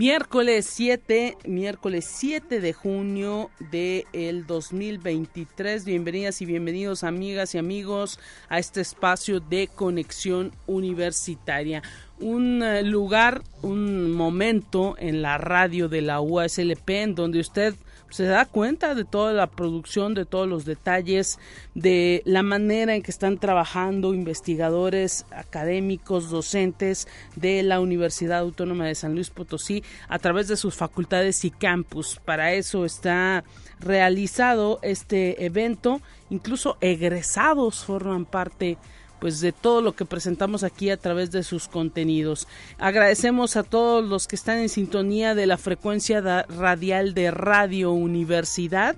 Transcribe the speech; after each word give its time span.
Miércoles 0.00 0.64
7, 0.64 1.36
miércoles 1.44 2.06
7 2.06 2.60
de 2.62 2.72
junio 2.72 3.50
del 3.70 4.06
el 4.14 4.46
2023. 4.46 5.84
Bienvenidas 5.84 6.40
y 6.40 6.46
bienvenidos 6.46 7.04
amigas 7.04 7.54
y 7.54 7.58
amigos 7.58 8.18
a 8.48 8.58
este 8.58 8.80
espacio 8.80 9.40
de 9.40 9.68
conexión 9.68 10.52
universitaria. 10.66 11.82
Un 12.18 12.62
eh, 12.62 12.82
lugar, 12.82 13.42
un 13.60 14.12
momento 14.12 14.94
en 14.96 15.20
la 15.20 15.36
radio 15.36 15.90
de 15.90 16.00
la 16.00 16.22
USLP 16.22 16.88
en 16.88 17.14
donde 17.14 17.40
usted 17.40 17.74
se 18.10 18.24
da 18.24 18.44
cuenta 18.44 18.94
de 18.94 19.04
toda 19.04 19.32
la 19.32 19.46
producción, 19.46 20.14
de 20.14 20.26
todos 20.26 20.48
los 20.48 20.64
detalles, 20.64 21.38
de 21.74 22.22
la 22.24 22.42
manera 22.42 22.94
en 22.94 23.02
que 23.02 23.10
están 23.10 23.38
trabajando 23.38 24.14
investigadores, 24.14 25.26
académicos, 25.30 26.30
docentes 26.30 27.08
de 27.36 27.62
la 27.62 27.80
Universidad 27.80 28.40
Autónoma 28.40 28.86
de 28.86 28.94
San 28.94 29.14
Luis 29.14 29.30
Potosí 29.30 29.82
a 30.08 30.18
través 30.18 30.48
de 30.48 30.56
sus 30.56 30.74
facultades 30.74 31.44
y 31.44 31.50
campus. 31.50 32.20
Para 32.24 32.52
eso 32.52 32.84
está 32.84 33.44
realizado 33.78 34.78
este 34.82 35.44
evento, 35.44 36.00
incluso 36.28 36.76
egresados 36.80 37.84
forman 37.84 38.26
parte 38.26 38.76
pues 39.20 39.40
de 39.40 39.52
todo 39.52 39.82
lo 39.82 39.92
que 39.92 40.04
presentamos 40.04 40.64
aquí 40.64 40.90
a 40.90 40.96
través 40.96 41.30
de 41.30 41.42
sus 41.42 41.68
contenidos. 41.68 42.48
Agradecemos 42.78 43.56
a 43.56 43.62
todos 43.62 44.04
los 44.04 44.26
que 44.26 44.36
están 44.36 44.58
en 44.58 44.68
sintonía 44.68 45.34
de 45.34 45.46
la 45.46 45.58
frecuencia 45.58 46.20
radial 46.48 47.14
de 47.14 47.30
Radio 47.30 47.92
Universidad. 47.92 48.96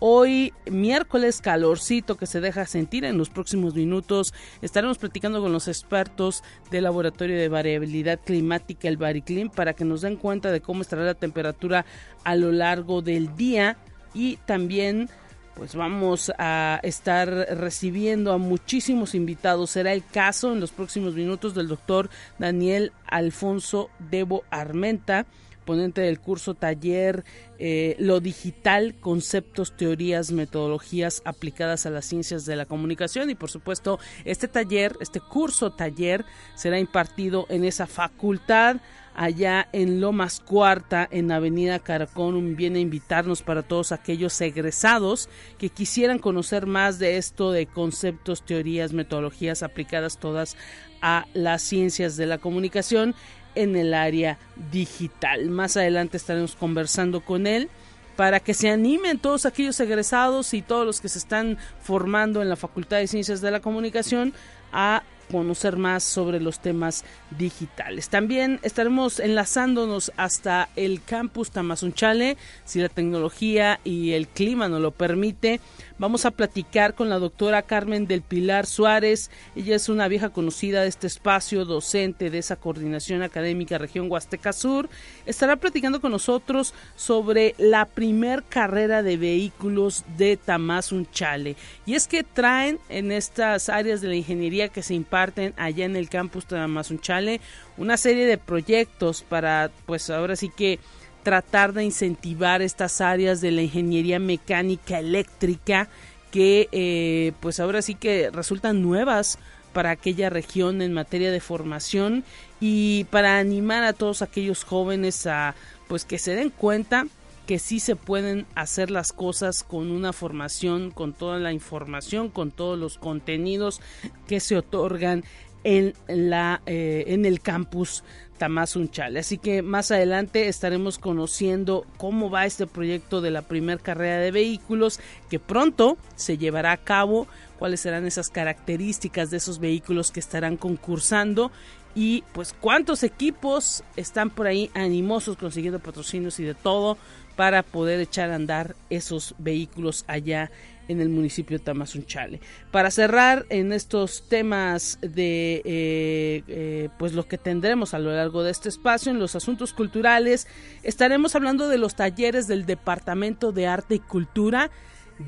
Hoy 0.00 0.52
miércoles 0.70 1.40
calorcito 1.40 2.16
que 2.16 2.26
se 2.26 2.40
deja 2.40 2.66
sentir 2.66 3.04
en 3.04 3.16
los 3.16 3.30
próximos 3.30 3.74
minutos. 3.74 4.34
Estaremos 4.60 4.98
platicando 4.98 5.40
con 5.40 5.52
los 5.52 5.66
expertos 5.66 6.42
del 6.70 6.84
Laboratorio 6.84 7.36
de 7.36 7.48
Variabilidad 7.48 8.20
Climática, 8.24 8.88
el 8.88 8.96
Bariclim, 8.96 9.48
para 9.48 9.72
que 9.72 9.84
nos 9.84 10.02
den 10.02 10.16
cuenta 10.16 10.52
de 10.52 10.60
cómo 10.60 10.82
estará 10.82 11.04
la 11.04 11.14
temperatura 11.14 11.86
a 12.22 12.36
lo 12.36 12.52
largo 12.52 13.02
del 13.02 13.34
día 13.36 13.78
y 14.12 14.36
también 14.44 15.08
pues 15.54 15.74
vamos 15.74 16.32
a 16.38 16.80
estar 16.82 17.28
recibiendo 17.28 18.32
a 18.32 18.38
muchísimos 18.38 19.14
invitados. 19.14 19.70
Será 19.70 19.92
el 19.92 20.04
caso 20.04 20.52
en 20.52 20.60
los 20.60 20.72
próximos 20.72 21.14
minutos 21.14 21.54
del 21.54 21.68
doctor 21.68 22.10
Daniel 22.38 22.92
Alfonso 23.06 23.88
Debo 24.10 24.44
Armenta, 24.50 25.26
ponente 25.64 26.00
del 26.02 26.20
curso 26.20 26.54
taller 26.54 27.24
eh, 27.58 27.96
Lo 27.98 28.20
Digital, 28.20 28.96
Conceptos, 29.00 29.76
Teorías, 29.76 30.32
Metodologías 30.32 31.22
aplicadas 31.24 31.86
a 31.86 31.90
las 31.90 32.04
ciencias 32.04 32.44
de 32.44 32.56
la 32.56 32.66
comunicación. 32.66 33.30
Y 33.30 33.34
por 33.34 33.50
supuesto, 33.50 33.98
este 34.24 34.48
taller, 34.48 34.96
este 35.00 35.20
curso 35.20 35.70
taller, 35.70 36.24
será 36.54 36.78
impartido 36.78 37.46
en 37.48 37.64
esa 37.64 37.86
facultad 37.86 38.76
allá 39.14 39.68
en 39.72 40.00
Lomas 40.00 40.40
Cuarta, 40.40 41.08
en 41.10 41.30
Avenida 41.30 41.78
Caracón, 41.78 42.56
viene 42.56 42.78
a 42.78 42.82
invitarnos 42.82 43.42
para 43.42 43.62
todos 43.62 43.92
aquellos 43.92 44.40
egresados 44.40 45.28
que 45.58 45.70
quisieran 45.70 46.18
conocer 46.18 46.66
más 46.66 46.98
de 46.98 47.16
esto 47.16 47.52
de 47.52 47.66
conceptos, 47.66 48.44
teorías, 48.44 48.92
metodologías 48.92 49.62
aplicadas 49.62 50.18
todas 50.18 50.56
a 51.00 51.26
las 51.34 51.62
ciencias 51.62 52.16
de 52.16 52.26
la 52.26 52.38
comunicación 52.38 53.14
en 53.54 53.76
el 53.76 53.94
área 53.94 54.38
digital. 54.72 55.48
Más 55.50 55.76
adelante 55.76 56.16
estaremos 56.16 56.56
conversando 56.56 57.20
con 57.20 57.46
él 57.46 57.68
para 58.16 58.40
que 58.40 58.54
se 58.54 58.70
animen 58.70 59.18
todos 59.18 59.46
aquellos 59.46 59.78
egresados 59.80 60.54
y 60.54 60.62
todos 60.62 60.86
los 60.86 61.00
que 61.00 61.08
se 61.08 61.18
están 61.18 61.58
formando 61.80 62.42
en 62.42 62.48
la 62.48 62.56
Facultad 62.56 62.98
de 62.98 63.06
Ciencias 63.06 63.40
de 63.40 63.50
la 63.50 63.60
Comunicación 63.60 64.32
a 64.72 65.02
conocer 65.38 65.76
más 65.76 66.04
sobre 66.04 66.38
los 66.38 66.60
temas 66.60 67.04
digitales. 67.36 68.08
También 68.08 68.60
estaremos 68.62 69.18
enlazándonos 69.18 70.12
hasta 70.16 70.68
el 70.76 71.02
campus 71.02 71.50
Tamazunchale, 71.50 72.36
si 72.64 72.80
la 72.80 72.88
tecnología 72.88 73.80
y 73.82 74.12
el 74.12 74.28
clima 74.28 74.68
nos 74.68 74.80
lo 74.80 74.92
permite. 74.92 75.60
Vamos 75.96 76.24
a 76.24 76.32
platicar 76.32 76.94
con 76.94 77.08
la 77.08 77.20
doctora 77.20 77.62
Carmen 77.62 78.08
del 78.08 78.22
Pilar 78.22 78.66
Suárez. 78.66 79.30
Ella 79.54 79.76
es 79.76 79.88
una 79.88 80.08
vieja 80.08 80.30
conocida 80.30 80.82
de 80.82 80.88
este 80.88 81.06
espacio, 81.06 81.64
docente 81.64 82.30
de 82.30 82.38
esa 82.38 82.56
coordinación 82.56 83.22
académica 83.22 83.78
región 83.78 84.10
Huasteca 84.10 84.52
Sur. 84.52 84.88
Estará 85.24 85.54
platicando 85.54 86.00
con 86.00 86.10
nosotros 86.10 86.74
sobre 86.96 87.54
la 87.58 87.84
primer 87.84 88.42
carrera 88.42 89.04
de 89.04 89.16
vehículos 89.16 90.02
de 90.18 90.36
Tamazunchale. 90.36 91.54
Y 91.86 91.94
es 91.94 92.08
que 92.08 92.24
traen 92.24 92.80
en 92.88 93.12
estas 93.12 93.68
áreas 93.68 94.00
de 94.00 94.08
la 94.08 94.16
ingeniería 94.16 94.70
que 94.70 94.82
se 94.82 94.94
imparten 94.94 95.54
allá 95.56 95.84
en 95.84 95.94
el 95.94 96.08
campus 96.08 96.46
Tamazunchale 96.46 97.40
una 97.76 97.96
serie 97.96 98.26
de 98.26 98.38
proyectos 98.38 99.22
para, 99.22 99.70
pues 99.86 100.10
ahora 100.10 100.34
sí 100.34 100.48
que 100.48 100.80
tratar 101.24 101.72
de 101.72 101.82
incentivar 101.82 102.62
estas 102.62 103.00
áreas 103.00 103.40
de 103.40 103.50
la 103.50 103.62
ingeniería 103.62 104.20
mecánica 104.20 105.00
eléctrica 105.00 105.88
que 106.30 106.68
eh, 106.70 107.32
pues 107.40 107.58
ahora 107.58 107.82
sí 107.82 107.96
que 107.96 108.30
resultan 108.30 108.82
nuevas 108.82 109.38
para 109.72 109.90
aquella 109.90 110.30
región 110.30 110.82
en 110.82 110.92
materia 110.92 111.32
de 111.32 111.40
formación 111.40 112.22
y 112.60 113.04
para 113.10 113.38
animar 113.38 113.82
a 113.82 113.92
todos 113.92 114.22
aquellos 114.22 114.62
jóvenes 114.62 115.26
a 115.26 115.56
pues 115.88 116.04
que 116.04 116.18
se 116.18 116.36
den 116.36 116.50
cuenta 116.50 117.06
que 117.46 117.58
sí 117.58 117.80
se 117.80 117.96
pueden 117.96 118.46
hacer 118.54 118.90
las 118.90 119.12
cosas 119.12 119.64
con 119.64 119.90
una 119.90 120.12
formación, 120.12 120.90
con 120.90 121.12
toda 121.12 121.38
la 121.38 121.52
información, 121.52 122.30
con 122.30 122.50
todos 122.50 122.78
los 122.78 122.96
contenidos 122.96 123.80
que 124.26 124.40
se 124.40 124.56
otorgan 124.56 125.24
en 125.62 125.94
la 126.08 126.62
eh, 126.66 127.04
en 127.08 127.24
el 127.24 127.40
campus 127.40 128.04
Tamazunchale. 128.38 129.20
Así 129.20 129.38
que 129.38 129.62
más 129.62 129.90
adelante 129.90 130.48
estaremos 130.48 130.98
conociendo 130.98 131.86
cómo 131.96 132.30
va 132.30 132.46
este 132.46 132.66
proyecto 132.66 133.20
de 133.20 133.30
la 133.30 133.42
primer 133.42 133.80
carrera 133.80 134.18
de 134.18 134.30
vehículos 134.30 135.00
que 135.30 135.38
pronto 135.38 135.96
se 136.16 136.36
llevará 136.38 136.72
a 136.72 136.76
cabo, 136.76 137.26
cuáles 137.58 137.80
serán 137.80 138.06
esas 138.06 138.28
características 138.28 139.30
de 139.30 139.36
esos 139.36 139.60
vehículos 139.60 140.10
que 140.10 140.20
estarán 140.20 140.56
concursando 140.56 141.50
y 141.94 142.24
pues 142.32 142.52
cuántos 142.52 143.04
equipos 143.04 143.84
están 143.96 144.30
por 144.30 144.46
ahí 144.46 144.70
animosos 144.74 145.36
consiguiendo 145.36 145.78
patrocinios 145.78 146.40
y 146.40 146.44
de 146.44 146.54
todo 146.54 146.98
para 147.36 147.62
poder 147.62 148.00
echar 148.00 148.30
a 148.30 148.36
andar 148.36 148.74
esos 148.90 149.34
vehículos 149.38 150.04
allá 150.06 150.42
en 150.42 150.73
el 150.88 151.08
municipio 151.08 151.58
de 151.58 151.64
Tamazunchale. 151.64 152.40
Para 152.70 152.90
cerrar 152.90 153.46
en 153.48 153.72
estos 153.72 154.28
temas 154.28 154.98
de 155.00 155.62
eh, 155.64 156.42
eh, 156.48 156.88
pues 156.98 157.12
lo 157.12 157.26
que 157.26 157.38
tendremos 157.38 157.94
a 157.94 157.98
lo 157.98 158.12
largo 158.12 158.42
de 158.42 158.50
este 158.50 158.68
espacio 158.68 159.10
en 159.10 159.18
los 159.18 159.34
asuntos 159.34 159.72
culturales, 159.72 160.46
estaremos 160.82 161.34
hablando 161.34 161.68
de 161.68 161.78
los 161.78 161.94
talleres 161.94 162.46
del 162.46 162.66
Departamento 162.66 163.52
de 163.52 163.66
Arte 163.66 163.96
y 163.96 164.00
Cultura. 164.00 164.70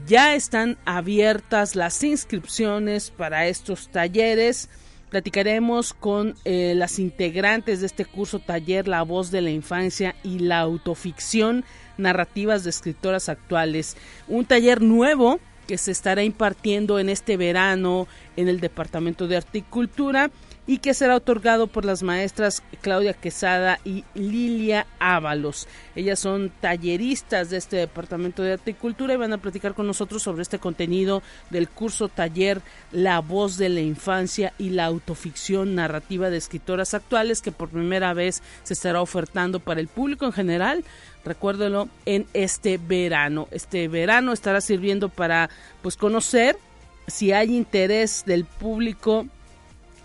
Ya 0.06 0.34
están 0.34 0.78
abiertas 0.84 1.76
las 1.76 2.02
inscripciones 2.02 3.10
para 3.10 3.46
estos 3.46 3.88
talleres. 3.88 4.68
Platicaremos 5.10 5.94
con 5.94 6.34
eh, 6.44 6.74
las 6.74 6.98
integrantes 6.98 7.80
de 7.80 7.86
este 7.86 8.04
curso 8.04 8.40
taller 8.40 8.88
La 8.88 9.02
voz 9.02 9.30
de 9.30 9.40
la 9.40 9.50
infancia 9.50 10.16
y 10.24 10.40
la 10.40 10.58
autoficción 10.58 11.64
narrativas 11.98 12.64
de 12.64 12.70
escritoras 12.70 13.28
actuales. 13.28 13.96
Un 14.28 14.44
taller 14.44 14.82
nuevo 14.82 15.40
que 15.66 15.78
se 15.78 15.90
estará 15.90 16.22
impartiendo 16.22 16.98
en 16.98 17.08
este 17.08 17.36
verano 17.36 18.06
en 18.36 18.48
el 18.48 18.60
Departamento 18.60 19.26
de 19.26 19.36
Articultura 19.36 20.30
y 20.66 20.78
que 20.78 20.94
será 20.94 21.16
otorgado 21.16 21.66
por 21.66 21.84
las 21.84 22.02
maestras 22.02 22.62
Claudia 22.80 23.12
Quesada 23.12 23.78
y 23.84 24.04
Lilia 24.14 24.86
Ábalos. 24.98 25.68
Ellas 25.94 26.18
son 26.18 26.50
talleristas 26.60 27.50
de 27.50 27.58
este 27.58 27.76
Departamento 27.76 28.42
de 28.42 28.54
Articultura 28.54 29.14
y 29.14 29.18
van 29.18 29.32
a 29.32 29.38
platicar 29.38 29.74
con 29.74 29.86
nosotros 29.86 30.22
sobre 30.22 30.42
este 30.42 30.58
contenido 30.58 31.22
del 31.50 31.68
curso 31.68 32.08
taller 32.08 32.62
La 32.90 33.20
voz 33.20 33.56
de 33.58 33.68
la 33.68 33.80
infancia 33.80 34.52
y 34.58 34.70
la 34.70 34.86
autoficción 34.86 35.74
narrativa 35.74 36.30
de 36.30 36.38
escritoras 36.38 36.94
actuales 36.94 37.42
que 37.42 37.52
por 37.52 37.68
primera 37.68 38.12
vez 38.14 38.42
se 38.64 38.74
estará 38.74 39.00
ofertando 39.00 39.60
para 39.60 39.80
el 39.80 39.88
público 39.88 40.26
en 40.26 40.32
general 40.32 40.84
recuérdelo, 41.24 41.88
en 42.06 42.26
este 42.34 42.78
verano. 42.78 43.48
Este 43.50 43.88
verano 43.88 44.32
estará 44.32 44.60
sirviendo 44.60 45.08
para 45.08 45.50
pues 45.82 45.96
conocer 45.96 46.56
si 47.08 47.32
hay 47.32 47.54
interés 47.54 48.24
del 48.26 48.44
público 48.44 49.26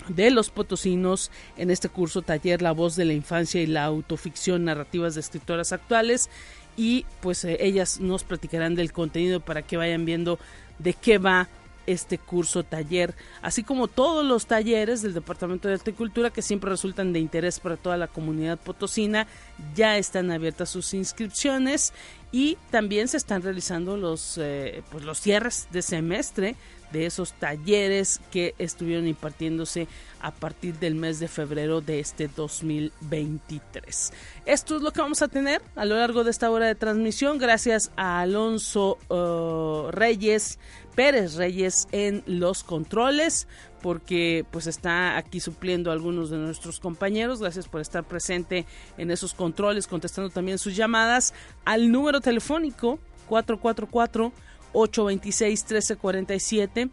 de 0.09 0.31
los 0.31 0.49
potosinos 0.49 1.31
en 1.57 1.71
este 1.71 1.89
curso 1.89 2.21
taller 2.21 2.61
La 2.61 2.71
voz 2.71 2.95
de 2.95 3.05
la 3.05 3.13
infancia 3.13 3.61
y 3.61 3.67
la 3.67 3.83
autoficción 3.85 4.65
narrativas 4.65 5.15
de 5.15 5.21
escritoras 5.21 5.71
actuales. 5.71 6.29
Y 6.77 7.05
pues 7.21 7.43
eh, 7.43 7.57
ellas 7.59 7.99
nos 7.99 8.23
platicarán 8.23 8.75
del 8.75 8.91
contenido 8.91 9.39
para 9.39 9.61
que 9.61 9.77
vayan 9.77 10.05
viendo 10.05 10.39
de 10.79 10.93
qué 10.93 11.17
va 11.17 11.49
este 11.87 12.17
curso 12.17 12.63
taller, 12.63 13.15
así 13.41 13.63
como 13.63 13.87
todos 13.87 14.25
los 14.25 14.45
talleres 14.45 15.01
del 15.01 15.13
Departamento 15.13 15.67
de 15.67 15.75
Arte 15.75 15.91
y 15.91 15.93
Cultura 15.93 16.29
que 16.29 16.41
siempre 16.41 16.69
resultan 16.69 17.13
de 17.13 17.19
interés 17.19 17.59
para 17.59 17.77
toda 17.77 17.97
la 17.97 18.07
comunidad 18.07 18.59
potosina, 18.59 19.27
ya 19.75 19.97
están 19.97 20.31
abiertas 20.31 20.69
sus 20.69 20.93
inscripciones 20.93 21.93
y 22.31 22.57
también 22.69 23.07
se 23.07 23.17
están 23.17 23.41
realizando 23.41 23.97
los, 23.97 24.37
eh, 24.37 24.83
pues 24.91 25.03
los 25.03 25.19
cierres 25.19 25.67
de 25.71 25.81
semestre 25.81 26.55
de 26.91 27.05
esos 27.05 27.33
talleres 27.33 28.19
que 28.31 28.55
estuvieron 28.57 29.07
impartiéndose 29.07 29.87
a 30.19 30.31
partir 30.31 30.77
del 30.79 30.95
mes 30.95 31.19
de 31.19 31.27
febrero 31.27 31.81
de 31.81 31.99
este 31.99 32.27
2023. 32.27 34.13
Esto 34.45 34.75
es 34.75 34.81
lo 34.81 34.91
que 34.91 35.01
vamos 35.01 35.21
a 35.21 35.27
tener 35.27 35.61
a 35.75 35.85
lo 35.85 35.95
largo 35.95 36.23
de 36.23 36.31
esta 36.31 36.49
hora 36.51 36.67
de 36.67 36.75
transmisión 36.75 37.37
gracias 37.37 37.91
a 37.95 38.21
Alonso 38.21 38.97
uh, 39.09 39.91
Reyes, 39.91 40.59
Pérez 40.95 41.35
Reyes 41.35 41.87
en 41.91 42.23
los 42.25 42.63
controles 42.63 43.47
porque 43.81 44.45
pues 44.51 44.67
está 44.67 45.17
aquí 45.17 45.39
supliendo 45.39 45.89
a 45.89 45.93
algunos 45.93 46.29
de 46.29 46.37
nuestros 46.37 46.79
compañeros. 46.79 47.39
Gracias 47.39 47.67
por 47.67 47.81
estar 47.81 48.03
presente 48.03 48.65
en 48.97 49.11
esos 49.11 49.33
controles, 49.33 49.87
contestando 49.87 50.29
también 50.29 50.57
sus 50.57 50.75
llamadas 50.75 51.33
al 51.65 51.91
número 51.91 52.21
telefónico 52.21 52.99
444 53.27 54.31
826 54.73 55.63
1347 55.63 56.89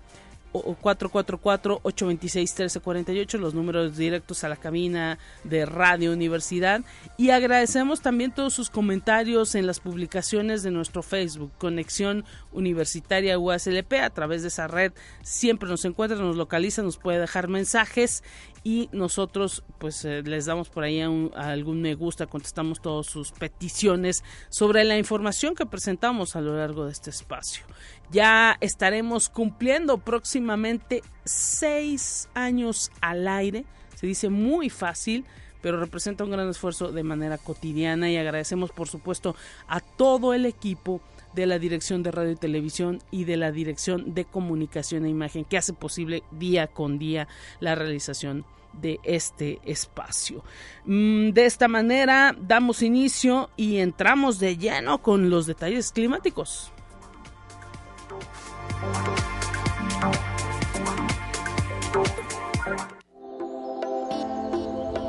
o 0.52 0.76
444-826-1348, 0.76 3.38
los 3.38 3.54
números 3.54 3.96
directos 3.96 4.44
a 4.44 4.48
la 4.48 4.56
cabina 4.56 5.18
de 5.44 5.64
Radio 5.66 6.12
Universidad. 6.12 6.82
Y 7.16 7.30
agradecemos 7.30 8.00
también 8.00 8.32
todos 8.32 8.54
sus 8.54 8.70
comentarios 8.70 9.54
en 9.54 9.66
las 9.66 9.78
publicaciones 9.80 10.62
de 10.62 10.70
nuestro 10.70 11.02
Facebook, 11.02 11.52
Conexión 11.58 12.24
Universitaria 12.52 13.38
USLP. 13.38 13.92
A 14.02 14.08
través 14.10 14.42
de 14.42 14.48
esa 14.48 14.68
red 14.68 14.92
siempre 15.22 15.68
nos 15.68 15.84
encuentra, 15.84 16.16
nos 16.18 16.36
localiza, 16.36 16.82
nos 16.82 16.96
puede 16.96 17.20
dejar 17.20 17.48
mensajes 17.48 18.22
y 18.68 18.90
nosotros 18.92 19.64
pues 19.78 20.04
eh, 20.04 20.22
les 20.22 20.44
damos 20.44 20.68
por 20.68 20.84
ahí 20.84 21.00
algún 21.00 21.80
me 21.80 21.94
gusta, 21.94 22.26
contestamos 22.26 22.82
todas 22.82 23.06
sus 23.06 23.32
peticiones 23.32 24.22
sobre 24.50 24.84
la 24.84 24.98
información 24.98 25.54
que 25.54 25.64
presentamos 25.64 26.36
a 26.36 26.42
lo 26.42 26.54
largo 26.54 26.84
de 26.84 26.92
este 26.92 27.08
espacio. 27.08 27.64
Ya 28.10 28.58
estaremos 28.60 29.30
cumpliendo 29.30 29.96
próximamente 29.96 31.02
seis 31.24 32.28
años 32.34 32.90
al 33.00 33.26
aire. 33.26 33.64
Se 33.94 34.06
dice 34.06 34.28
muy 34.28 34.68
fácil, 34.68 35.24
pero 35.62 35.80
representa 35.80 36.24
un 36.24 36.30
gran 36.30 36.50
esfuerzo 36.50 36.92
de 36.92 37.02
manera 37.02 37.38
cotidiana 37.38 38.10
y 38.10 38.18
agradecemos 38.18 38.70
por 38.70 38.88
supuesto 38.88 39.34
a 39.66 39.80
todo 39.80 40.34
el 40.34 40.44
equipo 40.44 41.00
de 41.34 41.46
la 41.46 41.58
Dirección 41.58 42.02
de 42.02 42.10
Radio 42.10 42.32
y 42.32 42.36
Televisión 42.36 42.98
y 43.10 43.24
de 43.24 43.38
la 43.38 43.50
Dirección 43.50 44.12
de 44.12 44.26
Comunicación 44.26 45.06
e 45.06 45.08
Imagen 45.08 45.46
que 45.46 45.56
hace 45.56 45.72
posible 45.72 46.22
día 46.32 46.66
con 46.66 46.98
día 46.98 47.28
la 47.60 47.74
realización 47.74 48.44
de 48.72 49.00
este 49.02 49.60
espacio. 49.64 50.44
Mm, 50.84 51.30
de 51.30 51.46
esta 51.46 51.68
manera 51.68 52.36
damos 52.38 52.82
inicio 52.82 53.50
y 53.56 53.78
entramos 53.78 54.38
de 54.38 54.56
lleno 54.56 55.02
con 55.02 55.30
los 55.30 55.46
detalles 55.46 55.92
climáticos. 55.92 56.72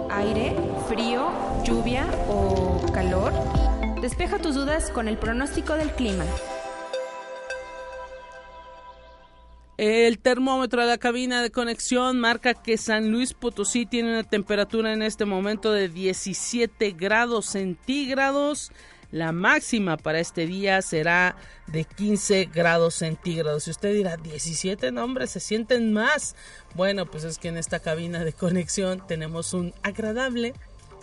Aire, 0.09 0.55
frío, 0.87 1.31
lluvia 1.63 2.05
o 2.27 2.81
calor. 2.93 3.31
Despeja 4.01 4.39
tus 4.39 4.55
dudas 4.55 4.89
con 4.91 5.07
el 5.07 5.17
pronóstico 5.17 5.73
del 5.73 5.91
clima. 5.93 6.25
El 9.81 10.19
termómetro 10.19 10.81
de 10.81 10.87
la 10.87 10.97
cabina 10.97 11.41
de 11.41 11.51
conexión 11.51 12.19
marca 12.19 12.53
que 12.53 12.75
San 12.75 13.11
Luis 13.11 13.33
Potosí 13.33 13.85
tiene 13.85 14.09
una 14.09 14.23
temperatura 14.25 14.91
en 14.91 15.01
este 15.01 15.23
momento 15.23 15.71
de 15.71 15.87
17 15.87 16.91
grados 16.91 17.45
centígrados. 17.45 18.73
La 19.09 19.31
máxima 19.31 19.95
para 19.95 20.19
este 20.19 20.47
día 20.47 20.81
será 20.81 21.37
de 21.67 21.85
15 21.85 22.49
grados 22.53 22.95
centígrados. 22.95 23.63
Si 23.63 23.71
usted 23.71 23.93
dirá 23.93 24.17
17, 24.17 24.91
no 24.91 25.05
hombre, 25.05 25.27
se 25.27 25.39
sienten 25.39 25.93
más. 25.93 26.35
Bueno, 26.75 27.05
pues 27.05 27.23
es 27.23 27.37
que 27.37 27.47
en 27.47 27.55
esta 27.55 27.79
cabina 27.79 28.25
de 28.25 28.33
conexión 28.33 29.07
tenemos 29.07 29.53
un 29.53 29.73
agradable 29.81 30.55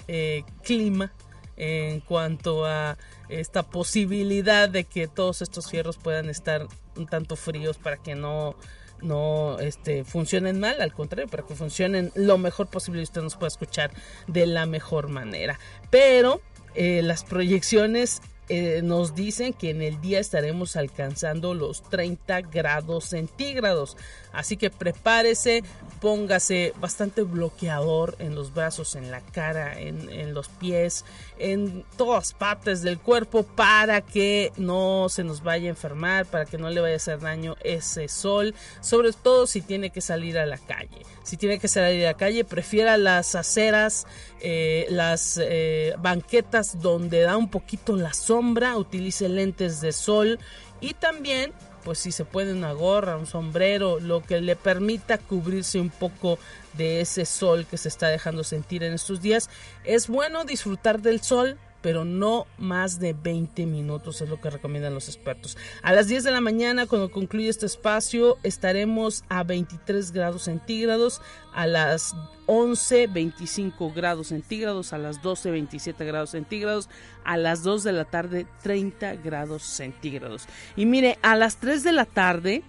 eh, 0.07 0.45
clima 0.63 1.15
en 1.57 2.01
cuanto 2.01 2.67
a 2.67 2.99
esta 3.29 3.63
posibilidad 3.63 4.69
de 4.69 4.85
que 4.85 5.09
todos 5.09 5.43
estos 5.43 5.71
fierros 5.71 5.97
puedan 5.97 6.29
estar 6.29 6.67
un 6.97 7.07
tanto 7.07 7.37
fríos 7.37 7.79
para 7.79 7.97
que 7.97 8.15
no 8.15 8.57
no 9.03 9.59
este, 9.59 10.05
funcionen 10.05 10.59
mal, 10.59 10.81
al 10.81 10.93
contrario, 10.93 11.29
para 11.29 11.43
que 11.43 11.55
funcionen 11.55 12.13
lo 12.15 12.39
mejor 12.39 12.69
posible 12.69 13.01
y 13.01 13.05
usted 13.05 13.21
nos 13.21 13.37
pueda 13.37 13.49
escuchar 13.49 13.91
de 14.27 14.47
la 14.47 14.65
mejor 14.65 15.09
manera. 15.09 15.59
Pero 15.91 16.41
eh, 16.75 17.03
las 17.03 17.25
proyecciones 17.25 18.23
eh, 18.49 18.81
nos 18.85 19.17
dicen 19.17 19.53
que 19.53 19.71
en 19.71 19.83
el 19.83 20.01
día 20.01 20.21
estaremos 20.21 20.77
alcanzando 20.77 21.53
los 21.53 21.83
30 21.83 22.43
grados 22.43 23.07
centígrados. 23.07 23.97
Así 24.37 24.57
que 24.57 24.71
prepárese, 24.71 25.65
póngase 26.01 26.75
bastante 26.79 27.23
bloqueador 27.23 28.17
en 28.19 28.35
los 28.35 28.53
brazos, 28.53 28.95
en 28.95 29.11
la 29.11 29.21
cara, 29.23 29.81
en, 29.81 30.35
los 30.35 30.49
pies, 30.49 31.05
en 31.39 31.85
todas 31.97 32.35
partes 32.35 32.83
del 32.83 32.99
cuerpo 32.99 33.45
para 33.45 34.03
que 34.03 34.53
no 34.57 35.09
se 35.09 35.25
nos 35.25 35.43
vaya 35.43 35.67
a 35.67 35.71
enfermar, 35.71 36.27
para 36.27 36.45
que 36.45 36.59
no 36.59 36.69
le 36.69 36.81
vaya 36.81 36.95
a 36.95 36.97
hacer 36.97 37.21
daño 37.21 37.57
ese 37.65 38.09
sol, 38.09 38.55
sobre 38.81 39.13
todo 39.13 39.47
si 39.47 39.63
tiene 39.63 39.91
que 39.91 40.03
salir 40.03 40.39
a 40.39 40.47
la 40.47 40.59
calle. 40.59 41.01
Si 41.23 41.37
tiene 41.37 41.59
que 41.59 41.69
salir 41.69 42.05
a 42.05 42.13
la 42.13 42.17
calle, 42.17 42.45
prefiera 42.45 42.99
las 42.99 43.35
aceras, 43.35 44.07
eh, 44.41 44.87
las 44.91 45.41
eh, 45.43 45.95
banquetas 45.99 46.81
donde 46.81 47.21
da 47.23 47.37
un 47.37 47.49
poquito 47.49 47.97
la 47.97 48.13
sombra, 48.13 48.77
utilice 48.77 49.29
lentes 49.29 49.81
de 49.81 49.93
sol 49.93 50.39
y 50.81 50.95
también 50.95 51.53
pues 51.87 52.01
si 52.01 52.11
se 52.11 52.25
puede 52.25 52.53
una 52.53 52.73
gorra, 52.73 53.17
un 53.17 53.27
sombrero, 53.27 54.01
lo 54.01 54.21
que 54.21 54.41
le 54.41 54.57
permita 54.57 55.19
cubrirse 55.19 55.79
un 55.79 55.91
poco 55.91 56.37
de 56.73 57.01
ese 57.01 57.25
sol 57.25 57.65
que 57.65 57.77
se 57.77 57.87
está 57.87 58.09
dejando 58.09 58.43
sentir 58.43 58.83
en 58.83 58.93
estos 58.93 59.23
días. 59.23 59.49
Es 59.85 60.09
bueno 60.09 60.45
disfrutar 60.45 61.01
del 61.01 61.21
sol, 61.21 61.59
pero 61.83 62.05
no 62.05 62.47
más 62.59 62.99
de 62.99 63.13
20 63.13 63.67
minutos 63.67 64.21
es 64.21 64.29
lo 64.29 64.41
que 64.41 64.51
recomiendan 64.51 64.95
los 64.95 65.09
expertos. 65.09 65.57
A 65.83 65.93
las 65.93 66.09
10 66.09 66.25
de 66.25 66.31
la 66.31 66.41
mañana, 66.41 66.87
cuando 66.87 67.11
concluye 67.11 67.49
este 67.49 67.67
espacio, 67.67 68.39
estaremos 68.43 69.25
a 69.29 69.43
23 69.45 70.13
grados 70.13 70.43
centígrados, 70.45 71.21
a 71.55 71.67
las 71.67 72.15
11, 72.47 73.09
25 73.09 73.93
grados 73.93 74.29
centígrados, 74.29 74.93
a 74.93 74.99
las 74.99 75.23
12, 75.23 75.51
27 75.51 76.05
grados 76.05 76.31
centígrados, 76.31 76.89
a 77.25 77.37
las 77.37 77.63
2 77.63 77.85
de 77.85 77.93
la 77.93 78.05
tarde, 78.05 78.47
30 78.63 79.17
grados 79.17 79.63
centígrados. 79.63 80.47
Y 80.77 80.87
mire, 80.87 81.19
a 81.23 81.37
las 81.37 81.57
3 81.57 81.83
de 81.83 81.93
la 81.93 82.05
tarde, 82.05 82.63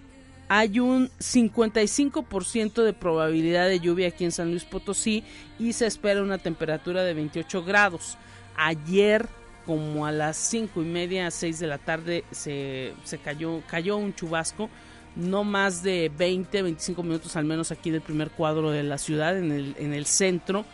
hay 0.48 0.80
un 0.80 1.10
55% 1.18 2.82
de 2.82 2.92
probabilidad 2.94 3.68
de 3.68 3.80
lluvia 3.80 4.08
aquí 4.08 4.24
en 4.24 4.32
San 4.32 4.50
Luis 4.50 4.64
Potosí 4.64 5.22
y 5.58 5.74
se 5.74 5.86
espera 5.86 6.22
una 6.22 6.38
temperatura 6.38 7.02
de 7.02 7.14
28 7.14 7.64
grados. 7.64 8.16
Ayer, 8.58 9.26
como 9.64 10.04
a 10.04 10.12
las 10.12 10.36
cinco 10.36 10.82
y 10.82 10.86
media, 10.86 11.30
seis 11.30 11.58
de 11.58 11.66
la 11.66 11.78
tarde, 11.78 12.24
se, 12.30 12.92
se 13.04 13.18
cayó, 13.18 13.62
cayó 13.66 13.96
un 13.96 14.14
chubasco. 14.14 14.68
No 15.16 15.42
más 15.42 15.82
de 15.82 16.12
20, 16.16 16.62
25 16.62 17.02
minutos 17.02 17.34
al 17.34 17.44
menos 17.44 17.72
aquí 17.72 17.90
del 17.90 18.02
primer 18.02 18.30
cuadro 18.30 18.70
de 18.70 18.82
la 18.82 18.98
ciudad, 18.98 19.36
en 19.36 19.50
el, 19.50 19.74
en 19.78 19.94
el 19.94 20.04
centro 20.04 20.64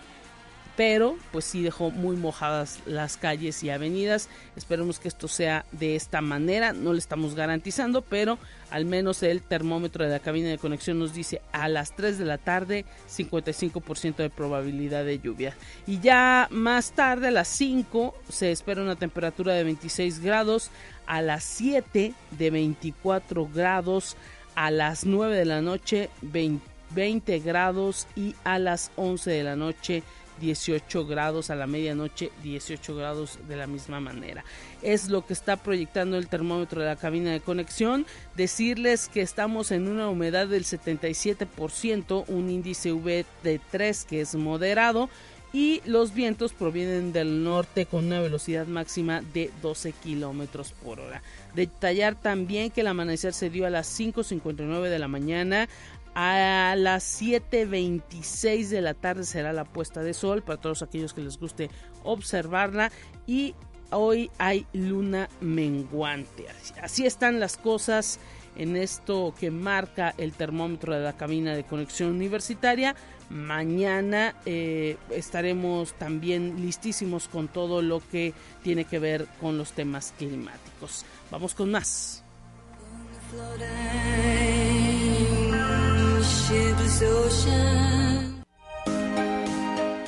pero 0.76 1.16
pues 1.31 1.45
sí 1.45 1.62
dejó 1.62 1.90
muy 1.90 2.16
mojadas 2.16 2.81
las 2.87 3.16
calles 3.16 3.62
y 3.62 3.71
avenidas. 3.71 4.28
Esperemos 4.57 4.99
que 4.99 5.09
esto 5.09 5.28
sea 5.28 5.64
de 5.73 5.95
esta 5.97 6.21
manera, 6.21 6.73
no 6.73 6.93
le 6.93 6.99
estamos 6.99 7.35
garantizando, 7.35 8.02
pero 8.02 8.38
al 8.71 8.85
menos 8.85 9.23
el 9.23 9.43
termómetro 9.43 10.04
de 10.04 10.11
la 10.11 10.19
cabina 10.19 10.49
de 10.49 10.59
conexión 10.59 10.99
nos 10.99 11.14
dice 11.14 11.40
a 11.52 11.69
las 11.69 11.95
3 11.95 12.19
de 12.19 12.25
la 12.25 12.38
tarde 12.38 12.85
55% 13.09 14.16
de 14.16 14.31
probabilidad 14.31 15.04
de 15.04 15.21
lluvia. 15.21 15.57
Y 15.87 16.00
ya 16.00 16.49
más 16.50 16.93
tarde 16.93 17.28
a 17.28 17.33
las 17.33 17.49
5 17.49 18.14
se 18.28 18.50
espera 18.50 18.83
una 18.83 18.97
temperatura 18.97 19.54
de 19.54 19.64
26 19.64 20.21
grados, 20.21 20.71
a 21.07 21.23
las 21.23 21.45
7 21.45 22.14
de 22.33 22.50
24 22.50 23.49
grados, 23.54 24.16
a 24.54 24.71
las 24.71 25.04
9 25.04 25.37
de 25.37 25.45
la 25.45 25.61
noche 25.61 26.11
20 26.23 27.38
grados 27.40 28.07
y 28.16 28.35
a 28.45 28.59
las 28.59 28.90
11 28.97 29.31
de 29.31 29.43
la 29.43 29.57
noche 29.57 30.02
18 30.41 31.07
grados 31.07 31.50
a 31.50 31.55
la 31.55 31.67
medianoche, 31.67 32.31
18 32.43 32.97
grados 32.97 33.38
de 33.49 33.57
la 33.57 33.67
misma 33.67 34.00
manera. 34.00 34.45
Es 34.83 35.09
lo 35.09 35.25
que 35.26 35.33
está 35.33 35.57
proyectando 35.57 36.17
el 36.17 36.29
termómetro 36.29 36.81
de 36.81 36.88
la 36.88 36.97
cabina 36.97 37.33
de 37.33 37.41
conexión. 37.41 38.07
Decirles 38.37 39.09
que 39.09 39.23
estamos 39.23 39.71
en 39.71 39.88
una 39.88 40.09
humedad 40.09 40.47
del 40.47 40.64
77%, 40.64 42.25
un 42.29 42.50
índice 42.50 42.93
V 42.93 43.25
de 43.43 43.61
3 43.71 44.05
que 44.05 44.21
es 44.21 44.35
moderado 44.35 45.09
y 45.55 45.81
los 45.87 46.12
vientos 46.12 46.53
provienen 46.53 47.12
del 47.12 47.45
norte 47.45 47.87
con 47.87 48.07
una 48.07 48.21
velocidad 48.21 48.67
máxima 48.67 49.23
de 49.23 49.53
12 49.62 49.93
kilómetros 49.93 50.73
por 50.73 50.99
hora. 50.99 51.23
Detallar 51.55 52.17
también 52.17 52.73
que 52.73 52.81
el 52.81 52.88
amanecer 52.88 53.33
se 53.33 53.50
dio 53.50 53.64
a 53.64 53.71
las 53.71 53.88
5.59 54.00 54.88
de 54.88 54.99
la 54.99 55.07
mañana. 55.07 55.69
A 56.14 56.76
las 56.76 57.21
7.26 57.21 58.68
de 58.68 58.80
la 58.80 58.94
tarde 58.94 59.25
será 59.25 59.52
la 59.52 59.64
puesta 59.64 60.02
de 60.02 60.14
sol 60.14 60.42
para 60.42 60.61
todos 60.61 60.83
aquellos 60.83 61.12
que 61.12 61.23
les 61.23 61.38
guste 61.38 61.71
observarla 62.04 62.92
y 63.26 63.54
hoy 63.90 64.30
hay 64.38 64.66
luna 64.73 65.28
menguante. 65.40 66.47
Así 66.80 67.04
están 67.04 67.40
las 67.40 67.56
cosas 67.56 68.21
en 68.56 68.76
esto 68.76 69.35
que 69.38 69.50
marca 69.50 70.14
el 70.16 70.33
termómetro 70.33 70.94
de 70.94 71.00
la 71.00 71.14
cabina 71.14 71.56
de 71.56 71.64
conexión 71.64 72.11
universitaria. 72.11 72.94
Mañana 73.30 74.37
eh, 74.47 74.97
estaremos 75.11 75.94
también 75.94 76.61
listísimos 76.61 77.26
con 77.26 77.49
todo 77.49 77.83
lo 77.83 78.00
que 78.11 78.35
tiene 78.62 78.85
que 78.85 78.99
ver 78.99 79.26
con 79.40 79.59
los 79.59 79.73
temas 79.73 80.14
climáticos. 80.16 81.04
Vamos 81.30 81.54
con 81.54 81.71
más. 81.71 82.23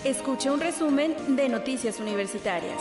Escuche 0.04 0.50
un 0.50 0.60
resumen 0.60 1.14
de 1.34 1.48
Noticias 1.48 1.98
Universitarias. 1.98 2.78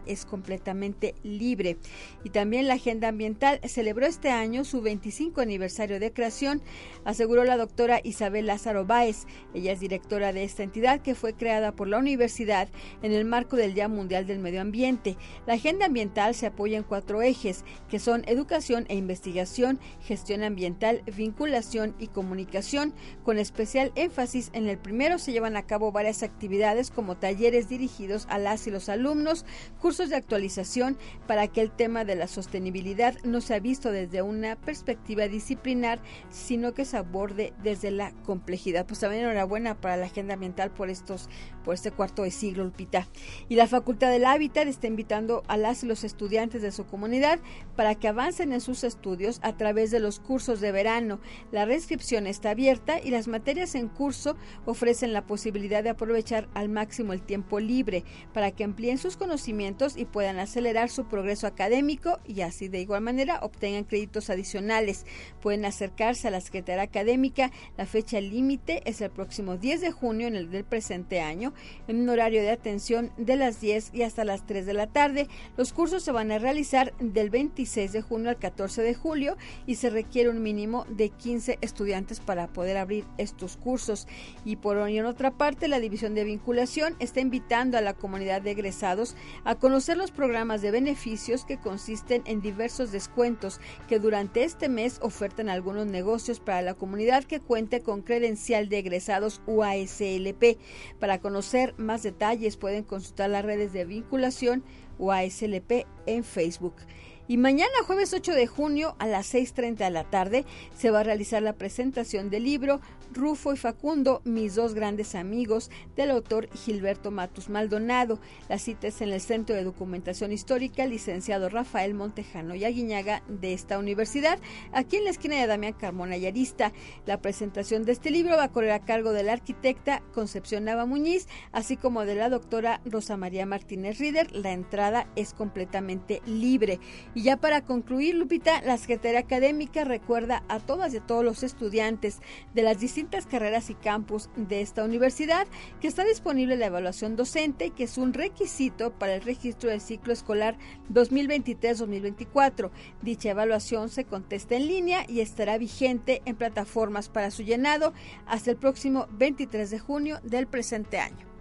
es 0.07 0.25
completamente 0.25 1.13
libre. 1.21 1.77
Y 2.23 2.31
también 2.31 2.67
la 2.67 2.73
Agenda 2.73 3.09
Ambiental 3.09 3.59
celebró 3.67 4.07
este 4.07 4.31
año 4.31 4.63
su 4.63 4.81
25 4.81 5.39
aniversario 5.39 5.99
de 5.99 6.11
creación, 6.11 6.63
aseguró 7.05 7.43
la 7.43 7.57
doctora 7.57 8.01
Isabel 8.03 8.47
Lázaro 8.47 8.87
Báez. 8.87 9.27
Ella 9.53 9.71
es 9.71 9.79
directora 9.79 10.33
de 10.33 10.43
esta 10.43 10.63
entidad 10.63 11.01
que 11.01 11.13
fue 11.13 11.35
creada 11.35 11.73
por 11.73 11.87
la 11.87 11.99
universidad 11.99 12.69
en 13.03 13.11
el 13.11 13.25
marco 13.25 13.55
del 13.55 13.75
Día 13.75 13.87
Mundial 13.87 14.25
del 14.25 14.39
Medio 14.39 14.61
Ambiente. 14.61 15.15
La 15.45 15.53
Agenda 15.53 15.85
Ambiental 15.85 16.33
se 16.33 16.47
apoya 16.47 16.77
en 16.77 16.83
cuatro 16.83 17.21
ejes, 17.21 17.63
que 17.89 17.99
son 17.99 18.23
educación 18.25 18.85
e 18.89 18.95
investigación, 18.95 19.79
gestión 20.01 20.41
ambiental, 20.41 21.03
vinculación 21.15 21.95
y 21.99 22.07
comunicación, 22.07 22.95
con 23.23 23.37
especial 23.37 23.91
énfasis 23.95 24.49
en 24.53 24.67
el 24.67 24.79
primero 24.79 25.19
se 25.19 25.31
llevan 25.31 25.57
a 25.57 25.67
cabo 25.67 25.91
varias 25.91 26.23
actividades 26.23 26.89
como 26.89 27.17
talleres 27.17 27.69
dirigidos 27.69 28.25
a 28.29 28.39
las 28.39 28.65
y 28.65 28.71
los 28.71 28.89
alumnos, 28.89 29.45
cursos 29.79 30.09
de 30.09 30.15
actualización 30.15 30.97
para 31.27 31.47
que 31.47 31.61
el 31.61 31.71
tema 31.71 32.05
de 32.05 32.15
la 32.15 32.27
sostenibilidad 32.27 33.15
no 33.23 33.41
sea 33.41 33.59
visto 33.59 33.91
desde 33.91 34.21
una 34.21 34.55
perspectiva 34.55 35.27
disciplinar, 35.27 35.99
sino 36.29 36.73
que 36.73 36.85
se 36.85 36.97
aborde 36.97 37.53
desde 37.61 37.91
la 37.91 38.13
complejidad. 38.23 38.85
Pues 38.85 38.99
también 38.99 39.23
enhorabuena 39.23 39.79
para 39.79 39.97
la 39.97 40.05
agenda 40.05 40.35
ambiental 40.35 40.71
por 40.71 40.89
estos 40.89 41.29
por 41.63 41.73
este 41.73 41.91
cuarto 41.91 42.23
de 42.23 42.31
siglo, 42.31 42.63
Lupita. 42.63 43.07
Y 43.49 43.55
la 43.55 43.67
Facultad 43.67 44.11
del 44.11 44.25
Hábitat 44.25 44.67
está 44.67 44.87
invitando 44.87 45.43
a 45.47 45.57
las 45.57 45.83
y 45.83 45.87
los 45.87 46.03
estudiantes 46.03 46.61
de 46.61 46.71
su 46.71 46.85
comunidad 46.85 47.39
para 47.75 47.95
que 47.95 48.07
avancen 48.07 48.53
en 48.53 48.61
sus 48.61 48.83
estudios 48.83 49.39
a 49.41 49.55
través 49.57 49.91
de 49.91 49.99
los 49.99 50.19
cursos 50.19 50.59
de 50.59 50.71
verano. 50.71 51.19
La 51.51 51.65
reinscripción 51.65 52.27
está 52.27 52.51
abierta 52.51 52.99
y 52.99 53.09
las 53.09 53.27
materias 53.27 53.75
en 53.75 53.87
curso 53.87 54.35
ofrecen 54.65 55.13
la 55.13 55.25
posibilidad 55.25 55.83
de 55.83 55.89
aprovechar 55.89 56.47
al 56.53 56.69
máximo 56.69 57.13
el 57.13 57.21
tiempo 57.21 57.59
libre 57.59 58.03
para 58.33 58.51
que 58.51 58.63
amplíen 58.63 58.97
sus 58.97 59.17
conocimientos 59.17 59.97
y 59.97 60.05
puedan 60.05 60.39
acelerar 60.39 60.89
su 60.89 61.05
progreso 61.05 61.47
académico 61.47 62.19
y 62.25 62.41
así 62.41 62.67
de 62.67 62.81
igual 62.81 63.01
manera 63.01 63.39
obtengan 63.41 63.83
créditos 63.83 64.29
adicionales. 64.29 65.05
Pueden 65.41 65.65
acercarse 65.65 66.27
a 66.27 66.31
la 66.31 66.41
Secretaría 66.41 66.83
Académica. 66.83 67.51
La 67.77 67.85
fecha 67.85 68.19
límite 68.19 68.81
es 68.85 69.01
el 69.01 69.09
próximo 69.09 69.57
10 69.57 69.81
de 69.81 69.91
junio 69.91 70.27
en 70.27 70.35
el 70.35 70.49
del 70.49 70.63
presente 70.63 71.21
año, 71.21 71.52
en 71.87 72.01
un 72.01 72.09
horario 72.09 72.41
de 72.41 72.51
atención 72.51 73.11
de 73.17 73.35
las 73.35 73.61
10 73.61 73.91
y 73.93 74.03
hasta 74.03 74.25
las 74.25 74.45
3 74.45 74.65
de 74.65 74.73
la 74.73 74.87
tarde. 74.87 75.27
Los 75.57 75.73
cursos 75.73 76.03
se 76.03 76.11
van 76.11 76.31
a 76.31 76.39
realizar 76.39 76.93
del 76.99 77.29
26 77.29 77.93
de 77.93 78.01
junio 78.01 78.29
al 78.29 78.37
14 78.37 78.81
de 78.81 78.93
julio 78.93 79.37
y 79.65 79.75
se 79.75 79.89
requiere 79.89 80.29
un 80.29 80.43
mínimo 80.43 80.85
de 80.89 81.09
15 81.09 81.57
estudiantes 81.61 82.19
para 82.19 82.47
poder 82.47 82.77
abrir 82.77 83.05
estos 83.17 83.57
cursos. 83.57 84.07
Y 84.45 84.57
por 84.57 84.73
en 84.73 85.05
otra 85.05 85.31
parte, 85.31 85.67
la 85.67 85.79
División 85.79 86.15
de 86.15 86.23
Vinculación 86.23 86.95
está 86.99 87.19
invitando 87.19 87.77
a 87.77 87.81
la 87.81 87.93
comunidad 87.93 88.41
de 88.41 88.51
egresados 88.51 89.15
a 89.45 89.55
conocer 89.55 89.97
los 89.97 90.11
programas 90.11 90.61
de 90.61 90.71
beneficios 90.71 91.45
que 91.45 91.57
consisten 91.57 92.23
en 92.25 92.41
diversos 92.41 92.91
descuentos 92.91 93.61
que 93.87 93.99
durante 93.99 94.43
este 94.43 94.67
mes 94.67 94.99
ofertan 95.01 95.47
algunos 95.47 95.85
negocios 95.85 96.39
para 96.39 96.61
la 96.61 96.73
comunidad 96.73 97.23
que 97.23 97.39
cuente 97.39 97.81
con 97.81 98.01
credencial 98.01 98.67
de 98.67 98.79
egresados 98.79 99.41
UASLP. 99.45 100.57
Para 100.99 101.19
conocer 101.19 101.42
más 101.77 102.03
detalles 102.03 102.57
pueden 102.57 102.83
consultar 102.83 103.29
las 103.29 103.43
redes 103.45 103.73
de 103.73 103.85
vinculación 103.85 104.63
UASLP 104.99 105.85
en 106.05 106.23
Facebook. 106.23 106.75
Y 107.25 107.37
mañana, 107.37 107.71
jueves 107.87 108.13
8 108.13 108.33
de 108.33 108.47
junio, 108.47 108.95
a 108.99 109.07
las 109.07 109.33
6.30 109.33 109.77
de 109.77 109.89
la 109.89 110.03
tarde, 110.03 110.45
se 110.75 110.91
va 110.91 110.99
a 110.99 111.03
realizar 111.03 111.41
la 111.41 111.53
presentación 111.53 112.29
del 112.29 112.43
libro 112.43 112.81
Rufo 113.13 113.53
y 113.53 113.57
Facundo, 113.57 114.21
mis 114.25 114.55
dos 114.55 114.73
grandes 114.73 115.15
amigos, 115.15 115.69
del 115.95 116.11
autor 116.11 116.49
Gilberto 116.53 117.11
Matus 117.11 117.47
Maldonado. 117.47 118.19
La 118.49 118.57
cita 118.57 118.87
es 118.87 119.01
en 119.01 119.13
el 119.13 119.21
Centro 119.21 119.55
de 119.55 119.63
Documentación 119.63 120.31
Histórica, 120.31 120.85
licenciado 120.85 121.47
Rafael 121.47 121.93
Montejano 121.93 122.55
y 122.55 122.65
Aguiñaga 122.65 123.23
de 123.27 123.53
esta 123.53 123.77
universidad, 123.77 124.39
aquí 124.73 124.97
en 124.97 125.05
la 125.05 125.11
esquina 125.11 125.39
de 125.39 125.47
Damián 125.47 125.73
Carmona 125.73 126.17
y 126.17 126.25
Arista. 126.25 126.73
La 127.05 127.21
presentación 127.21 127.85
de 127.85 127.93
este 127.93 128.11
libro 128.11 128.35
va 128.35 128.45
a 128.45 128.51
correr 128.51 128.71
a 128.71 128.83
cargo 128.83 129.11
de 129.11 129.23
la 129.23 129.33
arquitecta 129.33 130.01
Concepción 130.13 130.65
Nava 130.65 130.85
Muñiz, 130.85 131.27
así 131.51 131.77
como 131.77 132.05
de 132.05 132.15
la 132.15 132.29
doctora 132.29 132.81
Rosa 132.83 133.15
María 133.15 133.45
Martínez 133.45 133.99
Rieder. 133.99 134.31
La 134.35 134.51
entrada 134.51 135.07
es 135.15 135.33
completamente 135.33 136.21
libre. 136.25 136.79
Y 137.15 137.21
ya 137.23 137.37
para 137.37 137.61
concluir, 137.61 138.15
Lupita, 138.15 138.61
la 138.63 138.77
Secretaría 138.77 139.19
Académica 139.19 139.83
recuerda 139.83 140.43
a 140.47 140.59
todas 140.59 140.93
y 140.93 140.97
a 140.97 141.05
todos 141.05 141.23
los 141.23 141.43
estudiantes 141.43 142.19
de 142.55 142.63
las 142.63 142.79
distintas 142.79 143.27
carreras 143.27 143.69
y 143.69 143.75
campus 143.75 144.29
de 144.35 144.61
esta 144.61 144.83
universidad 144.83 145.47
que 145.79 145.87
está 145.87 146.03
disponible 146.03 146.57
la 146.57 146.67
evaluación 146.67 147.15
docente, 147.15 147.69
que 147.69 147.83
es 147.83 147.97
un 147.97 148.13
requisito 148.13 148.91
para 148.91 149.15
el 149.15 149.21
registro 149.21 149.69
del 149.69 149.81
ciclo 149.81 150.11
escolar 150.11 150.57
2023-2024. 150.91 152.71
Dicha 153.01 153.29
evaluación 153.29 153.89
se 153.89 154.05
contesta 154.05 154.55
en 154.55 154.67
línea 154.67 155.05
y 155.07 155.19
estará 155.19 155.57
vigente 155.57 156.21
en 156.25 156.35
plataformas 156.35 157.09
para 157.09 157.29
su 157.29 157.43
llenado 157.43 157.93
hasta 158.25 158.51
el 158.51 158.57
próximo 158.57 159.07
23 159.11 159.69
de 159.69 159.79
junio 159.79 160.19
del 160.23 160.47
presente 160.47 160.97
año 160.97 161.32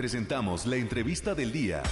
Presentamos 0.00 0.64
la 0.64 0.76
entrevista 0.76 1.34
del 1.34 1.52
día. 1.52 1.82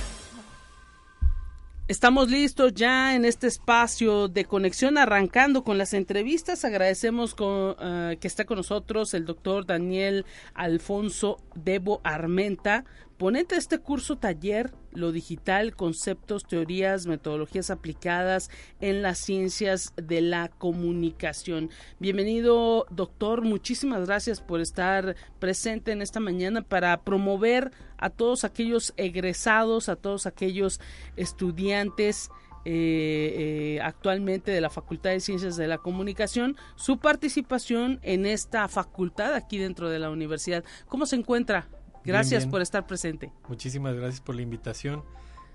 Estamos 1.88 2.30
listos 2.30 2.72
ya 2.72 3.14
en 3.14 3.26
este 3.26 3.48
espacio 3.48 4.28
de 4.28 4.46
conexión, 4.46 4.96
arrancando 4.96 5.62
con 5.62 5.76
las 5.76 5.92
entrevistas. 5.92 6.64
Agradecemos 6.64 7.36
eh, 7.38 8.16
que 8.18 8.26
está 8.26 8.46
con 8.46 8.56
nosotros 8.56 9.12
el 9.12 9.26
doctor 9.26 9.66
Daniel 9.66 10.24
Alfonso 10.54 11.38
Debo 11.54 12.00
Armenta, 12.02 12.86
ponente 13.18 13.56
de 13.56 13.58
este 13.58 13.80
curso 13.80 14.16
taller 14.16 14.72
lo 14.92 15.12
digital, 15.12 15.74
conceptos, 15.74 16.44
teorías, 16.46 17.06
metodologías 17.06 17.70
aplicadas 17.70 18.50
en 18.80 19.02
las 19.02 19.18
ciencias 19.18 19.92
de 19.96 20.20
la 20.20 20.48
comunicación. 20.48 21.70
Bienvenido, 21.98 22.86
doctor. 22.90 23.42
Muchísimas 23.42 24.06
gracias 24.06 24.40
por 24.40 24.60
estar 24.60 25.16
presente 25.40 25.92
en 25.92 26.00
esta 26.00 26.20
mañana 26.20 26.62
para 26.62 27.02
promover 27.02 27.72
a 27.98 28.08
todos 28.10 28.44
aquellos 28.44 28.94
egresados, 28.96 29.88
a 29.88 29.96
todos 29.96 30.26
aquellos 30.26 30.80
estudiantes 31.16 32.30
eh, 32.64 33.80
actualmente 33.82 34.50
de 34.50 34.60
la 34.60 34.70
Facultad 34.70 35.10
de 35.10 35.20
Ciencias 35.20 35.56
de 35.56 35.66
la 35.66 35.78
Comunicación, 35.78 36.56
su 36.76 36.98
participación 36.98 37.98
en 38.02 38.26
esta 38.26 38.68
facultad 38.68 39.34
aquí 39.34 39.58
dentro 39.58 39.88
de 39.90 39.98
la 39.98 40.10
universidad. 40.10 40.64
¿Cómo 40.86 41.06
se 41.06 41.16
encuentra? 41.16 41.68
Gracias 42.08 42.46
por 42.46 42.62
estar 42.62 42.86
presente. 42.86 43.30
Muchísimas 43.48 43.94
gracias 43.94 44.20
por 44.20 44.34
la 44.34 44.42
invitación. 44.42 45.04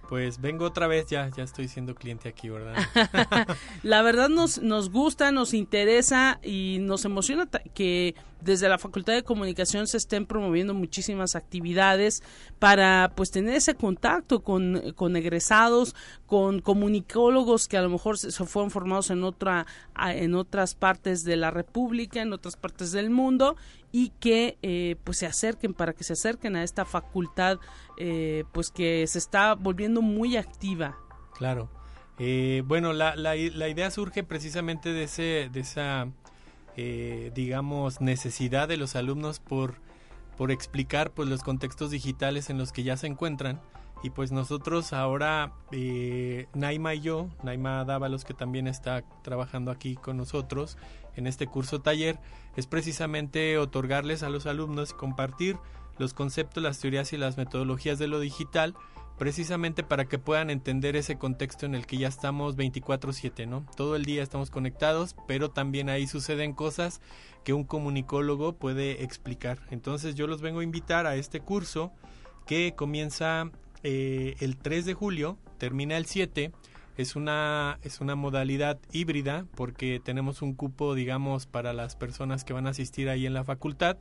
Pues 0.10 0.42
vengo 0.42 0.66
otra 0.66 0.86
vez, 0.86 1.08
ya, 1.08 1.30
ya 1.36 1.44
estoy 1.44 1.68
siendo 1.68 1.96
cliente 1.96 2.28
aquí, 2.30 2.50
¿verdad? 2.50 2.76
la 3.84 4.02
verdad 4.02 4.30
nos, 4.30 4.62
nos 4.62 4.92
gusta, 4.92 5.32
nos 5.32 5.54
interesa 5.54 6.40
y 6.44 6.78
nos 6.82 7.06
emociona 7.06 7.50
que 7.74 8.14
desde 8.42 8.68
la 8.68 8.78
Facultad 8.78 9.14
de 9.14 9.24
Comunicación 9.24 9.88
se 9.88 9.98
estén 9.98 10.26
promoviendo 10.26 10.74
muchísimas 10.74 11.36
actividades 11.36 12.22
para 12.60 13.14
pues 13.16 13.32
tener 13.32 13.56
ese 13.56 13.76
contacto 13.76 14.44
con, 14.44 14.92
con 14.94 15.16
egresados, 15.16 15.96
con 16.28 16.60
comunicólogos 16.60 17.68
que 17.70 17.78
a 17.78 17.82
lo 17.82 17.90
mejor 17.90 18.18
se, 18.18 18.32
fueron 18.46 18.70
formados 18.70 19.10
en 19.10 19.24
otra 19.24 19.66
en 19.98 20.36
otras 20.36 20.76
partes 20.76 21.24
de 21.24 21.38
la 21.38 21.52
República, 21.52 22.22
en 22.22 22.34
otras 22.34 22.58
partes 22.58 22.92
del 22.92 23.10
mundo 23.10 23.56
y 23.96 24.10
que 24.20 24.58
eh, 24.64 24.96
pues 25.04 25.20
se 25.20 25.28
acerquen 25.28 25.76
para 25.76 25.94
que 25.94 26.04
se 26.04 26.14
acerquen 26.14 26.56
a 26.56 26.64
esta 26.64 26.84
facultad 26.84 27.60
eh, 27.98 28.44
pues 28.52 28.72
que 28.72 29.06
se 29.08 29.20
está 29.20 29.54
volviendo 29.54 30.02
muy 30.02 30.36
activa. 30.36 30.98
Claro. 31.38 31.70
Eh, 32.18 32.64
bueno, 32.66 32.92
la, 32.92 33.16
la, 33.16 33.36
la, 33.36 33.70
idea 33.70 33.92
surge 33.92 34.24
precisamente 34.24 34.94
de, 34.94 35.04
ese, 35.04 35.50
de 35.52 35.60
esa, 35.60 36.08
digamos, 36.76 38.02
necesidad 38.02 38.68
de 38.68 38.78
los 38.78 38.96
alumnos 38.96 39.40
por, 39.40 39.76
por 40.38 40.52
explicar 40.52 41.12
pues, 41.12 41.30
los 41.30 41.44
contextos 41.44 41.92
digitales 41.92 42.50
en 42.50 42.58
los 42.58 42.72
que 42.72 42.84
ya 42.84 42.98
se 42.98 43.08
encuentran. 43.08 43.62
Y 44.02 44.10
pues 44.10 44.32
nosotros 44.32 44.92
ahora, 44.92 45.54
Naima 46.54 46.94
y 46.96 47.00
yo, 47.00 47.30
Naima 47.42 47.86
Dávalos, 47.86 48.26
que 48.26 48.34
también 48.34 48.68
está 48.68 49.04
trabajando 49.22 49.72
aquí 49.72 49.96
con 49.96 50.18
nosotros 50.18 50.78
en 51.16 51.28
este 51.28 51.48
curso 51.48 51.82
taller, 51.82 52.20
es 52.56 52.68
precisamente 52.68 53.58
otorgarles 53.58 54.24
a 54.24 54.30
los 54.30 54.46
alumnos 54.46 54.94
compartir 54.94 55.58
los 55.98 56.14
conceptos, 56.14 56.64
las 56.64 56.80
teorías 56.80 57.14
y 57.14 57.18
las 57.18 57.38
metodologías 57.38 58.00
de 58.00 58.08
lo 58.08 58.20
digital, 58.20 58.74
precisamente 59.18 59.84
para 59.84 60.06
que 60.06 60.18
puedan 60.18 60.50
entender 60.50 60.96
ese 60.96 61.18
contexto 61.18 61.66
en 61.66 61.76
el 61.76 61.86
que 61.86 61.98
ya 61.98 62.08
estamos 62.08 62.56
24/7, 62.56 63.46
¿no? 63.46 63.66
Todo 63.76 63.96
el 63.96 64.06
día 64.06 64.24
estamos 64.24 64.50
conectados, 64.50 65.16
pero 65.28 65.52
también 65.52 65.90
ahí 65.90 66.08
suceden 66.08 66.54
cosas 66.54 67.00
que 67.44 67.54
un 67.54 67.64
comunicólogo 67.64 68.54
puede 68.54 69.04
explicar. 69.04 69.60
Entonces 69.70 70.16
yo 70.16 70.28
los 70.28 70.42
vengo 70.42 70.62
a 70.62 70.64
invitar 70.64 71.06
a 71.06 71.16
este 71.16 71.42
curso 71.42 71.92
que 72.48 72.74
comienza 72.76 73.52
eh, 73.84 74.36
el 74.40 74.58
3 74.58 74.86
de 74.86 74.94
julio, 74.94 75.38
termina 75.58 75.98
el 75.98 76.06
7 76.06 76.52
es 76.98 77.16
una, 77.16 77.80
es 77.84 78.02
una 78.02 78.16
modalidad 78.16 78.80
híbrida 78.92 79.46
porque 79.56 80.02
tenemos 80.04 80.42
un 80.42 80.54
cupo, 80.54 80.96
digamos, 80.96 81.46
para 81.46 81.74
las 81.74 81.96
personas 81.96 82.44
que 82.44 82.54
van 82.54 82.68
a 82.68 82.72
asistir 82.72 83.10
ahí 83.10 83.26
en 83.26 83.34
la 83.34 83.44
facultad 83.44 83.98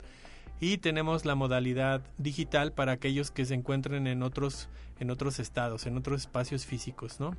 y 0.59 0.77
tenemos 0.77 1.25
la 1.25 1.35
modalidad 1.35 2.01
digital 2.17 2.71
para 2.71 2.93
aquellos 2.93 3.31
que 3.31 3.45
se 3.45 3.53
encuentren 3.53 4.07
en 4.07 4.23
otros, 4.23 4.69
en 4.99 5.09
otros 5.09 5.39
estados, 5.39 5.85
en 5.85 5.97
otros 5.97 6.21
espacios 6.21 6.65
físicos, 6.65 7.19
¿no? 7.19 7.35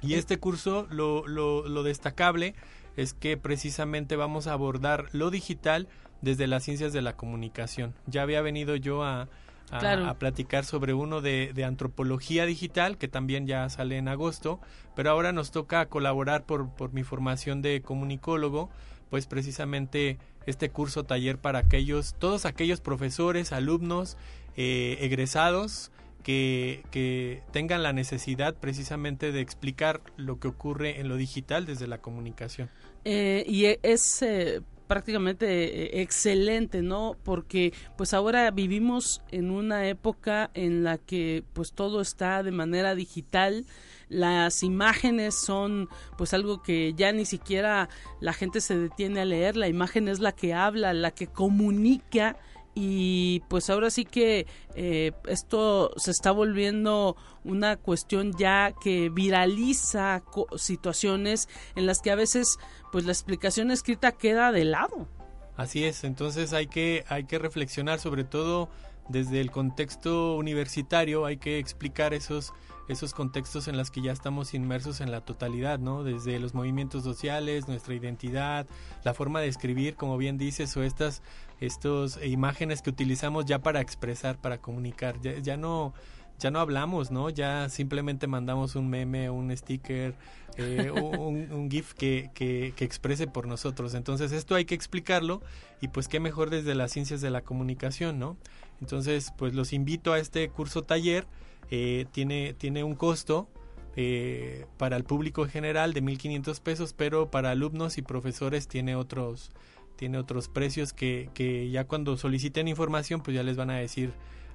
Y 0.00 0.14
este 0.14 0.38
curso, 0.38 0.86
lo, 0.90 1.26
lo, 1.28 1.68
lo 1.68 1.82
destacable 1.82 2.54
es 2.96 3.14
que 3.14 3.36
precisamente 3.36 4.16
vamos 4.16 4.46
a 4.46 4.52
abordar 4.52 5.08
lo 5.12 5.30
digital 5.30 5.88
desde 6.22 6.46
las 6.46 6.64
ciencias 6.64 6.92
de 6.92 7.02
la 7.02 7.16
comunicación. 7.16 7.94
Ya 8.06 8.22
había 8.22 8.42
venido 8.42 8.74
yo 8.76 9.04
a, 9.04 9.28
a, 9.72 10.14
platicar 10.18 10.64
sobre 10.64 10.94
uno 10.94 11.20
de, 11.20 11.64
antropología 11.64 12.46
digital, 12.46 12.98
que 12.98 13.08
también 13.08 13.46
ya 13.46 13.68
sale 13.68 13.96
en 13.96 14.08
agosto, 14.08 14.60
pero 14.94 15.10
ahora 15.10 15.32
nos 15.32 15.50
toca 15.50 15.86
colaborar 15.86 16.44
por, 16.44 16.70
por 16.70 16.92
mi 16.92 17.02
formación 17.02 17.62
de 17.62 17.82
comunicólogo, 17.82 18.70
pues 19.10 19.26
precisamente 19.26 20.18
este 20.46 20.70
curso 20.70 21.04
taller 21.04 21.38
para 21.38 21.60
aquellos, 21.60 22.14
todos 22.18 22.46
aquellos 22.46 22.80
profesores, 22.80 23.52
alumnos, 23.52 24.16
eh, 24.56 24.98
egresados, 25.00 25.90
que, 26.22 26.84
que, 26.90 27.42
tengan 27.50 27.82
la 27.82 27.92
necesidad 27.92 28.54
precisamente 28.54 29.32
de 29.32 29.40
explicar 29.40 30.00
lo 30.16 30.38
que 30.38 30.48
ocurre 30.48 31.00
en 31.00 31.08
lo 31.08 31.16
digital 31.16 31.66
desde 31.66 31.88
la 31.88 31.98
comunicación. 31.98 32.70
Eh, 33.04 33.44
y 33.48 33.64
es 33.82 34.22
eh, 34.22 34.60
prácticamente 34.92 35.46
eh, 35.46 36.02
excelente, 36.02 36.82
¿no? 36.82 37.16
Porque 37.22 37.72
pues 37.96 38.12
ahora 38.12 38.50
vivimos 38.50 39.22
en 39.30 39.50
una 39.50 39.88
época 39.88 40.50
en 40.52 40.84
la 40.84 40.98
que 40.98 41.44
pues 41.54 41.72
todo 41.72 42.02
está 42.02 42.42
de 42.42 42.50
manera 42.50 42.94
digital, 42.94 43.64
las 44.10 44.62
imágenes 44.62 45.34
son 45.34 45.88
pues 46.18 46.34
algo 46.34 46.62
que 46.62 46.92
ya 46.92 47.10
ni 47.10 47.24
siquiera 47.24 47.88
la 48.20 48.34
gente 48.34 48.60
se 48.60 48.76
detiene 48.76 49.20
a 49.20 49.24
leer, 49.24 49.56
la 49.56 49.68
imagen 49.68 50.08
es 50.08 50.20
la 50.20 50.32
que 50.32 50.52
habla, 50.52 50.92
la 50.92 51.12
que 51.12 51.26
comunica 51.26 52.36
y 52.74 53.40
pues 53.48 53.68
ahora 53.70 53.90
sí 53.90 54.04
que 54.04 54.46
eh, 54.74 55.12
esto 55.26 55.92
se 55.96 56.10
está 56.10 56.30
volviendo 56.30 57.16
una 57.44 57.76
cuestión 57.76 58.32
ya 58.36 58.72
que 58.82 59.10
viraliza 59.10 60.22
situaciones 60.56 61.48
en 61.74 61.86
las 61.86 62.00
que 62.00 62.10
a 62.10 62.14
veces 62.14 62.58
pues 62.90 63.04
la 63.04 63.12
explicación 63.12 63.70
escrita 63.70 64.12
queda 64.12 64.52
de 64.52 64.64
lado. 64.64 65.08
Así 65.56 65.84
es, 65.84 66.04
entonces 66.04 66.52
hay 66.52 66.66
que 66.66 67.04
hay 67.08 67.24
que 67.24 67.38
reflexionar 67.38 67.98
sobre 68.00 68.24
todo 68.24 68.70
desde 69.08 69.40
el 69.40 69.50
contexto 69.50 70.36
universitario, 70.36 71.26
hay 71.26 71.36
que 71.36 71.58
explicar 71.58 72.14
esos 72.14 72.52
esos 72.88 73.14
contextos 73.14 73.68
en 73.68 73.76
los 73.76 73.90
que 73.90 74.02
ya 74.02 74.12
estamos 74.12 74.54
inmersos 74.54 75.00
en 75.00 75.10
la 75.10 75.20
totalidad, 75.20 75.78
¿no? 75.78 76.04
Desde 76.04 76.38
los 76.38 76.54
movimientos 76.54 77.04
sociales, 77.04 77.68
nuestra 77.68 77.94
identidad, 77.94 78.66
la 79.04 79.14
forma 79.14 79.40
de 79.40 79.48
escribir, 79.48 79.94
como 79.94 80.16
bien 80.16 80.38
dices, 80.38 80.76
o 80.76 80.82
estas 80.82 81.22
estos 81.60 82.18
imágenes 82.24 82.82
que 82.82 82.90
utilizamos 82.90 83.46
ya 83.46 83.60
para 83.60 83.80
expresar, 83.80 84.36
para 84.40 84.58
comunicar. 84.58 85.20
Ya, 85.20 85.56
no 85.56 85.94
ya 86.38 86.50
no 86.50 86.58
hablamos, 86.58 87.12
¿no? 87.12 87.30
Ya 87.30 87.68
simplemente 87.68 88.26
mandamos 88.26 88.74
un 88.74 88.90
meme, 88.90 89.30
un 89.30 89.56
sticker, 89.56 90.16
eh, 90.56 90.90
un, 90.90 91.70
GIF 91.70 91.94
que, 91.94 92.30
que, 92.34 92.72
que, 92.74 92.84
exprese 92.84 93.28
por 93.28 93.46
nosotros. 93.46 93.94
Entonces 93.94 94.32
esto 94.32 94.56
hay 94.56 94.64
que 94.64 94.74
explicarlo 94.74 95.40
y 95.80 95.88
pues 95.88 96.08
qué 96.08 96.18
mejor 96.18 96.50
desde 96.50 96.74
las 96.74 96.90
ciencias 96.90 97.20
de 97.20 97.30
la 97.30 97.42
comunicación, 97.42 98.18
¿no? 98.18 98.36
Entonces 98.80 99.32
pues 99.38 99.54
los 99.54 99.72
invito 99.72 100.12
a 100.12 100.18
este 100.18 100.48
curso 100.48 100.82
taller, 100.82 101.26
eh, 101.70 102.06
tiene, 102.12 102.54
tiene 102.54 102.84
un 102.84 102.94
costo 102.94 103.48
eh, 103.96 104.66
para 104.78 104.96
el 104.96 105.04
público 105.04 105.46
general 105.46 105.92
de 105.92 106.02
1.500 106.02 106.60
pesos, 106.60 106.92
pero 106.92 107.30
para 107.30 107.50
alumnos 107.50 107.98
y 107.98 108.02
profesores 108.02 108.68
tiene 108.68 108.96
otros 108.96 109.50
tiene 109.96 110.18
otros 110.18 110.48
precios 110.48 110.92
que, 110.92 111.30
que 111.34 111.70
ya 111.70 111.84
cuando 111.84 112.16
soliciten 112.16 112.66
información 112.66 113.20
pues 113.22 113.36
ya 113.36 113.42
les 113.42 113.56
van 113.56 113.70
a 113.70 113.76
decir 113.76 114.12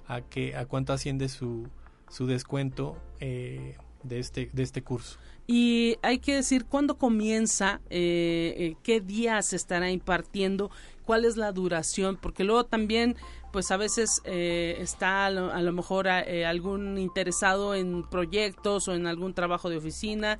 a 0.07 0.21
qué 0.21 0.55
a 0.55 0.65
cuánto 0.65 0.91
asciende 0.91 1.29
su, 1.29 1.67
su 2.09 2.27
descuento 2.27 2.97
eh, 3.19 3.75
de 4.03 4.19
este 4.19 4.49
de 4.53 4.63
este 4.63 4.81
curso. 4.81 5.19
Y 5.45 5.97
hay 6.01 6.19
que 6.19 6.35
decir 6.35 6.65
cuándo 6.65 6.97
comienza 6.97 7.79
eh, 7.89 8.53
eh, 8.57 8.75
qué 8.83 8.99
días 8.99 9.47
se 9.47 9.55
estará 9.55 9.89
impartiendo 9.91 10.69
cuál 11.05 11.23
es 11.23 11.37
la 11.37 11.51
duración 11.53 12.17
porque 12.21 12.43
luego 12.43 12.65
también 12.65 13.15
pues 13.57 13.71
a 13.71 13.77
veces 13.77 14.21
está 14.25 15.25
a 15.25 15.31
lo, 15.31 15.73
mejor 15.73 16.07
algún 16.07 16.97
interesado 16.97 17.73
en 17.73 18.03
proyectos 18.07 18.87
o 18.87 18.93
en 18.93 19.07
algún 19.07 19.33
trabajo 19.33 19.69
de 19.69 19.77
oficina 19.77 20.37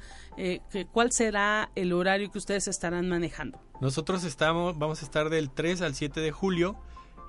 cuál 0.92 1.12
será 1.12 1.72
el 1.76 1.94
horario 1.94 2.32
que 2.32 2.38
ustedes 2.38 2.68
estarán 2.68 3.10
manejando 3.10 3.60
nosotros 3.80 4.24
estamos, 4.24 4.80
vamos 4.80 5.04
a 5.04 5.06
estar 5.06 5.30
del 5.30 5.52
3 5.52 5.84
al 5.84 5.94
7 5.94 6.20
de 6.20 6.32
julio. 6.32 6.78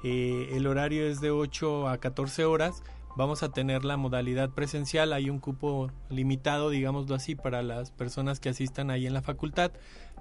Eh, 0.02 0.48
el 0.52 0.66
horario 0.66 1.06
es 1.06 1.20
de 1.20 1.30
8 1.30 1.88
a 1.88 1.98
14 1.98 2.46
horas. 2.46 2.82
Vamos 3.16 3.42
a 3.42 3.50
tener 3.50 3.84
la 3.84 3.98
modalidad 3.98 4.50
presencial. 4.50 5.12
Hay 5.12 5.28
un 5.28 5.40
cupo 5.40 5.90
limitado, 6.08 6.70
digámoslo 6.70 7.14
así, 7.14 7.34
para 7.34 7.62
las 7.62 7.90
personas 7.90 8.40
que 8.40 8.48
asistan 8.48 8.90
ahí 8.90 9.06
en 9.06 9.12
la 9.12 9.20
facultad. 9.20 9.72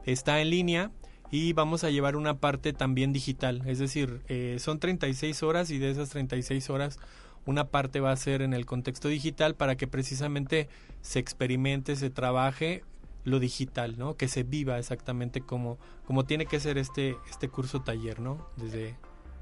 Está 0.05 0.41
en 0.41 0.49
línea 0.49 0.91
y 1.31 1.53
vamos 1.53 1.83
a 1.83 1.89
llevar 1.89 2.15
una 2.15 2.37
parte 2.37 2.73
también 2.73 3.13
digital. 3.13 3.63
Es 3.65 3.79
decir, 3.79 4.21
eh, 4.27 4.57
son 4.59 4.79
36 4.79 5.43
horas 5.43 5.69
y 5.69 5.77
de 5.77 5.91
esas 5.91 6.09
36 6.09 6.69
horas 6.69 6.99
una 7.45 7.69
parte 7.69 7.99
va 7.99 8.11
a 8.11 8.15
ser 8.17 8.41
en 8.41 8.53
el 8.53 8.65
contexto 8.65 9.07
digital 9.07 9.55
para 9.55 9.77
que 9.77 9.87
precisamente 9.87 10.67
se 11.01 11.19
experimente, 11.19 11.95
se 11.95 12.09
trabaje 12.09 12.83
lo 13.23 13.39
digital, 13.39 13.97
¿no? 13.97 14.15
Que 14.15 14.27
se 14.27 14.43
viva 14.43 14.77
exactamente 14.79 15.41
como, 15.41 15.77
como 16.05 16.25
tiene 16.25 16.45
que 16.45 16.59
ser 16.59 16.77
este, 16.77 17.15
este 17.29 17.49
curso 17.49 17.81
taller, 17.81 18.19
¿no? 18.19 18.47
Desde 18.57 18.95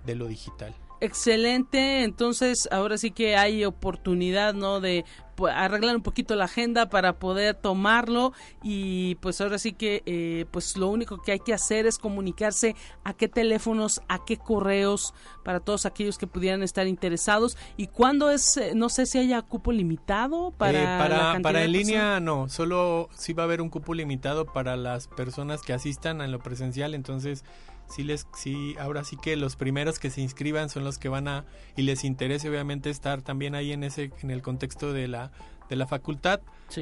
de 0.06 0.16
lo 0.16 0.28
digital. 0.28 0.76
Excelente, 1.02 2.04
entonces 2.04 2.70
ahora 2.72 2.98
sí 2.98 3.12
que 3.12 3.36
hay 3.36 3.66
oportunidad, 3.66 4.54
¿no? 4.54 4.80
De 4.80 5.04
pues, 5.36 5.54
arreglar 5.54 5.96
un 5.96 6.02
poquito 6.02 6.36
la 6.36 6.46
agenda 6.46 6.90
para 6.90 7.20
poder 7.20 7.56
tomarlo 7.56 8.32
y 8.64 9.16
pues 9.16 9.42
ahora 9.42 9.58
sí 9.58 9.74
que 9.74 10.02
eh, 10.06 10.46
pues 10.52 10.78
lo 10.78 10.88
único 10.88 11.22
que 11.22 11.34
hay 11.34 11.40
que 11.40 11.54
hacer 11.54 11.86
es 11.86 11.98
comunicarse 11.98 12.76
a 13.04 13.14
qué 13.14 13.28
teléfonos, 13.28 14.02
a 14.08 14.24
qué 14.24 14.38
correos 14.38 15.14
para 15.44 15.60
todos 15.60 15.86
aquellos 15.86 16.18
que 16.18 16.28
pudieran 16.28 16.64
estar 16.64 16.88
interesados. 16.88 17.58
Y 17.76 17.88
cuándo 17.88 18.32
es, 18.32 18.58
eh, 18.58 18.72
no 18.76 18.90
sé 18.90 19.06
si 19.06 19.18
haya 19.18 19.42
cupo 19.42 19.72
limitado 19.72 20.52
para... 20.52 20.82
Eh, 20.82 20.98
para 20.98 21.40
para 21.42 21.64
en 21.64 21.72
línea 21.74 22.20
no, 22.20 22.48
solo 22.48 23.10
sí 23.14 23.34
va 23.34 23.44
a 23.44 23.46
haber 23.46 23.62
un 23.62 23.70
cupo 23.70 23.94
limitado 23.94 24.46
para 24.46 24.78
las 24.78 25.08
personas 25.08 25.62
que 25.62 25.74
asistan 25.74 26.22
a 26.22 26.28
lo 26.28 26.40
presencial, 26.40 26.94
entonces 26.94 27.44
sí 27.88 28.04
les 28.04 28.28
sí 28.36 28.76
ahora 28.80 29.04
sí 29.04 29.18
que 29.18 29.36
los 29.36 29.56
primeros 29.56 30.00
que 30.00 30.10
se 30.10 30.22
inscriban 30.22 30.70
son 30.70 30.84
los 30.84 30.98
que 30.98 31.10
van 31.10 31.28
a 31.28 31.46
y 31.76 31.84
les 31.84 32.04
interese 32.04 32.50
obviamente 32.50 32.90
estar 32.90 33.22
también 33.22 33.56
ahí 33.56 33.72
en 33.72 33.84
ese 33.84 34.12
en 34.22 34.32
el 34.32 34.42
contexto 34.42 34.94
de 34.94 35.08
la 35.08 35.32
de 35.70 35.76
la 35.76 35.88
facultad 35.88 36.42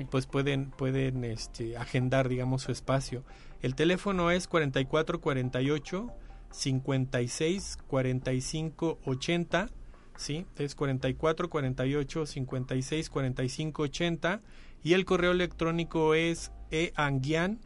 pues 0.09 0.27
pueden 0.27 0.71
pueden 0.71 1.23
este 1.23 1.77
agendar 1.77 2.29
digamos 2.29 2.63
su 2.63 2.71
espacio. 2.71 3.23
El 3.61 3.75
teléfono 3.75 4.31
es 4.31 4.47
4448 4.47 6.11
56 6.51 7.77
45 7.87 8.99
80 9.05 9.69
sí 10.15 10.45
es 10.57 10.75
44 10.75 11.49
48 11.49 12.25
56 12.25 13.09
45 13.09 13.81
80 13.81 14.41
y 14.83 14.93
el 14.93 15.05
correo 15.05 15.31
electrónico 15.31 16.13
es 16.13 16.51
eanguian 16.71 17.59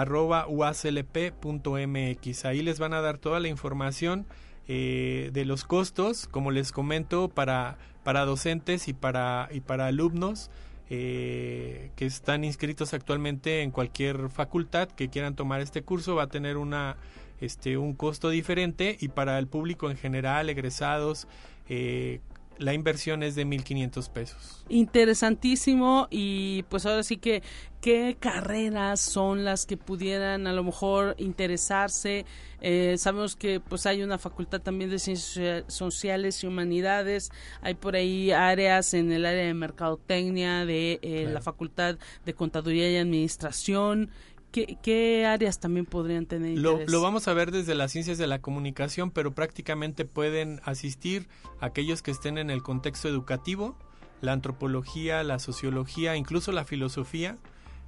arroba 0.00 0.46
uaslp.mx. 0.48 2.44
Ahí 2.44 2.62
les 2.62 2.78
van 2.80 2.94
a 2.94 3.00
dar 3.00 3.18
toda 3.18 3.38
la 3.38 3.48
información 3.48 4.26
eh, 4.66 5.30
de 5.32 5.44
los 5.44 5.64
costos, 5.64 6.26
como 6.26 6.50
les 6.50 6.72
comento, 6.72 7.28
para, 7.28 7.78
para 8.02 8.24
docentes 8.24 8.88
y 8.88 8.92
para, 8.92 9.48
y 9.52 9.60
para 9.60 9.86
alumnos. 9.86 10.50
Eh, 10.90 11.90
que 11.96 12.04
están 12.04 12.44
inscritos 12.44 12.92
actualmente 12.92 13.62
en 13.62 13.70
cualquier 13.70 14.28
facultad 14.28 14.86
que 14.88 15.08
quieran 15.08 15.34
tomar 15.34 15.62
este 15.62 15.80
curso 15.80 16.14
va 16.14 16.24
a 16.24 16.26
tener 16.26 16.58
una 16.58 16.98
este 17.40 17.78
un 17.78 17.94
costo 17.94 18.28
diferente 18.28 18.94
y 19.00 19.08
para 19.08 19.38
el 19.38 19.46
público 19.46 19.90
en 19.90 19.96
general 19.96 20.50
egresados 20.50 21.26
eh, 21.70 22.20
la 22.58 22.74
inversión 22.74 23.22
es 23.22 23.34
de 23.34 23.46
1.500 23.46 24.10
pesos. 24.10 24.64
Interesantísimo 24.68 26.08
y 26.10 26.64
pues 26.64 26.86
ahora 26.86 27.02
sí 27.02 27.16
que 27.16 27.42
qué 27.80 28.16
carreras 28.18 29.00
son 29.00 29.44
las 29.44 29.66
que 29.66 29.76
pudieran 29.76 30.46
a 30.46 30.52
lo 30.52 30.64
mejor 30.64 31.14
interesarse. 31.18 32.24
Eh, 32.62 32.94
sabemos 32.96 33.36
que 33.36 33.60
pues 33.60 33.84
hay 33.84 34.02
una 34.02 34.16
facultad 34.16 34.62
también 34.62 34.88
de 34.90 34.98
ciencias 34.98 35.64
sociales 35.68 36.42
y 36.42 36.46
humanidades. 36.46 37.30
Hay 37.60 37.74
por 37.74 37.94
ahí 37.94 38.30
áreas 38.30 38.94
en 38.94 39.12
el 39.12 39.26
área 39.26 39.44
de 39.44 39.54
mercadotecnia, 39.54 40.64
de 40.64 40.98
eh, 41.02 41.28
la 41.30 41.42
facultad 41.42 41.98
de 42.24 42.34
contaduría 42.34 42.90
y 42.90 42.96
administración. 42.96 44.10
¿Qué, 44.54 45.26
áreas 45.26 45.58
también 45.58 45.84
podrían 45.84 46.26
tener 46.26 46.52
interés? 46.52 46.88
Lo, 46.88 47.00
vamos 47.00 47.26
a 47.26 47.34
ver 47.34 47.50
desde 47.50 47.74
las 47.74 47.90
ciencias 47.90 48.18
de 48.18 48.28
la 48.28 48.40
comunicación, 48.40 49.10
pero 49.10 49.34
prácticamente 49.34 50.04
pueden 50.04 50.60
asistir 50.64 51.28
aquellos 51.58 52.02
que 52.02 52.12
estén 52.12 52.38
en 52.38 52.50
el 52.50 52.62
contexto 52.62 53.08
educativo, 53.08 53.76
la 54.20 54.32
antropología, 54.32 55.24
la 55.24 55.40
sociología, 55.40 56.14
incluso 56.14 56.52
la 56.52 56.64
filosofía. 56.64 57.36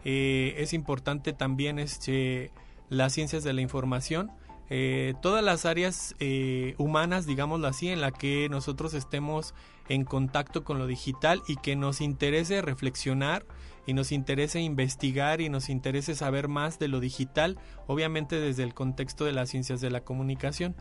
Eh, 0.04 0.54
es 0.58 0.72
importante 0.72 1.32
también 1.32 1.78
este, 1.78 2.50
las 2.88 3.12
ciencias 3.12 3.44
de 3.44 3.52
la 3.52 3.60
información. 3.60 4.32
Eh, 4.68 5.14
todas 5.22 5.44
las 5.44 5.66
áreas 5.66 6.16
eh, 6.18 6.74
humanas, 6.78 7.26
digámoslo 7.26 7.68
así, 7.68 7.90
en 7.90 8.00
la 8.00 8.10
que 8.10 8.48
nosotros 8.48 8.92
estemos 8.94 9.54
en 9.88 10.04
contacto 10.04 10.64
con 10.64 10.78
lo 10.80 10.88
digital 10.88 11.42
y 11.46 11.54
que 11.54 11.76
nos 11.76 12.00
interese 12.00 12.60
reflexionar 12.60 13.46
y 13.86 13.94
nos 13.94 14.12
interesa 14.12 14.58
investigar 14.58 15.40
y 15.40 15.48
nos 15.48 15.68
interesa 15.68 16.14
saber 16.14 16.48
más 16.48 16.78
de 16.78 16.88
lo 16.88 17.00
digital, 17.00 17.58
obviamente 17.86 18.40
desde 18.40 18.64
el 18.64 18.74
contexto 18.74 19.24
de 19.24 19.32
las 19.32 19.48
ciencias 19.48 19.80
de 19.80 19.90
la 19.90 20.02
comunicación. 20.02 20.74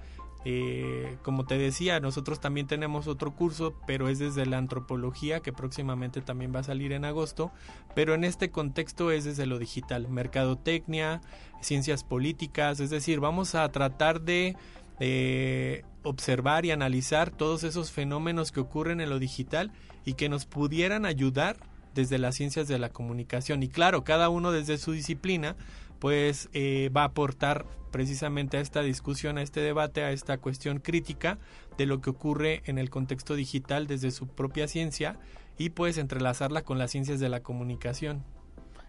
Eh, 0.48 1.18
como 1.24 1.46
te 1.46 1.58
decía, 1.58 2.00
nosotros 2.00 2.40
también 2.40 2.68
tenemos 2.68 3.08
otro 3.08 3.36
curso, 3.36 3.74
pero 3.88 4.10
es 4.10 4.20
desde 4.20 4.46
la 4.46 4.60
antropología, 4.60 5.40
que 5.40 5.52
próximamente 5.52 6.22
también 6.22 6.54
va 6.54 6.60
a 6.60 6.64
salir 6.64 6.92
en 6.92 7.04
agosto, 7.04 7.52
pero 7.96 8.14
en 8.14 8.24
este 8.24 8.52
contexto 8.52 9.10
es 9.10 9.24
desde 9.24 9.48
lo 9.48 9.58
digital, 9.58 10.08
mercadotecnia, 10.08 11.22
ciencias 11.62 12.04
políticas, 12.04 12.80
es 12.80 12.92
decir, 12.92 13.20
vamos 13.20 13.56
a 13.56 13.68
tratar 13.72 14.22
de 14.22 14.56
eh, 15.00 15.84
observar 16.04 16.64
y 16.64 16.72
analizar 16.72 17.32
todos 17.32 17.64
esos 17.64 17.92
fenómenos 17.92 18.52
que 18.52 18.60
ocurren 18.60 19.02
en 19.02 19.10
lo 19.10 19.18
digital 19.18 19.72
y 20.06 20.14
que 20.14 20.30
nos 20.30 20.46
pudieran 20.46 21.06
ayudar 21.06 21.58
desde 21.96 22.20
las 22.20 22.36
ciencias 22.36 22.68
de 22.68 22.78
la 22.78 22.90
comunicación. 22.90 23.64
Y 23.64 23.70
claro, 23.70 24.04
cada 24.04 24.30
uno 24.30 24.52
desde 24.52 24.78
su 24.78 24.92
disciplina, 24.92 25.56
pues 26.00 26.50
eh, 26.54 26.92
va 26.96 27.02
a 27.02 27.06
aportar 27.06 27.66
precisamente 27.92 28.58
a 28.58 28.60
esta 28.60 28.82
discusión, 28.84 29.38
a 29.38 29.42
este 29.42 29.62
debate, 29.62 30.04
a 30.04 30.12
esta 30.12 30.38
cuestión 30.38 30.80
crítica 30.80 31.40
de 31.78 31.86
lo 31.86 32.02
que 32.02 32.12
ocurre 32.12 32.62
en 32.66 32.78
el 32.78 32.90
contexto 32.90 33.36
digital 33.36 33.88
desde 33.88 34.12
su 34.12 34.28
propia 34.28 34.68
ciencia 34.68 35.18
y 35.58 35.70
pues 35.70 35.98
entrelazarla 35.98 36.64
con 36.64 36.78
las 36.78 36.92
ciencias 36.92 37.20
de 37.20 37.30
la 37.30 37.42
comunicación. 37.42 38.24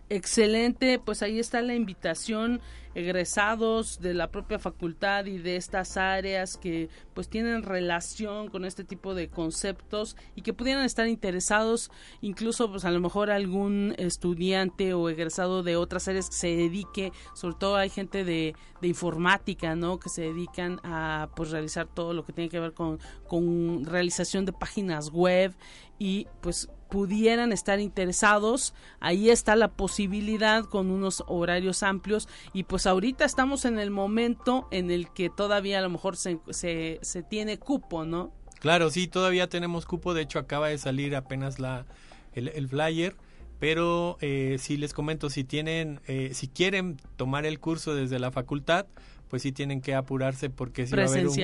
Excelente, 0.09 1.01
pues 1.01 1.23
ahí 1.23 1.41
está 1.41 1.63
la 1.63 1.75
invitación 1.75 2.61
egresados 2.95 4.01
de 4.01 4.15
la 4.15 4.31
propia 4.31 4.59
facultad 4.59 5.27
y 5.27 5.37
de 5.37 5.57
estas 5.57 5.97
áreas 5.97 6.57
que 6.57 6.89
pues 7.13 7.29
tienen 7.29 7.65
relación 7.65 8.49
con 8.49 8.65
este 8.65 8.85
tipo 8.85 9.15
de 9.15 9.29
conceptos 9.29 10.17
y 10.37 10.43
que 10.43 10.55
pudieran 10.55 10.85
estar 10.85 11.09
interesados. 11.09 11.91
Incluso 12.21 12.71
pues 12.71 12.85
a 12.85 12.93
lo 12.93 13.01
mejor 13.01 13.31
algún 13.33 13.95
estudiante 13.99 14.95
o 14.95 15.11
egresado 15.11 15.65
de 15.65 15.75
otras 15.75 16.07
áreas 16.07 16.31
que 16.31 16.37
se 16.37 16.57
dedique 16.57 17.13
sobre 17.35 17.57
todo 17.57 17.77
hay 17.77 17.91
gente 17.91 18.25
de, 18.25 18.55
de 18.81 18.89
informática 18.89 19.75
no 19.75 19.99
que 19.99 20.09
se 20.09 20.23
dedican 20.23 20.81
a 20.85 21.31
pues 21.35 21.51
realizar 21.51 21.87
todo 21.87 22.15
lo 22.15 22.25
que 22.25 22.33
tiene 22.33 22.49
que 22.49 22.61
ver 22.61 22.73
con, 22.73 22.99
con 23.27 23.85
realización 23.85 24.45
de 24.45 24.53
páginas 24.53 25.11
web 25.11 25.53
y 25.99 26.29
pues 26.41 26.69
pudieran 26.89 27.53
estar 27.53 27.81
interesados, 27.81 28.75
ahí 29.01 29.31
está 29.31 29.57
la 29.57 29.69
posibilidad 29.69 30.65
con 30.65 30.91
unos 30.91 31.25
horarios 31.27 31.83
amplios. 31.83 32.29
Y 32.53 32.65
pues 32.65 32.87
ahorita 32.87 33.25
estamos 33.25 33.65
en 33.65 33.79
el 33.79 33.91
momento 33.91 34.69
en 34.71 34.91
el 34.91 35.11
que 35.13 35.31
todavía 35.31 35.79
a 35.79 35.83
lo 35.83 35.91
mejor 35.91 36.17
se, 36.17 36.39
se, 36.51 36.99
se 37.03 37.23
tiene 37.23 37.59
cupo, 37.59 38.05
¿no? 38.05 38.33
Claro, 38.61 38.91
sí, 38.91 39.07
todavía 39.07 39.49
tenemos 39.49 39.87
cupo, 39.87 40.15
de 40.15 40.23
hecho 40.23 40.39
acaba 40.39 40.69
de 40.69 40.79
salir 40.79 41.15
apenas 41.15 41.59
la, 41.59 41.87
el, 42.35 42.69
flyer, 42.69 43.15
pero 43.59 44.17
eh, 44.21 44.57
si 44.59 44.77
les 44.77 44.93
comento, 44.93 45.31
si 45.31 45.45
tienen, 45.45 46.01
eh, 46.07 46.31
si 46.33 46.49
quieren 46.49 46.97
tomar 47.17 47.47
el 47.47 47.61
curso 47.61 47.95
desde 47.95 48.19
la 48.19 48.31
facultad, 48.31 48.87
pues 49.29 49.43
sí 49.43 49.53
tienen 49.53 49.81
que 49.81 49.95
apurarse 49.95 50.51
porque 50.51 50.87
si 50.87 50.97
va 50.97 51.03
a 51.03 51.07
haber 51.07 51.29
un, 51.29 51.35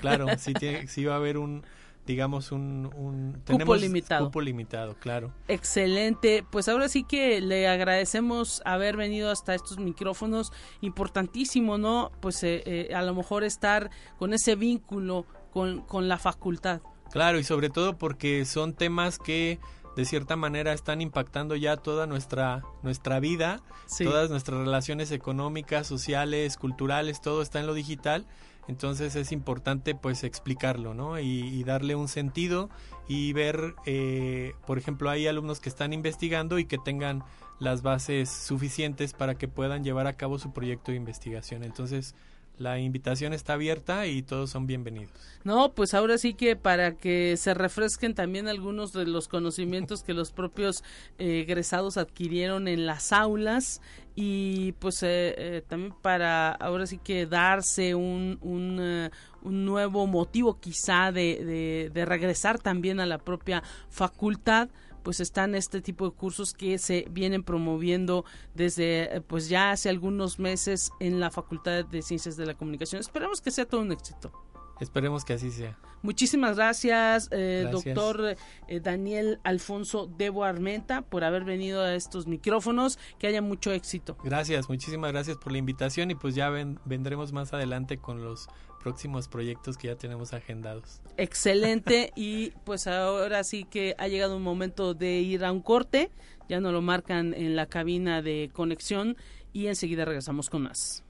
claro, 0.00 0.26
sí, 0.38 0.54
tiene, 0.54 0.86
sí 0.86 1.04
va 1.04 1.14
a 1.14 1.16
haber 1.16 1.38
un 1.38 1.64
digamos 2.06 2.52
un, 2.52 2.90
un 2.96 3.42
cupo 3.46 3.76
limitado. 3.76 4.26
Cupo 4.26 4.40
limitado, 4.40 4.96
claro. 4.98 5.32
Excelente. 5.48 6.44
Pues 6.50 6.68
ahora 6.68 6.88
sí 6.88 7.04
que 7.04 7.40
le 7.40 7.68
agradecemos 7.68 8.62
haber 8.64 8.96
venido 8.96 9.30
hasta 9.30 9.54
estos 9.54 9.78
micrófonos. 9.78 10.52
Importantísimo, 10.80 11.78
¿no? 11.78 12.10
Pues 12.20 12.42
eh, 12.42 12.62
eh, 12.66 12.94
a 12.94 13.02
lo 13.02 13.14
mejor 13.14 13.44
estar 13.44 13.90
con 14.18 14.32
ese 14.32 14.56
vínculo 14.56 15.26
con, 15.52 15.82
con 15.82 16.08
la 16.08 16.18
facultad. 16.18 16.80
Claro, 17.10 17.38
y 17.38 17.44
sobre 17.44 17.68
todo 17.68 17.98
porque 17.98 18.44
son 18.44 18.72
temas 18.72 19.18
que 19.18 19.60
de 19.96 20.06
cierta 20.06 20.36
manera 20.36 20.72
están 20.72 21.02
impactando 21.02 21.54
ya 21.54 21.76
toda 21.76 22.06
nuestra 22.06 22.62
nuestra 22.82 23.20
vida, 23.20 23.60
todas 23.98 24.30
nuestras 24.30 24.60
relaciones 24.60 25.12
económicas, 25.12 25.86
sociales, 25.86 26.56
culturales, 26.56 27.20
todo 27.20 27.42
está 27.42 27.60
en 27.60 27.66
lo 27.66 27.74
digital 27.74 28.26
entonces 28.68 29.16
es 29.16 29.32
importante 29.32 29.94
pues 29.94 30.24
explicarlo, 30.24 30.94
¿no? 30.94 31.18
Y, 31.18 31.62
darle 31.64 31.94
un 31.94 32.08
sentido 32.08 32.70
y 33.08 33.32
ver, 33.32 33.74
eh, 33.86 34.54
por 34.66 34.78
ejemplo, 34.78 35.10
hay 35.10 35.26
alumnos 35.26 35.60
que 35.60 35.68
están 35.68 35.92
investigando 35.92 36.58
y 36.58 36.64
que 36.64 36.78
tengan 36.78 37.24
las 37.58 37.82
bases 37.82 38.28
suficientes 38.28 39.12
para 39.12 39.36
que 39.36 39.48
puedan 39.48 39.84
llevar 39.84 40.06
a 40.06 40.16
cabo 40.16 40.38
su 40.38 40.52
proyecto 40.52 40.90
de 40.90 40.96
investigación. 40.96 41.62
Entonces, 41.64 42.14
la 42.62 42.78
invitación 42.78 43.32
está 43.32 43.54
abierta 43.54 44.06
y 44.06 44.22
todos 44.22 44.50
son 44.50 44.66
bienvenidos. 44.66 45.12
No, 45.44 45.72
pues 45.72 45.92
ahora 45.94 46.18
sí 46.18 46.34
que 46.34 46.56
para 46.56 46.94
que 46.94 47.36
se 47.36 47.52
refresquen 47.52 48.14
también 48.14 48.48
algunos 48.48 48.92
de 48.92 49.06
los 49.06 49.28
conocimientos 49.28 50.02
que 50.02 50.14
los 50.14 50.30
propios 50.30 50.84
eh, 51.18 51.40
egresados 51.40 51.96
adquirieron 51.96 52.68
en 52.68 52.86
las 52.86 53.12
aulas 53.12 53.80
y 54.14 54.72
pues 54.72 55.02
eh, 55.02 55.34
eh, 55.36 55.62
también 55.66 55.94
para 56.00 56.52
ahora 56.52 56.86
sí 56.86 56.98
que 56.98 57.26
darse 57.26 57.94
un, 57.94 58.38
un, 58.42 59.10
un 59.42 59.64
nuevo 59.64 60.06
motivo 60.06 60.60
quizá 60.60 61.10
de, 61.10 61.44
de, 61.44 61.90
de 61.92 62.04
regresar 62.04 62.58
también 62.58 63.00
a 63.00 63.06
la 63.06 63.18
propia 63.18 63.62
facultad 63.88 64.68
pues 65.02 65.20
están 65.20 65.54
este 65.54 65.80
tipo 65.80 66.08
de 66.08 66.14
cursos 66.14 66.54
que 66.54 66.78
se 66.78 67.06
vienen 67.10 67.42
promoviendo 67.42 68.24
desde 68.54 69.22
pues 69.26 69.48
ya 69.48 69.70
hace 69.70 69.88
algunos 69.88 70.38
meses 70.38 70.92
en 71.00 71.20
la 71.20 71.30
Facultad 71.30 71.84
de 71.84 72.02
Ciencias 72.02 72.36
de 72.36 72.46
la 72.46 72.54
Comunicación. 72.54 73.00
Esperamos 73.00 73.40
que 73.40 73.50
sea 73.50 73.66
todo 73.66 73.80
un 73.80 73.92
éxito. 73.92 74.32
Esperemos 74.80 75.24
que 75.24 75.34
así 75.34 75.50
sea. 75.50 75.78
Muchísimas 76.02 76.56
gracias, 76.56 77.28
eh, 77.30 77.68
doctor 77.70 78.36
eh, 78.66 78.80
Daniel 78.80 79.38
Alfonso 79.44 80.10
Debo 80.18 80.42
Armenta, 80.42 81.02
por 81.02 81.22
haber 81.22 81.44
venido 81.44 81.82
a 81.82 81.94
estos 81.94 82.26
micrófonos. 82.26 82.98
Que 83.20 83.28
haya 83.28 83.40
mucho 83.40 83.70
éxito. 83.70 84.16
Gracias, 84.24 84.68
muchísimas 84.68 85.12
gracias 85.12 85.36
por 85.36 85.52
la 85.52 85.58
invitación 85.58 86.10
y 86.10 86.16
pues 86.16 86.34
ya 86.34 86.50
vendremos 86.84 87.32
más 87.32 87.52
adelante 87.52 87.98
con 87.98 88.24
los 88.24 88.48
próximos 88.82 89.28
proyectos 89.28 89.78
que 89.78 89.88
ya 89.88 89.96
tenemos 89.96 90.32
agendados. 90.34 91.00
Excelente 91.16 92.12
y 92.16 92.50
pues 92.64 92.86
ahora 92.86 93.44
sí 93.44 93.64
que 93.64 93.94
ha 93.98 94.08
llegado 94.08 94.36
un 94.36 94.42
momento 94.42 94.94
de 94.94 95.20
ir 95.20 95.44
a 95.44 95.52
un 95.52 95.60
corte. 95.60 96.10
Ya 96.48 96.60
nos 96.60 96.72
lo 96.72 96.82
marcan 96.82 97.32
en 97.34 97.56
la 97.56 97.66
cabina 97.66 98.20
de 98.20 98.50
conexión 98.52 99.16
y 99.52 99.68
enseguida 99.68 100.04
regresamos 100.04 100.50
con 100.50 100.62
más. 100.62 101.04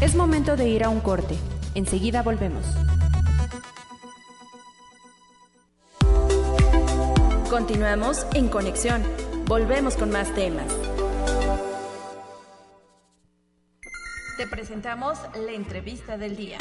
Es 0.00 0.14
momento 0.14 0.56
de 0.56 0.68
ir 0.68 0.84
a 0.84 0.88
un 0.88 1.00
corte. 1.00 1.36
Enseguida 1.74 2.22
volvemos. 2.22 2.64
Continuamos 7.50 8.26
en 8.34 8.48
conexión. 8.48 9.02
Volvemos 9.48 9.94
con 9.94 10.10
más 10.10 10.34
temas. 10.34 10.66
Te 14.36 14.46
presentamos 14.48 15.20
la 15.36 15.52
entrevista 15.52 16.18
del 16.18 16.36
día. 16.36 16.58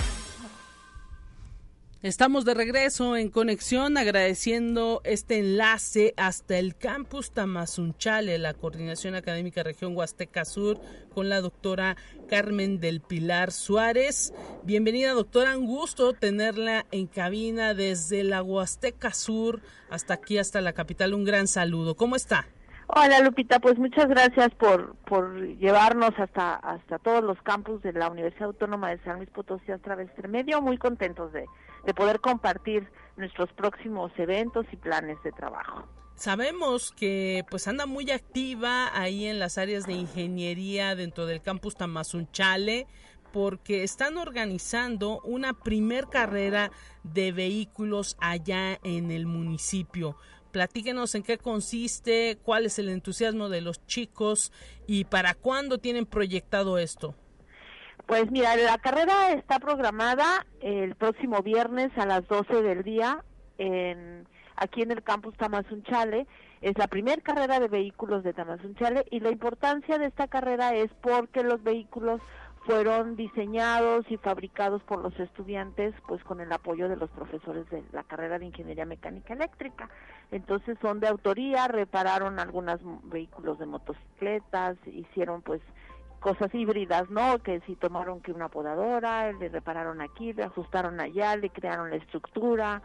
Estamos 2.03 2.45
de 2.45 2.53
regreso 2.53 3.17
en 3.17 3.29
conexión 3.29 3.97
agradeciendo 3.97 5.01
este 5.03 5.39
enlace 5.39 6.13
hasta 6.15 6.59
el 6.59 6.75
campus 6.75 7.31
Tamazunchale, 7.31 8.37
la 8.37 8.53
Coordinación 8.53 9.15
Académica 9.15 9.63
Región 9.63 9.97
Huasteca 9.97 10.45
Sur, 10.45 10.79
con 11.11 11.27
la 11.27 11.41
doctora 11.41 11.97
Carmen 12.29 12.79
del 12.79 13.01
Pilar 13.01 13.51
Suárez. 13.51 14.31
Bienvenida 14.61 15.13
doctora, 15.13 15.57
un 15.57 15.65
gusto 15.65 16.13
tenerla 16.13 16.85
en 16.91 17.07
cabina 17.07 17.73
desde 17.73 18.23
la 18.23 18.43
Huasteca 18.43 19.11
Sur 19.11 19.61
hasta 19.89 20.13
aquí, 20.13 20.37
hasta 20.37 20.61
la 20.61 20.73
capital. 20.73 21.15
Un 21.15 21.25
gran 21.25 21.47
saludo. 21.47 21.95
¿Cómo 21.95 22.15
está? 22.15 22.47
Hola 22.87 23.19
Lupita, 23.21 23.59
pues 23.59 23.79
muchas 23.79 24.07
gracias 24.07 24.53
por, 24.55 24.95
por 25.07 25.39
llevarnos 25.57 26.11
hasta, 26.17 26.55
hasta 26.55 26.99
todos 26.99 27.23
los 27.23 27.41
campus 27.41 27.81
de 27.81 27.93
la 27.93 28.09
Universidad 28.09 28.45
Autónoma 28.45 28.89
de 28.89 29.03
San 29.03 29.17
Luis 29.17 29.29
Potosí 29.31 29.71
a 29.71 29.79
través 29.79 30.15
de 30.15 30.27
medio, 30.27 30.61
muy 30.61 30.77
contentos 30.77 31.33
de, 31.33 31.45
de 31.83 31.93
poder 31.95 32.19
compartir 32.19 32.87
nuestros 33.17 33.51
próximos 33.53 34.11
eventos 34.17 34.67
y 34.71 34.75
planes 34.75 35.17
de 35.23 35.31
trabajo. 35.31 35.87
Sabemos 36.13 36.91
que 36.91 37.43
pues 37.49 37.67
anda 37.67 37.87
muy 37.87 38.11
activa 38.11 38.89
ahí 38.93 39.25
en 39.25 39.39
las 39.39 39.57
áreas 39.57 39.85
de 39.85 39.93
ingeniería 39.93 40.95
dentro 40.95 41.25
del 41.25 41.41
campus 41.41 41.75
Tamazunchale 41.75 42.87
porque 43.33 43.83
están 43.83 44.17
organizando 44.17 45.19
una 45.25 45.51
primer 45.51 46.07
carrera 46.07 46.71
de 47.03 47.33
vehículos 47.33 48.15
allá 48.21 48.79
en 48.83 49.11
el 49.11 49.25
municipio. 49.25 50.15
Platíquenos 50.55 51.13
en 51.15 51.23
qué 51.23 51.37
consiste, 51.37 52.37
cuál 52.41 52.65
es 52.65 52.79
el 52.79 52.87
entusiasmo 52.87 53.49
de 53.49 53.59
los 53.59 53.85
chicos 53.87 54.53
y 54.87 55.03
para 55.03 55.33
cuándo 55.33 55.79
tienen 55.79 56.05
proyectado 56.05 56.77
esto. 56.77 57.13
Pues 58.05 58.31
mira, 58.31 58.55
la 58.55 58.77
carrera 58.77 59.33
está 59.33 59.59
programada 59.59 60.45
el 60.61 60.95
próximo 60.95 61.41
viernes 61.41 61.91
a 61.97 62.05
las 62.05 62.25
12 62.29 62.61
del 62.61 62.83
día 62.83 63.21
en, 63.57 64.29
aquí 64.55 64.81
en 64.81 64.91
el 64.91 65.03
campus 65.03 65.35
Tamazunchale. 65.35 66.25
Es 66.61 66.77
la 66.77 66.87
primera 66.87 67.21
carrera 67.21 67.59
de 67.59 67.67
vehículos 67.67 68.23
de 68.23 68.31
Tamazunchale 68.31 69.03
y 69.11 69.19
la 69.19 69.31
importancia 69.31 69.97
de 69.97 70.05
esta 70.05 70.29
carrera 70.29 70.73
es 70.73 70.89
porque 71.01 71.43
los 71.43 71.61
vehículos 71.63 72.21
fueron 72.65 73.15
diseñados 73.15 74.05
y 74.09 74.17
fabricados 74.17 74.81
por 74.83 75.01
los 75.01 75.17
estudiantes 75.19 75.93
pues 76.07 76.23
con 76.23 76.41
el 76.41 76.51
apoyo 76.51 76.89
de 76.89 76.95
los 76.95 77.09
profesores 77.11 77.69
de 77.69 77.83
la 77.91 78.03
carrera 78.03 78.39
de 78.39 78.45
ingeniería 78.45 78.85
mecánica 78.85 79.33
eléctrica 79.33 79.89
entonces 80.31 80.77
son 80.81 80.99
de 80.99 81.07
autoría 81.07 81.67
repararon 81.67 82.39
algunos 82.39 82.79
vehículos 83.03 83.59
de 83.59 83.65
motocicletas 83.65 84.77
hicieron 84.87 85.41
pues 85.41 85.61
cosas 86.25 86.55
híbridas, 86.55 87.07
¿no? 87.11 87.37
Que 87.37 87.61
si 87.67 87.75
tomaron 87.75 88.19
que 88.19 88.31
una 88.31 88.49
podadora, 88.49 89.31
le 89.31 89.47
repararon 89.47 90.01
aquí, 90.01 90.33
le 90.33 90.43
ajustaron 90.45 90.99
allá, 90.99 91.35
le 91.35 91.51
crearon 91.51 91.91
la 91.91 91.97
estructura, 91.97 92.81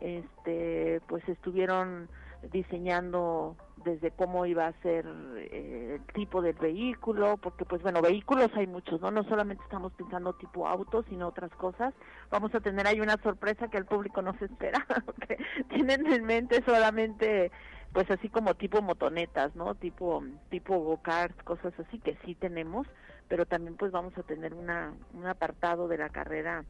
este, 0.00 1.02
pues 1.06 1.28
estuvieron 1.28 2.08
diseñando 2.50 3.54
desde 3.84 4.10
cómo 4.10 4.46
iba 4.46 4.66
a 4.66 4.72
ser 4.82 5.06
eh, 5.36 5.96
el 5.96 6.14
tipo 6.14 6.42
del 6.42 6.54
vehículo, 6.54 7.36
porque 7.36 7.64
pues 7.64 7.82
bueno, 7.82 8.02
vehículos 8.02 8.50
hay 8.54 8.66
muchos, 8.66 9.00
¿no? 9.00 9.10
No 9.10 9.24
solamente 9.24 9.62
estamos 9.64 9.92
pensando 9.92 10.32
tipo 10.34 10.68
autos, 10.68 11.04
sino 11.08 11.28
otras 11.28 11.50
cosas. 11.52 11.94
Vamos 12.30 12.54
a 12.54 12.60
tener 12.60 12.86
ahí 12.86 13.00
una 13.00 13.16
sorpresa 13.22 13.68
que 13.68 13.78
el 13.78 13.86
público 13.86 14.22
no 14.22 14.36
se 14.38 14.46
espera, 14.46 14.86
que 15.28 15.38
tienen 15.68 16.06
en 16.06 16.24
mente 16.24 16.62
solamente 16.64 17.50
pues 17.92 18.08
así 18.10 18.28
como 18.28 18.54
tipo 18.54 18.82
motonetas, 18.82 19.54
¿no? 19.56 19.74
Tipo 19.74 20.22
tipo 20.50 20.78
go-karts, 20.78 21.42
cosas 21.42 21.72
así 21.78 21.98
que 21.98 22.16
sí 22.24 22.34
tenemos, 22.34 22.86
pero 23.28 23.46
también 23.46 23.76
pues 23.76 23.92
vamos 23.92 24.16
a 24.16 24.22
tener 24.22 24.54
una 24.54 24.94
un 25.14 25.26
apartado 25.26 25.88
de 25.88 25.98
la 25.98 26.08
carrera 26.08 26.64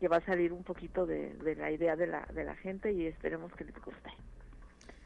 que 0.00 0.08
va 0.08 0.18
a 0.18 0.26
salir 0.26 0.52
un 0.52 0.64
poquito 0.64 1.06
de, 1.06 1.34
de 1.34 1.54
la 1.56 1.70
idea 1.70 1.96
de 1.96 2.06
la 2.06 2.26
de 2.32 2.44
la 2.44 2.56
gente 2.56 2.92
y 2.92 3.06
esperemos 3.06 3.52
que 3.54 3.64
les 3.64 3.74
guste. 3.82 4.10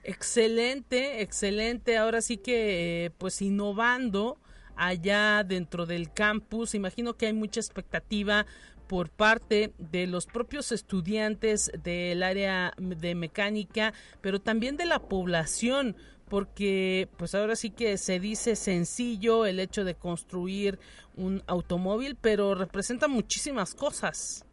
Excelente, 0.04 1.22
excelente. 1.22 1.96
Ahora 1.96 2.20
sí 2.20 2.38
que 2.38 3.12
pues 3.18 3.42
innovando 3.42 4.38
allá 4.76 5.44
dentro 5.44 5.86
del 5.86 6.12
campus, 6.12 6.74
imagino 6.74 7.14
que 7.14 7.26
hay 7.26 7.32
mucha 7.32 7.60
expectativa 7.60 8.46
por 8.88 9.10
parte 9.10 9.72
de 9.78 10.06
los 10.06 10.26
propios 10.26 10.72
estudiantes 10.72 11.70
del 11.82 12.22
área 12.22 12.72
de 12.78 13.14
mecánica, 13.14 13.92
pero 14.22 14.40
también 14.40 14.76
de 14.76 14.86
la 14.86 14.98
población, 14.98 15.94
porque 16.28 17.08
pues 17.16 17.34
ahora 17.34 17.54
sí 17.54 17.70
que 17.70 17.98
se 17.98 18.18
dice 18.18 18.56
sencillo 18.56 19.46
el 19.46 19.60
hecho 19.60 19.84
de 19.84 19.94
construir 19.94 20.78
un 21.16 21.42
automóvil, 21.46 22.16
pero 22.20 22.54
representa 22.54 23.08
muchísimas 23.08 23.74
cosas. 23.74 24.46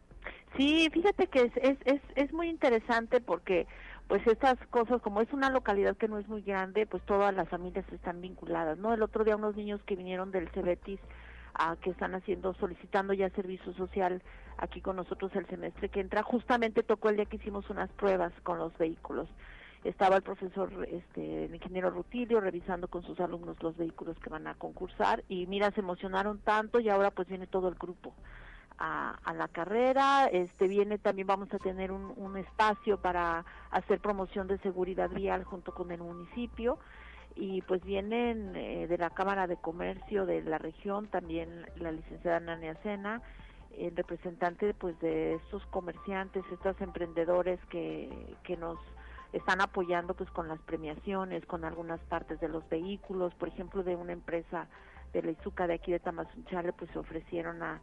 Sí, 0.56 0.88
fíjate 0.92 1.26
que 1.26 1.42
es, 1.42 1.78
es, 1.84 2.00
es, 2.14 2.32
muy 2.32 2.48
interesante 2.48 3.20
porque 3.20 3.66
pues 4.08 4.26
estas 4.26 4.58
cosas, 4.68 5.02
como 5.02 5.20
es 5.20 5.32
una 5.32 5.50
localidad 5.50 5.96
que 5.96 6.08
no 6.08 6.18
es 6.18 6.28
muy 6.28 6.42
grande, 6.42 6.86
pues 6.86 7.02
todas 7.04 7.34
las 7.34 7.48
familias 7.48 7.84
están 7.92 8.20
vinculadas, 8.20 8.78
¿no? 8.78 8.94
El 8.94 9.02
otro 9.02 9.24
día 9.24 9.36
unos 9.36 9.56
niños 9.56 9.82
que 9.84 9.96
vinieron 9.96 10.30
del 10.30 10.48
Cebetis 10.50 11.00
que 11.80 11.90
están 11.90 12.14
haciendo, 12.14 12.54
solicitando 12.54 13.12
ya 13.14 13.30
servicio 13.30 13.72
social 13.74 14.22
aquí 14.58 14.80
con 14.80 14.96
nosotros 14.96 15.34
el 15.34 15.46
semestre 15.46 15.88
que 15.88 16.00
entra. 16.00 16.22
Justamente 16.22 16.82
tocó 16.82 17.08
el 17.08 17.16
día 17.16 17.24
que 17.24 17.36
hicimos 17.36 17.68
unas 17.70 17.90
pruebas 17.92 18.32
con 18.42 18.58
los 18.58 18.76
vehículos. 18.78 19.28
Estaba 19.84 20.16
el 20.16 20.22
profesor, 20.22 20.70
este, 20.90 21.44
el 21.44 21.54
ingeniero 21.54 21.90
Rutilio, 21.90 22.40
revisando 22.40 22.88
con 22.88 23.04
sus 23.04 23.18
alumnos 23.20 23.62
los 23.62 23.76
vehículos 23.76 24.18
que 24.18 24.30
van 24.30 24.46
a 24.46 24.54
concursar 24.54 25.24
y 25.28 25.46
mira, 25.46 25.70
se 25.70 25.80
emocionaron 25.80 26.38
tanto 26.40 26.80
y 26.80 26.88
ahora 26.88 27.10
pues 27.10 27.28
viene 27.28 27.46
todo 27.46 27.68
el 27.68 27.76
grupo. 27.76 28.12
A, 28.78 29.18
a, 29.24 29.32
la 29.32 29.48
carrera. 29.48 30.26
Este 30.26 30.68
viene 30.68 30.98
también 30.98 31.26
vamos 31.26 31.48
a 31.54 31.58
tener 31.58 31.90
un, 31.90 32.12
un, 32.16 32.36
espacio 32.36 32.98
para 32.98 33.42
hacer 33.70 34.00
promoción 34.00 34.48
de 34.48 34.58
seguridad 34.58 35.08
vial 35.08 35.44
junto 35.44 35.72
con 35.72 35.90
el 35.92 36.00
municipio 36.02 36.78
y 37.36 37.60
pues 37.62 37.84
vienen 37.84 38.56
eh, 38.56 38.86
de 38.88 38.98
la 38.98 39.10
Cámara 39.10 39.46
de 39.46 39.56
Comercio 39.56 40.24
de 40.24 40.42
la 40.42 40.58
región 40.58 41.06
también 41.08 41.66
la 41.76 41.92
licenciada 41.92 42.40
Nania 42.40 42.74
Sena, 42.82 43.20
el 43.76 43.94
representante 43.94 44.72
pues 44.72 44.98
de 45.00 45.34
estos 45.34 45.64
comerciantes, 45.66 46.42
estos 46.50 46.80
emprendedores 46.80 47.60
que, 47.68 48.36
que 48.42 48.56
nos 48.56 48.78
están 49.34 49.60
apoyando 49.60 50.14
pues 50.14 50.30
con 50.30 50.48
las 50.48 50.58
premiaciones, 50.60 51.44
con 51.44 51.64
algunas 51.64 52.00
partes 52.00 52.40
de 52.40 52.48
los 52.48 52.66
vehículos, 52.70 53.34
por 53.34 53.48
ejemplo 53.48 53.82
de 53.82 53.96
una 53.96 54.12
empresa 54.12 54.66
de 55.12 55.22
la 55.22 55.32
Izuca 55.32 55.66
de 55.66 55.74
aquí 55.74 55.92
de 55.92 56.00
Tamazunchale 56.00 56.72
pues 56.72 56.90
se 56.92 56.98
ofrecieron 56.98 57.62
a 57.62 57.80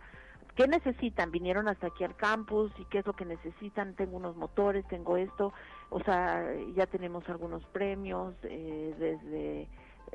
¿Qué 0.56 0.68
necesitan? 0.68 1.32
Vinieron 1.32 1.68
hasta 1.68 1.88
aquí 1.88 2.04
al 2.04 2.16
campus 2.16 2.72
y 2.78 2.86
qué 2.86 3.00
es 3.00 3.06
lo 3.06 3.14
que 3.14 3.26
necesitan. 3.26 3.96
Tengo 3.96 4.18
unos 4.18 4.36
motores, 4.36 4.88
tengo 4.88 5.18
esto. 5.18 5.52
O 5.90 6.00
sea, 6.02 6.46
ya 6.76 6.86
tenemos 6.86 7.28
algunos 7.30 7.64
premios 7.66 8.36
eh, 8.44 8.94
desde 9.00 9.68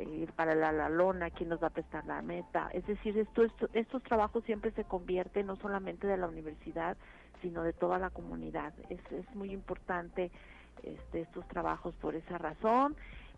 ir 0.03 0.33
para 0.33 0.55
la, 0.55 0.89
lona, 0.89 1.31
quién 1.31 1.49
nos 1.49 1.63
va 1.63 1.69
a 1.69 1.71
prestar 1.71 2.07
la 2.07 2.23
meta. 2.23 2.71
Es 2.73 2.87
decir, 2.87 3.19
esto, 3.19 3.43
estos 3.73 4.03
trabajos 4.05 4.45
siempre 4.45 4.71
se 4.73 4.85
convierten 4.85 5.47
no 5.47 5.57
solamente 5.57 6.07
de 6.07 6.17
la 6.17 6.29
universidad, 6.29 6.97
sino 7.43 7.63
de 7.63 7.73
toda 7.73 7.99
la 7.99 8.11
comunidad. 8.11 8.73
Es, 8.91 9.01
es 9.11 9.35
muy 9.35 9.51
importante 9.51 10.31
este, 10.83 11.23
estos 11.23 11.47
trabajos 11.49 11.95
por 11.97 12.15
esa 12.15 12.39
razón 12.39 12.97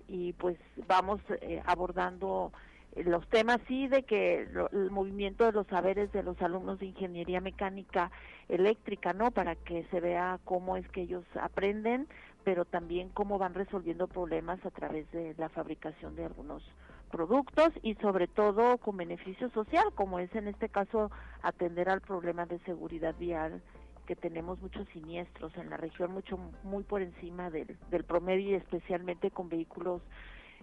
y 0.08 0.32
pues 0.34 0.58
vamos 0.86 1.20
eh, 1.40 1.62
abordando 1.64 2.52
los 2.96 3.26
temas 3.28 3.60
sí 3.68 3.88
de 3.88 4.02
que 4.02 4.48
el 4.72 4.90
movimiento 4.90 5.44
de 5.44 5.52
los 5.52 5.66
saberes 5.68 6.10
de 6.12 6.22
los 6.22 6.40
alumnos 6.42 6.80
de 6.80 6.86
ingeniería 6.86 7.40
mecánica 7.40 8.10
eléctrica, 8.48 9.12
¿no? 9.12 9.30
Para 9.30 9.54
que 9.54 9.84
se 9.90 10.00
vea 10.00 10.40
cómo 10.44 10.76
es 10.76 10.88
que 10.88 11.02
ellos 11.02 11.24
aprenden, 11.40 12.08
pero 12.44 12.64
también 12.64 13.08
cómo 13.10 13.38
van 13.38 13.54
resolviendo 13.54 14.08
problemas 14.08 14.64
a 14.66 14.70
través 14.70 15.10
de 15.12 15.34
la 15.38 15.48
fabricación 15.48 16.16
de 16.16 16.24
algunos 16.24 16.62
productos 17.10 17.70
y 17.82 17.94
sobre 17.96 18.28
todo 18.28 18.78
con 18.78 18.96
beneficio 18.96 19.50
social, 19.50 19.84
como 19.94 20.18
es 20.18 20.34
en 20.34 20.48
este 20.48 20.68
caso 20.68 21.10
atender 21.42 21.88
al 21.88 22.00
problema 22.00 22.46
de 22.46 22.58
seguridad 22.60 23.14
vial 23.18 23.62
que 24.06 24.16
tenemos 24.16 24.60
muchos 24.60 24.88
siniestros 24.88 25.56
en 25.56 25.70
la 25.70 25.76
región, 25.76 26.12
mucho 26.12 26.38
muy 26.64 26.82
por 26.82 27.02
encima 27.02 27.50
del, 27.50 27.76
del 27.90 28.04
promedio 28.04 28.50
y 28.50 28.54
especialmente 28.54 29.30
con 29.30 29.48
vehículos 29.48 30.02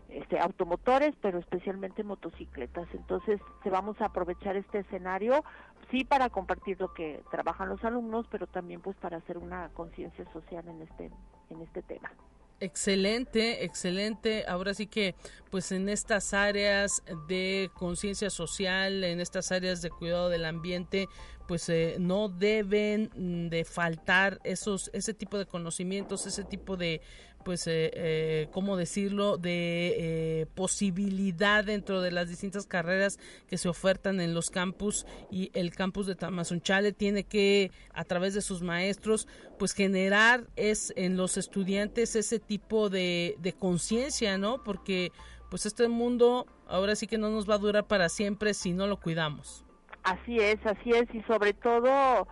este, 0.09 0.39
automotores, 0.39 1.13
pero 1.21 1.39
especialmente 1.39 2.03
motocicletas. 2.03 2.87
Entonces, 2.93 3.39
se 3.63 3.69
vamos 3.69 3.99
a 4.01 4.05
aprovechar 4.05 4.55
este 4.55 4.79
escenario, 4.79 5.43
sí 5.91 6.03
para 6.03 6.29
compartir 6.29 6.79
lo 6.79 6.93
que 6.93 7.23
trabajan 7.31 7.69
los 7.69 7.83
alumnos, 7.83 8.25
pero 8.29 8.47
también 8.47 8.81
pues 8.81 8.95
para 8.97 9.17
hacer 9.17 9.37
una 9.37 9.69
conciencia 9.69 10.25
social 10.31 10.67
en 10.67 10.81
este 10.81 11.11
en 11.49 11.61
este 11.61 11.81
tema. 11.81 12.11
Excelente, 12.59 13.63
excelente. 13.65 14.45
Ahora 14.47 14.73
sí 14.73 14.87
que, 14.87 15.13
pues 15.51 15.71
en 15.71 15.89
estas 15.89 16.33
áreas 16.33 17.03
de 17.27 17.69
conciencia 17.75 18.31
social, 18.31 19.03
en 19.03 19.19
estas 19.19 19.51
áreas 19.51 19.83
de 19.83 19.91
cuidado 19.91 20.29
del 20.29 20.43
ambiente, 20.43 21.07
pues 21.47 21.69
eh, 21.69 21.97
no 21.99 22.29
deben 22.29 23.49
de 23.51 23.63
faltar 23.63 24.39
esos, 24.43 24.89
ese 24.93 25.13
tipo 25.13 25.37
de 25.37 25.45
conocimientos, 25.45 26.25
ese 26.25 26.43
tipo 26.43 26.77
de, 26.77 27.01
pues, 27.47 27.65
eh, 27.65 27.91
eh, 27.93 28.49
¿cómo 28.51 28.75
decirlo?, 28.75 29.37
de 29.37 29.93
eh, 29.97 30.47
posibilidad 30.53 31.63
dentro 31.63 32.01
de 32.01 32.11
las 32.11 32.27
distintas 32.27 32.67
carreras 32.67 33.19
que 33.47 33.57
se 33.57 33.69
ofertan 33.69 34.19
en 34.19 34.33
los 34.33 34.49
campus 34.49 35.05
y 35.31 35.49
el 35.53 35.73
campus 35.73 36.07
de 36.07 36.15
Tamazunchale 36.15 36.91
tiene 36.91 37.23
que, 37.23 37.71
a 37.93 38.03
través 38.03 38.33
de 38.33 38.41
sus 38.41 38.61
maestros, 38.63 39.29
pues 39.57 39.71
generar 39.71 40.43
es 40.57 40.91
en 40.97 41.15
los 41.15 41.37
estudiantes 41.37 42.17
ese 42.17 42.39
tipo 42.39 42.89
de, 42.89 43.37
de 43.39 43.53
conciencia, 43.53 44.37
¿no? 44.37 44.61
Porque 44.61 45.13
pues 45.49 45.65
este 45.65 45.87
mundo 45.87 46.47
ahora 46.67 46.97
sí 46.97 47.07
que 47.07 47.17
no 47.17 47.29
nos 47.29 47.49
va 47.49 47.55
a 47.55 47.59
durar 47.59 47.87
para 47.87 48.09
siempre 48.09 48.53
si 48.53 48.73
no 48.73 48.87
lo 48.87 48.99
cuidamos. 48.99 49.63
Así 50.03 50.37
es, 50.37 50.57
así 50.65 50.91
es, 50.91 51.07
y 51.15 51.21
sobre 51.21 51.53
todo, 51.53 52.27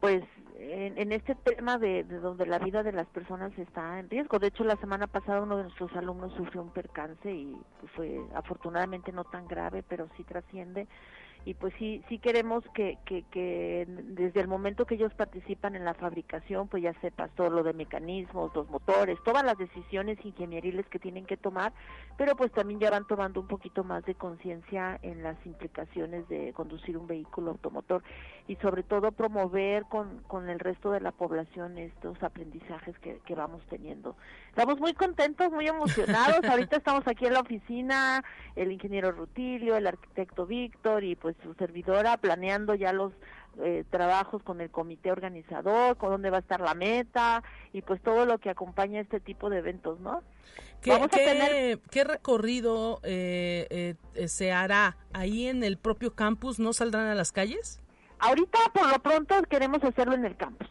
pues 0.00 0.22
en, 0.72 0.98
en 0.98 1.12
este 1.12 1.34
tema 1.34 1.78
de, 1.78 2.04
de, 2.04 2.18
donde 2.18 2.46
la 2.46 2.58
vida 2.58 2.82
de 2.82 2.92
las 2.92 3.06
personas 3.08 3.56
está 3.58 3.98
en 3.98 4.08
riesgo. 4.08 4.38
De 4.38 4.48
hecho, 4.48 4.64
la 4.64 4.76
semana 4.76 5.06
pasada 5.06 5.42
uno 5.42 5.56
de 5.56 5.64
nuestros 5.64 5.94
alumnos 5.96 6.32
sufrió 6.34 6.62
un 6.62 6.70
percance 6.70 7.32
y 7.32 7.56
fue 7.96 8.20
afortunadamente 8.34 9.12
no 9.12 9.24
tan 9.24 9.46
grave, 9.46 9.82
pero 9.82 10.08
sí 10.16 10.24
trasciende 10.24 10.86
y 11.44 11.54
pues 11.54 11.72
sí 11.78 12.02
sí 12.08 12.18
queremos 12.18 12.62
que, 12.74 12.98
que, 13.04 13.22
que 13.30 13.86
desde 13.88 14.40
el 14.40 14.48
momento 14.48 14.84
que 14.84 14.94
ellos 14.94 15.12
participan 15.14 15.74
en 15.74 15.84
la 15.84 15.94
fabricación 15.94 16.68
pues 16.68 16.82
ya 16.82 16.92
sepas 17.00 17.30
todo 17.34 17.50
lo 17.50 17.62
de 17.62 17.72
mecanismos, 17.72 18.54
los 18.54 18.68
motores, 18.68 19.18
todas 19.24 19.44
las 19.44 19.56
decisiones 19.56 20.18
ingenieriles 20.24 20.86
que 20.86 20.98
tienen 20.98 21.26
que 21.26 21.36
tomar, 21.36 21.72
pero 22.16 22.36
pues 22.36 22.52
también 22.52 22.80
ya 22.80 22.90
van 22.90 23.06
tomando 23.06 23.40
un 23.40 23.46
poquito 23.46 23.84
más 23.84 24.04
de 24.04 24.14
conciencia 24.14 24.98
en 25.02 25.22
las 25.22 25.36
implicaciones 25.46 26.28
de 26.28 26.52
conducir 26.52 26.96
un 26.96 27.06
vehículo 27.06 27.52
automotor 27.52 28.02
y 28.46 28.56
sobre 28.56 28.82
todo 28.82 29.12
promover 29.12 29.84
con, 29.84 30.18
con 30.26 30.48
el 30.48 30.58
resto 30.58 30.90
de 30.90 31.00
la 31.00 31.12
población 31.12 31.78
estos 31.78 32.22
aprendizajes 32.22 32.98
que, 32.98 33.20
que 33.24 33.34
vamos 33.34 33.62
teniendo. 33.68 34.16
Estamos 34.48 34.80
muy 34.80 34.92
contentos, 34.92 35.50
muy 35.52 35.66
emocionados, 35.66 36.44
ahorita 36.48 36.76
estamos 36.76 37.06
aquí 37.06 37.26
en 37.26 37.34
la 37.34 37.40
oficina, 37.40 38.24
el 38.56 38.72
ingeniero 38.72 39.12
Rutilio, 39.12 39.76
el 39.76 39.86
arquitecto 39.86 40.46
Víctor 40.46 41.04
y 41.04 41.16
pues 41.16 41.29
su 41.42 41.54
servidora 41.54 42.16
planeando 42.16 42.74
ya 42.74 42.92
los 42.92 43.12
eh, 43.58 43.84
trabajos 43.90 44.42
con 44.42 44.60
el 44.60 44.70
comité 44.70 45.10
organizador, 45.10 45.96
con 45.96 46.10
dónde 46.10 46.30
va 46.30 46.38
a 46.38 46.40
estar 46.40 46.60
la 46.60 46.74
meta 46.74 47.42
y 47.72 47.82
pues 47.82 48.00
todo 48.00 48.24
lo 48.24 48.38
que 48.38 48.48
acompaña 48.48 49.00
este 49.00 49.20
tipo 49.20 49.50
de 49.50 49.58
eventos, 49.58 49.98
¿no? 50.00 50.22
¿Qué, 50.80 50.90
Vamos 50.90 51.08
qué, 51.08 51.22
a 51.22 51.32
tener... 51.32 51.78
¿qué 51.90 52.04
recorrido 52.04 53.00
eh, 53.02 53.96
eh, 54.14 54.28
se 54.28 54.52
hará 54.52 54.96
ahí 55.12 55.46
en 55.48 55.64
el 55.64 55.76
propio 55.78 56.14
campus? 56.14 56.58
¿No 56.58 56.72
saldrán 56.72 57.08
a 57.08 57.14
las 57.14 57.32
calles? 57.32 57.82
Ahorita 58.18 58.58
por 58.72 58.88
lo 58.88 58.98
pronto 59.00 59.34
queremos 59.50 59.82
hacerlo 59.82 60.14
en 60.14 60.24
el 60.24 60.36
campus. 60.36 60.68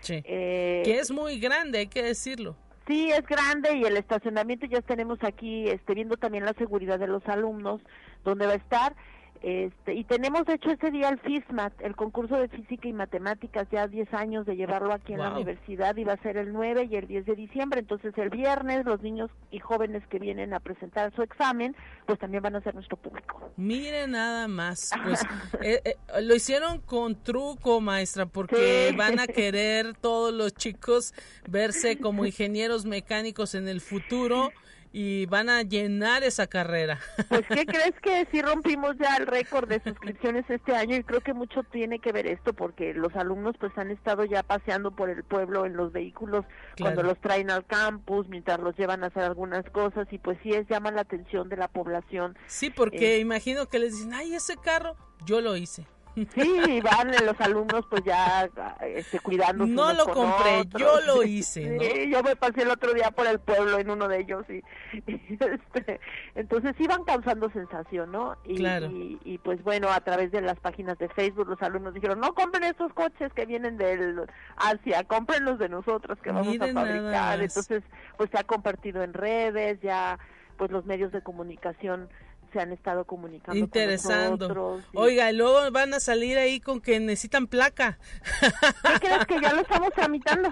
Sí. 0.00 0.20
que 0.22 0.98
es 0.98 1.12
muy 1.12 1.38
grande, 1.38 1.78
hay 1.78 1.86
que 1.86 2.02
decirlo. 2.02 2.56
Sí, 2.86 3.10
es 3.12 3.24
grande 3.26 3.76
y 3.76 3.84
el 3.84 3.96
estacionamiento 3.96 4.66
ya 4.66 4.80
tenemos 4.82 5.22
aquí, 5.22 5.68
este, 5.68 5.94
viendo 5.94 6.16
también 6.16 6.44
la 6.44 6.54
seguridad 6.54 6.98
de 6.98 7.06
los 7.06 7.26
alumnos, 7.28 7.80
donde 8.24 8.46
va 8.46 8.52
a 8.54 8.56
estar. 8.56 8.96
Este, 9.42 9.94
y 9.94 10.04
tenemos 10.04 10.48
hecho 10.48 10.70
este 10.70 10.92
día 10.92 11.08
el 11.08 11.18
FISMAT, 11.18 11.72
el 11.80 11.96
concurso 11.96 12.36
de 12.36 12.48
física 12.48 12.86
y 12.86 12.92
matemáticas, 12.92 13.66
ya 13.72 13.88
10 13.88 14.14
años 14.14 14.46
de 14.46 14.54
llevarlo 14.54 14.92
aquí 14.92 15.14
en 15.14 15.18
wow. 15.18 15.26
la 15.26 15.34
universidad, 15.34 15.96
y 15.96 16.04
va 16.04 16.12
a 16.12 16.22
ser 16.22 16.36
el 16.36 16.52
9 16.52 16.88
y 16.88 16.94
el 16.94 17.08
10 17.08 17.26
de 17.26 17.34
diciembre. 17.34 17.80
Entonces, 17.80 18.16
el 18.18 18.30
viernes, 18.30 18.84
los 18.84 19.02
niños 19.02 19.30
y 19.50 19.58
jóvenes 19.58 20.06
que 20.06 20.20
vienen 20.20 20.54
a 20.54 20.60
presentar 20.60 21.12
su 21.14 21.22
examen, 21.22 21.74
pues 22.06 22.20
también 22.20 22.42
van 22.44 22.54
a 22.54 22.60
ser 22.60 22.74
nuestro 22.74 22.96
público. 22.96 23.50
Mire 23.56 24.06
nada 24.06 24.46
más, 24.46 24.92
pues 25.04 25.20
eh, 25.60 25.80
eh, 25.84 25.96
lo 26.22 26.36
hicieron 26.36 26.78
con 26.78 27.20
truco, 27.20 27.80
maestra, 27.80 28.26
porque 28.26 28.90
sí. 28.90 28.96
van 28.96 29.18
a 29.18 29.26
querer 29.26 29.94
todos 30.00 30.32
los 30.32 30.54
chicos 30.54 31.14
verse 31.48 31.98
como 31.98 32.24
ingenieros 32.24 32.86
mecánicos 32.86 33.56
en 33.56 33.66
el 33.66 33.80
futuro 33.80 34.52
y 34.92 35.26
van 35.26 35.48
a 35.48 35.62
llenar 35.62 36.22
esa 36.22 36.46
carrera. 36.46 36.98
Pues, 37.28 37.46
¿qué 37.48 37.64
crees 37.64 37.94
que 38.02 38.26
sí 38.30 38.42
rompimos 38.42 38.94
ya 38.98 39.16
el 39.16 39.26
récord 39.26 39.66
de 39.66 39.80
suscripciones 39.82 40.44
este 40.50 40.74
año? 40.74 40.96
Y 40.96 41.02
creo 41.02 41.20
que 41.20 41.32
mucho 41.32 41.62
tiene 41.62 41.98
que 41.98 42.12
ver 42.12 42.26
esto, 42.26 42.52
porque 42.52 42.92
los 42.92 43.14
alumnos 43.16 43.54
pues 43.58 43.72
han 43.78 43.90
estado 43.90 44.24
ya 44.24 44.42
paseando 44.42 44.90
por 44.90 45.08
el 45.08 45.24
pueblo 45.24 45.64
en 45.64 45.76
los 45.76 45.92
vehículos 45.92 46.44
claro. 46.76 46.94
cuando 46.94 47.02
los 47.04 47.18
traen 47.20 47.50
al 47.50 47.64
campus, 47.64 48.28
mientras 48.28 48.60
los 48.60 48.76
llevan 48.76 49.02
a 49.02 49.06
hacer 49.06 49.22
algunas 49.22 49.64
cosas, 49.70 50.06
y 50.10 50.18
pues 50.18 50.36
sí 50.42 50.50
es 50.50 50.68
llama 50.68 50.90
la 50.90 51.02
atención 51.02 51.48
de 51.48 51.56
la 51.56 51.68
población. 51.68 52.36
Sí, 52.46 52.68
porque 52.68 53.16
eh, 53.16 53.18
imagino 53.20 53.66
que 53.66 53.78
les 53.78 53.96
dicen, 53.96 54.12
ay, 54.12 54.34
ese 54.34 54.56
carro, 54.56 54.96
yo 55.24 55.40
lo 55.40 55.56
hice. 55.56 55.86
Sí, 56.14 56.80
van 56.82 57.10
los 57.24 57.40
alumnos 57.40 57.86
pues 57.88 58.02
ya 58.04 58.48
este, 58.82 59.18
cuidando. 59.20 59.66
No 59.66 59.92
lo 59.92 60.06
compré, 60.06 60.60
otros. 60.60 60.80
yo 60.80 61.00
lo 61.06 61.22
hice. 61.22 61.70
¿no? 61.70 61.82
Sí, 61.82 62.10
yo 62.10 62.22
me 62.22 62.36
pasé 62.36 62.62
el 62.62 62.70
otro 62.70 62.92
día 62.92 63.10
por 63.10 63.26
el 63.26 63.38
pueblo 63.38 63.78
en 63.78 63.90
uno 63.90 64.08
de 64.08 64.20
ellos 64.20 64.44
y, 64.48 64.62
y 65.10 65.38
este, 65.40 66.00
entonces 66.34 66.74
iban 66.78 67.04
causando 67.04 67.50
sensación, 67.50 68.12
¿no? 68.12 68.36
Y, 68.44 68.56
claro. 68.56 68.86
y, 68.90 69.18
y, 69.24 69.38
pues 69.38 69.62
bueno, 69.62 69.88
a 69.90 70.00
través 70.00 70.30
de 70.32 70.42
las 70.42 70.58
páginas 70.60 70.98
de 70.98 71.08
Facebook 71.08 71.48
los 71.48 71.62
alumnos 71.62 71.94
dijeron, 71.94 72.20
no 72.20 72.34
compren 72.34 72.64
esos 72.64 72.92
coches 72.92 73.32
que 73.32 73.46
vienen 73.46 73.76
del 73.78 74.20
Asia, 74.56 75.04
compren 75.04 75.44
los 75.44 75.58
de 75.58 75.68
nosotros 75.68 76.18
que 76.22 76.30
vamos 76.30 76.48
Miren 76.48 76.76
a 76.76 76.80
fabricar. 76.80 77.40
Entonces 77.40 77.82
pues 78.16 78.30
se 78.30 78.38
ha 78.38 78.44
compartido 78.44 79.02
en 79.02 79.14
redes, 79.14 79.80
ya 79.80 80.18
pues 80.56 80.70
los 80.70 80.84
medios 80.84 81.10
de 81.12 81.22
comunicación 81.22 82.08
se 82.52 82.60
han 82.60 82.72
estado 82.72 83.04
comunicando 83.04 83.58
interesando 83.58 84.48
con 84.48 84.56
nosotros, 84.56 84.84
y... 84.92 84.96
oiga 84.98 85.30
y 85.30 85.36
luego 85.36 85.70
van 85.70 85.94
a 85.94 86.00
salir 86.00 86.38
ahí 86.38 86.60
con 86.60 86.80
que 86.80 87.00
necesitan 87.00 87.46
placa 87.46 87.98
¿qué 88.40 89.00
crees 89.00 89.26
que 89.26 89.40
ya 89.40 89.52
lo 89.52 89.62
estamos 89.62 89.90
tramitando? 89.94 90.50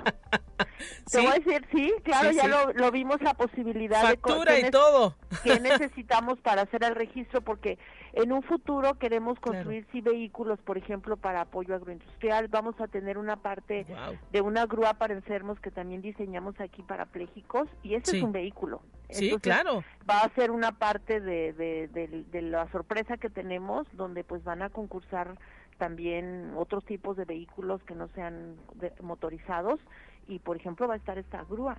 ¿Sí? 1.06 1.12
te 1.12 1.18
voy 1.18 1.26
a 1.26 1.34
decir 1.34 1.66
sí 1.72 1.92
claro 2.02 2.30
sí, 2.30 2.36
ya 2.36 2.42
sí. 2.44 2.48
Lo, 2.48 2.72
lo, 2.72 2.90
vimos 2.90 3.20
la 3.22 3.34
posibilidad 3.34 4.02
factura 4.02 4.54
de 4.54 4.60
y 4.60 4.70
todo 4.70 5.16
que 5.44 5.60
necesitamos 5.60 6.38
para 6.40 6.62
hacer 6.62 6.84
el 6.84 6.94
registro 6.94 7.42
porque 7.42 7.78
en 8.12 8.32
un 8.32 8.42
futuro 8.42 8.94
queremos 8.94 9.38
construir 9.38 9.84
claro. 9.84 9.92
sí 9.92 10.00
vehículos 10.00 10.58
por 10.60 10.78
ejemplo 10.78 11.16
para 11.16 11.42
apoyo 11.42 11.74
agroindustrial 11.74 12.48
vamos 12.48 12.80
a 12.80 12.88
tener 12.88 13.18
una 13.18 13.36
parte 13.36 13.84
wow. 13.88 14.18
de 14.32 14.40
una 14.40 14.66
grúa 14.66 14.94
para 14.94 15.14
enfermos 15.14 15.60
que 15.60 15.70
también 15.70 16.02
diseñamos 16.02 16.58
aquí 16.60 16.82
para 16.82 17.06
pléjicos 17.06 17.68
y 17.82 17.94
ese 17.94 18.12
sí. 18.12 18.16
es 18.18 18.22
un 18.22 18.32
vehículo 18.32 18.82
sí 19.10 19.26
Entonces, 19.26 19.42
claro 19.42 19.84
va 20.08 20.20
a 20.20 20.34
ser 20.34 20.50
una 20.50 20.72
parte 20.72 21.20
de, 21.20 21.52
de, 21.52 21.88
de, 21.92 22.24
de, 22.30 22.42
la 22.42 22.70
sorpresa 22.70 23.16
que 23.16 23.30
tenemos, 23.30 23.86
donde 23.92 24.24
pues 24.24 24.44
van 24.44 24.62
a 24.62 24.70
concursar 24.70 25.38
también 25.78 26.52
otros 26.56 26.84
tipos 26.84 27.16
de 27.16 27.24
vehículos 27.24 27.82
que 27.84 27.94
no 27.94 28.08
sean 28.08 28.56
motorizados 29.00 29.80
y 30.28 30.38
por 30.38 30.56
ejemplo 30.56 30.86
va 30.86 30.94
a 30.94 30.98
estar 30.98 31.18
esta 31.18 31.42
grúa 31.44 31.76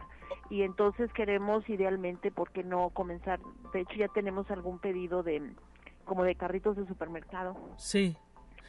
y 0.50 0.64
entonces 0.64 1.12
queremos 1.14 1.68
idealmente, 1.70 2.32
¿por 2.32 2.52
qué 2.52 2.64
no 2.64 2.90
comenzar? 2.90 3.40
De 3.74 3.82
hecho 3.82 3.94
ya 3.96 4.08
tenemos 4.10 4.50
algún 4.52 4.80
pedido 4.80 5.24
de 5.24 5.54
como 6.06 6.24
de 6.24 6.36
carritos 6.36 6.76
de 6.76 6.86
supermercado. 6.88 7.56
Sí. 7.78 8.18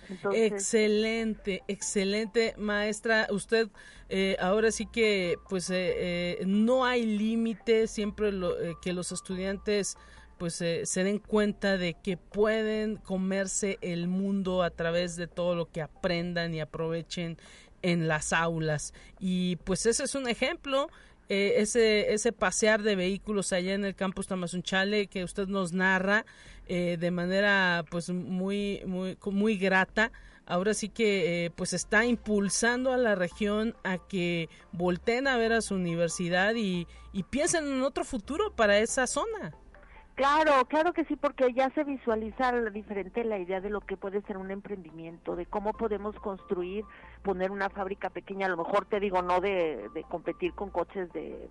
Entonces, 0.08 0.52
excelente, 0.52 1.62
excelente 1.68 2.54
maestra. 2.58 3.26
Usted 3.30 3.68
eh, 4.08 4.36
ahora 4.40 4.70
sí 4.70 4.86
que 4.86 5.36
pues 5.48 5.70
eh, 5.70 5.94
eh, 6.40 6.44
no 6.46 6.84
hay 6.84 7.04
límite, 7.04 7.86
siempre 7.86 8.32
lo, 8.32 8.60
eh, 8.60 8.74
que 8.82 8.92
los 8.92 9.12
estudiantes 9.12 9.96
pues 10.42 10.60
eh, 10.60 10.86
se 10.86 11.04
den 11.04 11.20
cuenta 11.20 11.78
de 11.78 11.94
que 11.94 12.16
pueden 12.16 12.96
comerse 12.96 13.78
el 13.80 14.08
mundo 14.08 14.64
a 14.64 14.70
través 14.70 15.14
de 15.14 15.28
todo 15.28 15.54
lo 15.54 15.70
que 15.70 15.80
aprendan 15.80 16.52
y 16.52 16.60
aprovechen 16.60 17.36
en 17.80 18.08
las 18.08 18.32
aulas. 18.32 18.92
Y 19.20 19.54
pues 19.62 19.86
ese 19.86 20.02
es 20.02 20.16
un 20.16 20.28
ejemplo. 20.28 20.88
Eh, 21.28 21.54
ese, 21.58 22.12
ese 22.12 22.32
pasear 22.32 22.82
de 22.82 22.96
vehículos 22.96 23.52
allá 23.52 23.74
en 23.74 23.84
el 23.84 23.94
campus 23.94 24.26
Tamazunchale 24.26 25.06
que 25.06 25.22
usted 25.22 25.46
nos 25.46 25.72
narra 25.72 26.26
eh, 26.66 26.96
de 26.98 27.12
manera 27.12 27.84
pues 27.88 28.10
muy, 28.10 28.82
muy, 28.84 29.16
muy 29.26 29.56
grata 29.56 30.10
ahora 30.44 30.74
sí 30.74 30.88
que 30.88 31.44
eh, 31.44 31.50
pues 31.50 31.72
está 31.72 32.04
impulsando 32.04 32.92
a 32.92 32.96
la 32.96 33.14
región 33.14 33.76
a 33.84 33.98
que 33.98 34.48
volteen 34.72 35.28
a 35.28 35.36
ver 35.36 35.52
a 35.52 35.62
su 35.62 35.76
universidad 35.76 36.56
y, 36.56 36.88
y 37.12 37.22
piensen 37.22 37.64
en 37.66 37.82
otro 37.82 38.04
futuro 38.04 38.52
para 38.56 38.80
esa 38.80 39.06
zona. 39.06 39.54
Claro, 40.14 40.64
claro 40.66 40.92
que 40.92 41.04
sí, 41.06 41.16
porque 41.16 41.52
ya 41.54 41.70
se 41.70 41.84
visualiza 41.84 42.52
diferente 42.70 43.24
la 43.24 43.38
idea 43.38 43.60
de 43.60 43.70
lo 43.70 43.80
que 43.80 43.96
puede 43.96 44.20
ser 44.22 44.36
un 44.36 44.50
emprendimiento, 44.50 45.36
de 45.36 45.46
cómo 45.46 45.72
podemos 45.72 46.14
construir, 46.16 46.84
poner 47.22 47.50
una 47.50 47.70
fábrica 47.70 48.10
pequeña, 48.10 48.46
a 48.46 48.50
lo 48.50 48.58
mejor 48.58 48.84
te 48.84 49.00
digo, 49.00 49.22
no 49.22 49.40
de, 49.40 49.88
de 49.94 50.04
competir 50.04 50.52
con 50.52 50.70
coches 50.70 51.10
de 51.12 51.48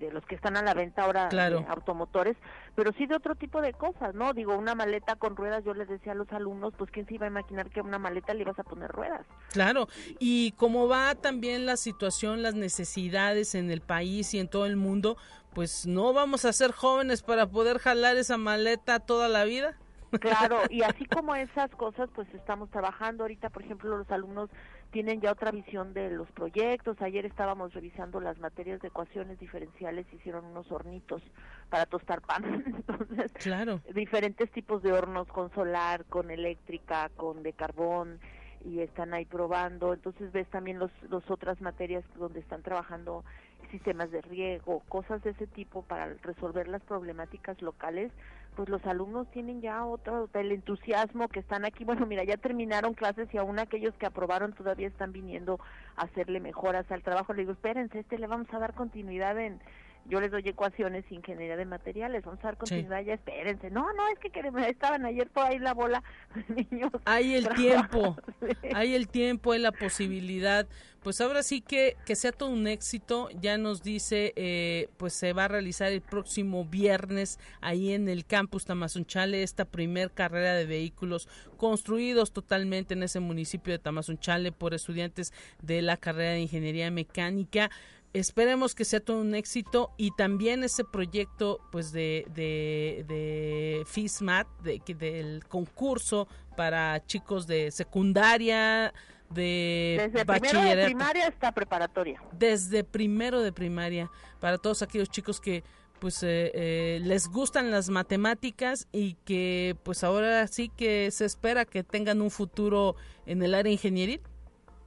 de 0.00 0.10
los 0.12 0.24
que 0.26 0.34
están 0.34 0.56
a 0.56 0.62
la 0.62 0.74
venta 0.74 1.04
ahora 1.04 1.28
claro. 1.28 1.64
automotores, 1.68 2.36
pero 2.74 2.92
sí 2.92 3.06
de 3.06 3.16
otro 3.16 3.34
tipo 3.34 3.60
de 3.60 3.72
cosas, 3.72 4.14
¿no? 4.14 4.32
Digo, 4.32 4.56
una 4.56 4.74
maleta 4.74 5.16
con 5.16 5.36
ruedas, 5.36 5.64
yo 5.64 5.74
les 5.74 5.88
decía 5.88 6.12
a 6.12 6.14
los 6.14 6.30
alumnos, 6.32 6.74
pues 6.76 6.90
quién 6.90 7.06
se 7.06 7.14
iba 7.14 7.26
a 7.26 7.30
imaginar 7.30 7.70
que 7.70 7.80
a 7.80 7.82
una 7.82 7.98
maleta 7.98 8.34
le 8.34 8.42
ibas 8.42 8.58
a 8.58 8.64
poner 8.64 8.90
ruedas. 8.90 9.26
Claro, 9.52 9.88
y 10.18 10.52
cómo 10.52 10.88
va 10.88 11.14
también 11.14 11.66
la 11.66 11.76
situación, 11.76 12.42
las 12.42 12.54
necesidades 12.54 13.54
en 13.54 13.70
el 13.70 13.80
país 13.80 14.34
y 14.34 14.38
en 14.38 14.48
todo 14.48 14.66
el 14.66 14.76
mundo, 14.76 15.16
pues 15.54 15.86
no 15.86 16.12
vamos 16.12 16.44
a 16.44 16.52
ser 16.52 16.72
jóvenes 16.72 17.22
para 17.22 17.46
poder 17.46 17.78
jalar 17.78 18.16
esa 18.16 18.36
maleta 18.36 19.00
toda 19.00 19.28
la 19.28 19.44
vida. 19.44 19.76
Claro, 20.20 20.60
y 20.70 20.82
así 20.82 21.06
como 21.06 21.34
esas 21.34 21.70
cosas, 21.70 22.08
pues 22.14 22.28
estamos 22.34 22.70
trabajando 22.70 23.24
ahorita, 23.24 23.50
por 23.50 23.62
ejemplo, 23.62 23.96
los 23.96 24.10
alumnos 24.10 24.50
tienen 24.90 25.20
ya 25.20 25.32
otra 25.32 25.50
visión 25.50 25.92
de 25.92 26.10
los 26.10 26.30
proyectos. 26.30 27.00
Ayer 27.02 27.26
estábamos 27.26 27.74
revisando 27.74 28.20
las 28.20 28.38
materias 28.38 28.80
de 28.80 28.88
ecuaciones 28.88 29.40
diferenciales, 29.40 30.06
hicieron 30.12 30.44
unos 30.44 30.70
hornitos 30.70 31.22
para 31.68 31.86
tostar 31.86 32.20
pan. 32.20 32.44
Entonces, 32.66 33.32
claro. 33.32 33.80
diferentes 33.92 34.50
tipos 34.52 34.82
de 34.82 34.92
hornos 34.92 35.26
con 35.28 35.52
solar, 35.52 36.04
con 36.04 36.30
eléctrica, 36.30 37.10
con 37.16 37.42
de 37.42 37.52
carbón 37.52 38.20
y 38.64 38.80
están 38.80 39.14
ahí 39.14 39.24
probando. 39.24 39.94
Entonces 39.94 40.32
ves 40.32 40.48
también 40.48 40.78
los, 40.78 40.90
los 41.08 41.30
otras 41.30 41.60
materias 41.60 42.04
donde 42.16 42.40
están 42.40 42.62
trabajando 42.62 43.24
sistemas 43.70 44.10
de 44.10 44.22
riego, 44.22 44.82
cosas 44.88 45.22
de 45.22 45.30
ese 45.30 45.46
tipo 45.46 45.82
para 45.82 46.14
resolver 46.22 46.68
las 46.68 46.82
problemáticas 46.82 47.60
locales 47.60 48.12
pues 48.54 48.68
los 48.68 48.84
alumnos 48.86 49.30
tienen 49.30 49.60
ya 49.60 49.84
otro, 49.84 50.28
el 50.32 50.52
entusiasmo 50.52 51.28
que 51.28 51.40
están 51.40 51.64
aquí, 51.64 51.84
bueno, 51.84 52.06
mira, 52.06 52.24
ya 52.24 52.36
terminaron 52.36 52.94
clases 52.94 53.32
y 53.32 53.38
aún 53.38 53.58
aquellos 53.58 53.94
que 53.94 54.06
aprobaron 54.06 54.52
todavía 54.52 54.86
están 54.86 55.12
viniendo 55.12 55.58
a 55.96 56.02
hacerle 56.02 56.40
mejoras 56.40 56.90
al 56.90 57.02
trabajo. 57.02 57.32
Le 57.32 57.42
digo, 57.42 57.52
espérense, 57.52 57.98
este 57.98 58.18
le 58.18 58.26
vamos 58.26 58.52
a 58.52 58.58
dar 58.58 58.74
continuidad 58.74 59.38
en, 59.38 59.60
yo 60.06 60.20
les 60.20 60.30
doy 60.30 60.42
ecuaciones, 60.46 61.04
ingeniería 61.10 61.56
de 61.56 61.64
materiales, 61.64 62.24
vamos 62.24 62.40
a 62.40 62.48
dar 62.48 62.56
continuidad, 62.56 63.02
ya 63.02 63.14
espérense. 63.14 63.70
No, 63.70 63.92
no, 63.94 64.08
es 64.08 64.18
que 64.18 64.30
queremos, 64.30 64.62
estaban 64.66 65.04
ayer 65.06 65.28
por 65.30 65.44
ahí 65.44 65.58
la 65.58 65.72
bola, 65.72 66.02
niños. 66.48 66.90
Hay 67.04 67.34
el 67.34 67.48
tiempo, 67.50 68.16
hay 68.74 68.94
el 68.94 69.08
tiempo, 69.08 69.52
hay 69.52 69.60
la 69.60 69.72
posibilidad. 69.72 70.66
Pues 71.02 71.20
ahora 71.20 71.42
sí 71.42 71.60
que, 71.60 71.96
que 72.06 72.16
sea 72.16 72.32
todo 72.32 72.48
un 72.48 72.66
éxito, 72.66 73.28
ya 73.40 73.58
nos 73.58 73.82
dice, 73.82 74.32
eh, 74.36 74.88
pues 74.96 75.12
se 75.12 75.34
va 75.34 75.44
a 75.44 75.48
realizar 75.48 75.92
el 75.92 76.00
próximo 76.00 76.64
viernes 76.64 77.38
ahí 77.60 77.92
en 77.92 78.08
el 78.08 78.24
campus 78.24 78.64
Tamazunchale 78.64 79.42
esta 79.42 79.66
primer 79.66 80.10
carrera 80.12 80.54
de 80.54 80.64
vehículos 80.64 81.28
construidos 81.58 82.32
totalmente 82.32 82.94
en 82.94 83.02
ese 83.02 83.20
municipio 83.20 83.72
de 83.72 83.78
Tamazunchale 83.78 84.50
por 84.50 84.72
estudiantes 84.72 85.34
de 85.60 85.82
la 85.82 85.98
carrera 85.98 86.32
de 86.32 86.40
ingeniería 86.40 86.90
mecánica 86.90 87.70
esperemos 88.14 88.74
que 88.74 88.84
sea 88.84 89.00
todo 89.00 89.20
un 89.20 89.34
éxito 89.34 89.92
y 89.96 90.12
también 90.12 90.62
ese 90.62 90.84
proyecto 90.84 91.60
pues 91.70 91.92
de, 91.92 92.24
de, 92.34 93.04
de 93.08 93.82
FISMAT, 93.86 94.46
de, 94.62 94.80
del 94.94 95.44
concurso 95.46 96.28
para 96.56 97.04
chicos 97.04 97.46
de 97.46 97.72
secundaria, 97.72 98.94
de 99.30 100.10
desde 100.12 100.24
primero 100.24 100.62
de 100.62 100.84
primaria 100.84 101.26
hasta 101.26 101.52
preparatoria. 101.52 102.22
Desde 102.32 102.84
primero 102.84 103.40
de 103.42 103.52
primaria, 103.52 104.10
para 104.40 104.58
todos 104.58 104.82
aquellos 104.82 105.10
chicos 105.10 105.40
que 105.40 105.64
pues 105.98 106.22
eh, 106.22 106.52
eh, 106.54 107.00
les 107.02 107.28
gustan 107.28 107.70
las 107.70 107.88
matemáticas 107.88 108.86
y 108.92 109.14
que 109.24 109.76
pues 109.82 110.04
ahora 110.04 110.46
sí 110.46 110.68
que 110.68 111.10
se 111.10 111.24
espera 111.24 111.64
que 111.64 111.82
tengan 111.82 112.20
un 112.20 112.30
futuro 112.30 112.94
en 113.26 113.42
el 113.42 113.54
área 113.54 113.72
ingenieril. 113.72 114.20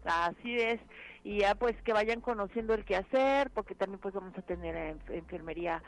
Así 0.05 0.57
es 0.57 0.79
y 1.27 1.39
ya 1.39 1.55
pues 1.55 1.75
que 1.83 1.91
vayan 1.91 2.21
conociendo 2.21 2.73
el 2.73 2.85
qué 2.85 2.95
hacer, 2.95 3.51
porque 3.51 3.75
también 3.75 3.99
pues 3.99 4.13
vamos 4.13 4.33
a 4.37 4.41
tener 4.43 4.95
enfermería 5.09 5.83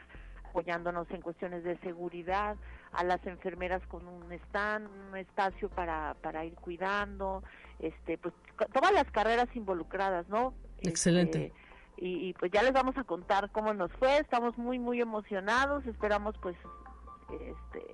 apoyándonos 0.50 1.10
en 1.12 1.22
cuestiones 1.22 1.64
de 1.64 1.78
seguridad, 1.78 2.58
a 2.92 3.06
las 3.06 3.26
enfermeras 3.26 3.82
con 3.88 4.06
un 4.06 4.30
stand, 4.34 4.90
un 5.08 5.16
espacio 5.16 5.70
para, 5.70 6.14
para 6.22 6.44
ir 6.44 6.56
cuidando, 6.56 7.42
este 7.80 8.18
pues 8.18 8.34
todas 8.74 8.92
las 8.92 9.10
carreras 9.12 9.48
involucradas, 9.56 10.28
¿no? 10.28 10.54
Excelente. 10.82 11.46
Este, 11.46 12.06
y, 12.06 12.28
y, 12.28 12.34
pues 12.34 12.52
ya 12.52 12.62
les 12.62 12.74
vamos 12.74 12.98
a 12.98 13.06
contar 13.06 13.50
cómo 13.52 13.74
nos 13.74 13.94
fue, 13.94 14.18
estamos 14.18 14.58
muy 14.58 14.78
muy 14.78 15.00
emocionados, 15.00 15.86
esperamos 15.86 16.36
pues 16.42 16.58
este 17.30 17.86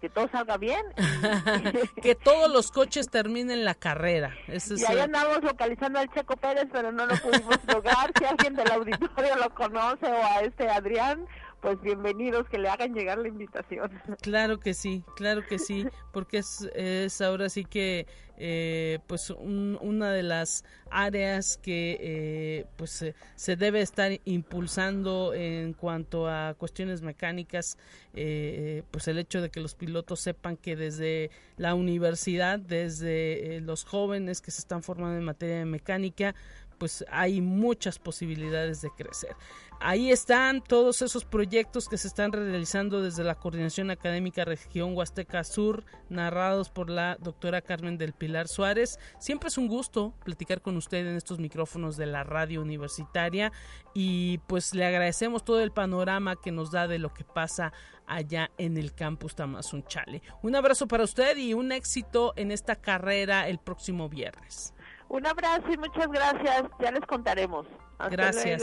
que 0.00 0.08
todo 0.08 0.28
salga 0.30 0.56
bien. 0.56 0.82
que 2.02 2.14
todos 2.14 2.50
los 2.50 2.70
coches 2.70 3.08
terminen 3.08 3.64
la 3.64 3.74
carrera. 3.74 4.34
y 4.46 4.84
ahí 4.84 4.98
andamos 5.00 5.42
localizando 5.42 5.98
al 5.98 6.12
Checo 6.12 6.36
Pérez, 6.36 6.66
pero 6.72 6.92
no 6.92 7.06
lo 7.06 7.16
pudimos 7.16 7.58
lograr. 7.66 8.12
Si 8.18 8.24
alguien 8.24 8.54
del 8.54 8.70
auditorio 8.70 9.36
lo 9.36 9.50
conoce 9.54 10.06
o 10.06 10.24
a 10.24 10.40
este 10.40 10.68
Adrián, 10.68 11.26
pues 11.60 11.80
bienvenidos, 11.80 12.48
que 12.48 12.58
le 12.58 12.68
hagan 12.68 12.94
llegar 12.94 13.18
la 13.18 13.28
invitación. 13.28 13.90
Claro 14.22 14.58
que 14.58 14.74
sí, 14.74 15.04
claro 15.16 15.42
que 15.46 15.58
sí, 15.58 15.86
porque 16.12 16.38
es, 16.38 16.68
es 16.74 17.20
ahora 17.20 17.48
sí 17.48 17.64
que 17.64 18.06
eh, 18.40 19.00
pues 19.08 19.30
una 19.30 20.12
de 20.12 20.22
las 20.22 20.64
áreas 20.90 21.56
que 21.56 21.98
eh, 22.00 22.66
pues 22.76 23.04
se 23.34 23.56
debe 23.56 23.80
estar 23.80 24.12
impulsando 24.24 25.34
en 25.34 25.72
cuanto 25.72 26.28
a 26.28 26.54
cuestiones 26.54 27.02
mecánicas, 27.02 27.78
eh, 28.14 28.84
pues 28.92 29.08
el 29.08 29.18
hecho 29.18 29.42
de 29.42 29.50
que 29.50 29.60
los 29.60 29.74
pilotos 29.74 30.20
sepan 30.20 30.56
que 30.56 30.76
desde 30.76 31.30
la 31.56 31.74
universidad, 31.74 32.60
desde 32.60 33.60
los 33.60 33.84
jóvenes 33.84 34.40
que 34.40 34.52
se 34.52 34.60
están 34.60 34.84
formando 34.84 35.18
en 35.18 35.24
materia 35.24 35.58
de 35.58 35.64
mecánica, 35.64 36.36
pues 36.78 37.04
hay 37.10 37.40
muchas 37.40 37.98
posibilidades 37.98 38.80
de 38.80 38.90
crecer. 38.90 39.36
Ahí 39.80 40.10
están 40.10 40.60
todos 40.60 41.02
esos 41.02 41.24
proyectos 41.24 41.88
que 41.88 41.98
se 41.98 42.08
están 42.08 42.32
realizando 42.32 43.00
desde 43.00 43.22
la 43.22 43.36
Coordinación 43.36 43.92
Académica 43.92 44.44
Región 44.44 44.96
Huasteca 44.96 45.44
Sur, 45.44 45.84
narrados 46.08 46.68
por 46.68 46.90
la 46.90 47.16
doctora 47.20 47.60
Carmen 47.60 47.96
del 47.96 48.12
Pilar 48.12 48.48
Suárez. 48.48 48.98
Siempre 49.20 49.48
es 49.50 49.56
un 49.56 49.68
gusto 49.68 50.14
platicar 50.24 50.62
con 50.62 50.76
usted 50.76 51.06
en 51.06 51.14
estos 51.14 51.38
micrófonos 51.38 51.96
de 51.96 52.06
la 52.06 52.24
radio 52.24 52.60
universitaria 52.60 53.52
y 53.94 54.38
pues 54.48 54.74
le 54.74 54.84
agradecemos 54.84 55.44
todo 55.44 55.60
el 55.60 55.70
panorama 55.70 56.34
que 56.34 56.50
nos 56.50 56.72
da 56.72 56.88
de 56.88 56.98
lo 56.98 57.14
que 57.14 57.22
pasa 57.22 57.72
allá 58.08 58.50
en 58.58 58.76
el 58.78 58.94
campus 58.94 59.36
Tamazunchale. 59.36 60.22
Un 60.42 60.56
abrazo 60.56 60.88
para 60.88 61.04
usted 61.04 61.36
y 61.36 61.54
un 61.54 61.70
éxito 61.70 62.32
en 62.34 62.50
esta 62.50 62.74
carrera 62.74 63.48
el 63.48 63.58
próximo 63.58 64.08
viernes. 64.08 64.74
Un 65.08 65.26
abrazo 65.26 65.72
y 65.72 65.78
muchas 65.78 66.08
gracias. 66.08 66.64
Ya 66.80 66.90
les 66.90 67.04
contaremos. 67.06 67.66
gracias. 68.10 68.62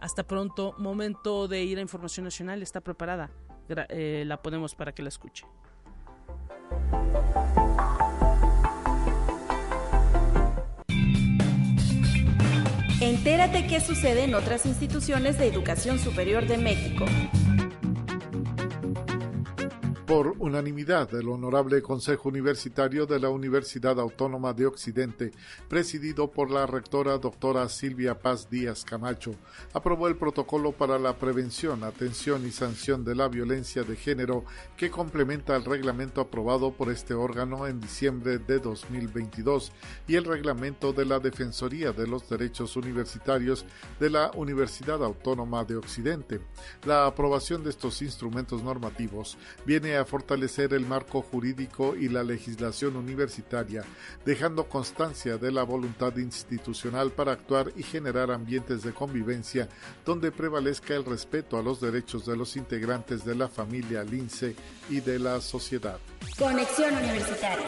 Hasta 0.00 0.26
pronto. 0.26 0.74
Momento 0.78 1.48
de 1.48 1.62
ir 1.62 1.78
a 1.78 1.80
Información 1.80 2.24
Nacional. 2.24 2.62
Está 2.62 2.80
preparada. 2.80 3.30
Eh, 3.68 4.24
la 4.26 4.42
ponemos 4.42 4.74
para 4.74 4.92
que 4.92 5.02
la 5.02 5.08
escuche. 5.08 5.46
Entérate 13.00 13.66
qué 13.66 13.80
sucede 13.80 14.24
en 14.24 14.34
otras 14.34 14.66
instituciones 14.66 15.38
de 15.38 15.46
educación 15.46 15.98
superior 15.98 16.46
de 16.46 16.58
México. 16.58 17.04
Por 20.06 20.36
unanimidad, 20.38 21.12
el 21.16 21.28
Honorable 21.28 21.82
Consejo 21.82 22.28
Universitario 22.28 23.06
de 23.06 23.18
la 23.18 23.28
Universidad 23.28 23.98
Autónoma 23.98 24.52
de 24.52 24.64
Occidente, 24.64 25.32
presidido 25.68 26.30
por 26.30 26.48
la 26.48 26.64
rectora 26.64 27.18
doctora 27.18 27.68
Silvia 27.68 28.16
Paz 28.16 28.48
Díaz 28.48 28.84
Camacho, 28.84 29.32
aprobó 29.74 30.06
el 30.06 30.14
protocolo 30.14 30.70
para 30.70 31.00
la 31.00 31.16
prevención, 31.16 31.82
atención 31.82 32.46
y 32.46 32.52
sanción 32.52 33.04
de 33.04 33.16
la 33.16 33.26
violencia 33.26 33.82
de 33.82 33.96
género 33.96 34.44
que 34.76 34.92
complementa 34.92 35.56
el 35.56 35.64
reglamento 35.64 36.20
aprobado 36.20 36.70
por 36.70 36.92
este 36.92 37.12
órgano 37.12 37.66
en 37.66 37.80
diciembre 37.80 38.38
de 38.38 38.60
2022 38.60 39.72
y 40.06 40.14
el 40.14 40.24
reglamento 40.24 40.92
de 40.92 41.04
la 41.04 41.18
Defensoría 41.18 41.90
de 41.90 42.06
los 42.06 42.28
Derechos 42.28 42.76
Universitarios 42.76 43.66
de 43.98 44.10
la 44.10 44.30
Universidad 44.36 45.02
Autónoma 45.02 45.64
de 45.64 45.74
Occidente. 45.74 46.40
La 46.84 47.06
aprobación 47.06 47.64
de 47.64 47.70
estos 47.70 48.02
instrumentos 48.02 48.62
normativos 48.62 49.36
viene 49.64 49.95
a 49.96 50.04
fortalecer 50.04 50.72
el 50.74 50.86
marco 50.86 51.22
jurídico 51.22 51.96
y 51.96 52.08
la 52.08 52.22
legislación 52.22 52.96
universitaria, 52.96 53.84
dejando 54.24 54.68
constancia 54.68 55.36
de 55.38 55.52
la 55.52 55.62
voluntad 55.62 56.16
institucional 56.16 57.10
para 57.10 57.32
actuar 57.32 57.72
y 57.76 57.82
generar 57.82 58.30
ambientes 58.30 58.82
de 58.82 58.92
convivencia 58.92 59.68
donde 60.04 60.32
prevalezca 60.32 60.94
el 60.94 61.04
respeto 61.04 61.58
a 61.58 61.62
los 61.62 61.80
derechos 61.80 62.26
de 62.26 62.36
los 62.36 62.56
integrantes 62.56 63.24
de 63.24 63.34
la 63.34 63.48
familia 63.48 64.04
LINCE 64.04 64.54
y 64.88 65.00
de 65.00 65.18
la 65.18 65.40
sociedad. 65.40 65.98
Conexión 66.38 66.94
Universitaria. 66.94 67.66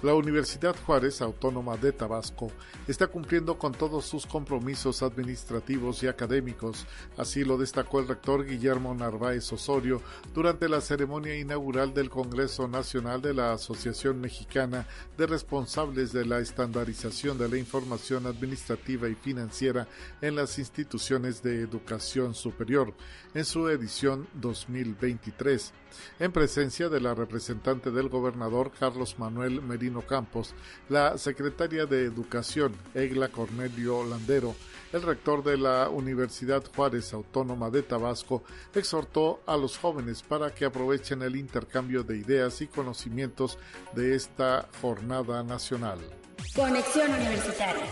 La 0.00 0.14
Universidad 0.14 0.76
Juárez 0.86 1.20
Autónoma 1.20 1.76
de 1.76 1.90
Tabasco 1.90 2.52
está 2.86 3.08
cumpliendo 3.08 3.58
con 3.58 3.72
todos 3.72 4.04
sus 4.04 4.26
compromisos 4.26 5.02
administrativos 5.02 6.04
y 6.04 6.06
académicos, 6.06 6.86
así 7.16 7.42
lo 7.42 7.58
destacó 7.58 7.98
el 7.98 8.06
rector 8.06 8.46
Guillermo 8.46 8.94
Narváez 8.94 9.52
Osorio 9.52 10.00
durante 10.32 10.68
la 10.68 10.80
ceremonia 10.80 11.36
inaugural 11.36 11.94
del 11.94 12.10
Congreso 12.10 12.68
Nacional 12.68 13.20
de 13.20 13.34
la 13.34 13.52
Asociación 13.52 14.20
Mexicana 14.20 14.86
de 15.16 15.26
Responsables 15.26 16.12
de 16.12 16.24
la 16.24 16.38
Estandarización 16.38 17.36
de 17.36 17.48
la 17.48 17.58
Información 17.58 18.26
Administrativa 18.26 19.08
y 19.08 19.16
Financiera 19.16 19.88
en 20.20 20.36
las 20.36 20.60
instituciones 20.60 21.42
de 21.42 21.60
educación 21.60 22.36
superior, 22.36 22.94
en 23.34 23.44
su 23.44 23.68
edición 23.68 24.28
2023, 24.34 25.72
en 26.18 26.32
presencia 26.32 26.88
de 26.88 27.00
la 27.00 27.14
representante 27.14 27.90
del 27.90 28.08
gobernador 28.08 28.72
Carlos 28.78 29.18
Manuel 29.18 29.62
Merino 29.62 30.02
Campos, 30.02 30.54
la 30.88 31.18
secretaria 31.18 31.86
de 31.86 32.04
Educación, 32.04 32.74
Egla 32.94 33.28
Cornelio 33.28 34.04
Landero, 34.04 34.54
el 34.92 35.02
rector 35.02 35.44
de 35.44 35.58
la 35.58 35.88
Universidad 35.88 36.64
Juárez 36.74 37.12
Autónoma 37.12 37.70
de 37.70 37.82
Tabasco, 37.82 38.42
exhortó 38.74 39.42
a 39.46 39.56
los 39.56 39.76
jóvenes 39.76 40.22
para 40.22 40.54
que 40.54 40.64
aprovechen 40.64 41.22
el 41.22 41.36
intercambio 41.36 42.02
de 42.02 42.18
ideas 42.18 42.60
y 42.62 42.66
conocimientos 42.66 43.58
de 43.94 44.14
esta 44.14 44.68
jornada 44.80 45.42
nacional. 45.42 45.98
Conexión 46.54 47.12
Universitaria. 47.12 47.84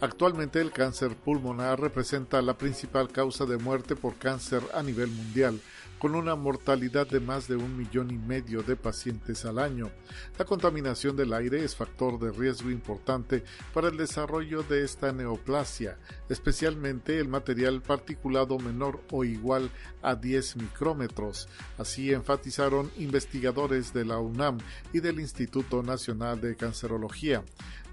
Actualmente 0.00 0.60
el 0.60 0.72
cáncer 0.72 1.14
pulmonar 1.14 1.80
representa 1.80 2.42
la 2.42 2.58
principal 2.58 3.08
causa 3.12 3.46
de 3.46 3.56
muerte 3.56 3.94
por 3.94 4.16
cáncer 4.16 4.60
a 4.74 4.82
nivel 4.82 5.08
mundial 5.08 5.60
con 6.02 6.16
una 6.16 6.34
mortalidad 6.34 7.06
de 7.06 7.20
más 7.20 7.46
de 7.46 7.54
un 7.54 7.76
millón 7.76 8.10
y 8.10 8.18
medio 8.18 8.64
de 8.64 8.74
pacientes 8.74 9.44
al 9.44 9.60
año. 9.60 9.88
La 10.36 10.44
contaminación 10.44 11.14
del 11.14 11.32
aire 11.32 11.62
es 11.62 11.76
factor 11.76 12.18
de 12.18 12.32
riesgo 12.32 12.72
importante 12.72 13.44
para 13.72 13.86
el 13.86 13.96
desarrollo 13.96 14.64
de 14.64 14.82
esta 14.82 15.12
neoplasia, 15.12 15.96
especialmente 16.28 17.20
el 17.20 17.28
material 17.28 17.82
particulado 17.82 18.58
menor 18.58 19.00
o 19.12 19.22
igual 19.22 19.70
a 20.02 20.16
10 20.16 20.56
micrómetros. 20.56 21.48
Así 21.78 22.12
enfatizaron 22.12 22.90
investigadores 22.98 23.92
de 23.92 24.04
la 24.04 24.18
UNAM 24.18 24.58
y 24.92 24.98
del 24.98 25.20
Instituto 25.20 25.84
Nacional 25.84 26.40
de 26.40 26.56
Cancerología. 26.56 27.44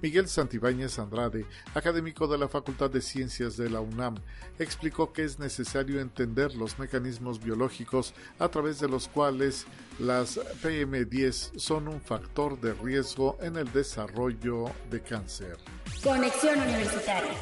Miguel 0.02 0.28
Santibáñez 0.28 0.98
Andrade, 1.00 1.46
académico 1.74 2.28
de 2.28 2.38
la 2.38 2.48
Facultad 2.48 2.90
de 2.90 3.02
Ciencias 3.02 3.58
de 3.58 3.70
la 3.70 3.82
UNAM, 3.82 4.16
explicó 4.58 5.12
que 5.12 5.24
es 5.24 5.40
necesario 5.40 6.00
entender 6.00 6.56
los 6.56 6.80
mecanismos 6.80 7.44
biológicos 7.44 8.14
a 8.40 8.48
través 8.48 8.80
de 8.80 8.88
los 8.88 9.08
cuales 9.08 9.66
las 10.00 10.38
PM10 10.64 11.60
son 11.60 11.88
un 11.88 12.00
factor 12.02 12.60
de 12.60 12.74
riesgo 12.74 13.38
en 13.42 13.58
el 13.58 13.72
desarrollo 13.72 14.72
de 14.90 15.02
cáncer. 15.02 15.58
Conexión 16.02 16.60
Universitaria. 16.62 17.34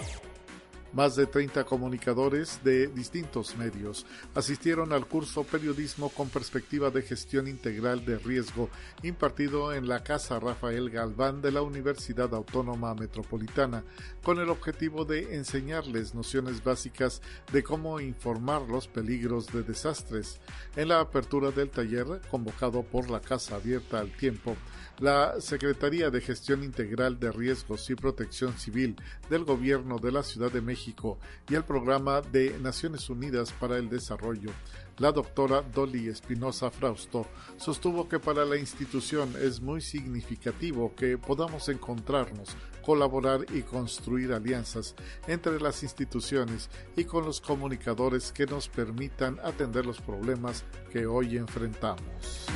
Más 0.94 1.16
de 1.16 1.28
30 1.28 1.66
comunicadores 1.66 2.64
de 2.64 2.88
distintos 2.88 3.58
medios 3.58 4.06
asistieron 4.34 4.94
al 4.94 5.06
curso 5.06 5.44
Periodismo 5.44 6.10
con 6.10 6.30
Perspectiva 6.30 6.90
de 6.90 7.02
Gestión 7.02 7.48
Integral 7.48 8.06
de 8.06 8.18
Riesgo 8.18 8.70
impartido 9.04 9.74
en 9.74 9.88
la 9.88 10.04
Casa 10.04 10.40
Rafael 10.40 10.90
Galván 10.90 11.42
de 11.42 11.52
la 11.52 11.62
Universidad 11.62 12.34
Autónoma 12.34 12.96
Metropolitana, 12.96 13.84
con 14.24 14.40
el 14.40 14.50
objetivo 14.50 15.06
de 15.06 15.36
enseñarles 15.36 16.16
nociones 16.16 16.64
básicas 16.64 17.22
de 17.52 17.64
cómo 17.64 18.00
informar 18.00 18.62
los 18.62 18.88
peligros 18.88 19.48
de 19.48 19.64
desastres. 19.64 20.40
En 20.76 20.88
la 20.88 21.02
apertura 21.02 21.52
del 21.52 21.70
taller, 21.70 22.22
convocado 22.32 22.84
por 22.84 23.10
la 23.10 23.20
Casa 23.20 23.56
Abierta 23.56 24.00
al 24.00 24.12
Tiempo, 24.16 24.56
la 25.00 25.40
Secretaría 25.40 26.10
de 26.10 26.22
Gestión 26.22 26.64
Integral 26.64 27.20
de 27.20 27.32
Riesgos 27.32 27.90
y 27.90 27.96
Protección 27.96 28.58
Civil 28.58 28.96
del 29.30 29.44
Gobierno 29.44 30.00
de 30.00 30.12
la 30.12 30.24
Ciudad 30.24 30.52
de 30.52 30.62
México 30.62 31.20
y 31.48 31.56
el 31.56 31.64
Programa 31.64 32.22
de 32.22 32.58
Naciones 32.60 33.10
Unidas 33.10 33.52
para 33.52 33.78
el 33.78 33.90
Desarrollo, 33.90 34.50
la 34.98 35.12
doctora 35.12 35.62
Dolly 35.62 36.08
Espinosa 36.08 36.72
Frausto, 36.72 37.28
sostuvo 37.58 38.10
que 38.10 38.20
para 38.20 38.44
la 38.46 38.58
institución 38.58 39.34
es 39.40 39.62
muy 39.62 39.82
significativo 39.82 40.94
que 40.96 41.18
podamos 41.20 41.70
encontrarnos, 41.70 42.50
colaborar 42.84 43.46
y 43.54 43.62
construir 43.62 44.34
alianzas 44.34 44.96
entre 45.28 45.60
las 45.60 45.84
instituciones 45.84 46.70
y 46.96 47.04
con 47.04 47.24
los 47.24 47.40
comunicadores 47.40 48.32
que 48.32 48.48
nos 48.48 48.68
permitan 48.68 49.40
atender 49.44 49.86
los 49.86 50.02
problemas 50.02 50.64
que 50.92 51.06
hoy 51.06 51.38
enfrentamos. 51.38 52.48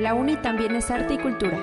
La 0.00 0.14
UNI 0.14 0.38
también 0.38 0.74
es 0.76 0.90
arte 0.90 1.12
y 1.12 1.18
cultura. 1.18 1.58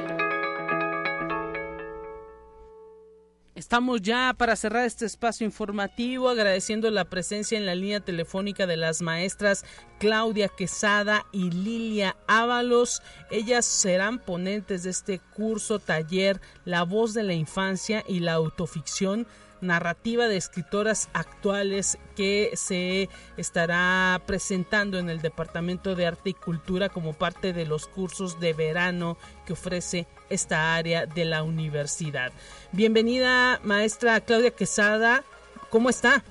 Estamos 3.55 3.99
ya 4.03 4.35
para 4.37 4.55
cerrar 4.55 4.85
este 4.85 5.07
espacio 5.07 5.43
informativo 5.43 6.29
agradeciendo 6.29 6.91
la 6.91 7.05
presencia 7.05 7.57
en 7.57 7.65
la 7.65 7.73
línea 7.73 7.99
telefónica 7.99 8.67
de 8.67 8.77
las 8.77 9.01
maestras 9.01 9.65
Claudia 9.97 10.49
Quesada 10.49 11.25
y 11.31 11.49
Lilia 11.49 12.15
Ábalos. 12.27 13.01
Ellas 13.31 13.65
serán 13.65 14.19
ponentes 14.19 14.83
de 14.83 14.91
este 14.91 15.17
curso 15.17 15.79
taller 15.79 16.39
La 16.63 16.83
voz 16.83 17.15
de 17.15 17.23
la 17.23 17.33
infancia 17.33 18.03
y 18.07 18.19
la 18.19 18.33
autoficción 18.33 19.25
narrativa 19.61 20.27
de 20.27 20.37
escritoras 20.37 21.09
actuales 21.13 21.97
que 22.15 22.51
se 22.55 23.09
estará 23.37 24.19
presentando 24.25 24.99
en 24.99 25.09
el 25.09 25.21
Departamento 25.21 25.95
de 25.95 26.07
Arte 26.07 26.31
y 26.31 26.33
Cultura 26.33 26.89
como 26.89 27.13
parte 27.13 27.53
de 27.53 27.65
los 27.65 27.87
cursos 27.87 28.39
de 28.39 28.53
verano 28.53 29.17
que 29.45 29.53
ofrece 29.53 30.07
esta 30.29 30.75
área 30.75 31.05
de 31.05 31.25
la 31.25 31.43
universidad. 31.43 32.31
Bienvenida, 32.71 33.59
maestra 33.63 34.19
Claudia 34.21 34.51
Quesada. 34.51 35.23
¿Cómo 35.69 35.89
está? 35.89 36.23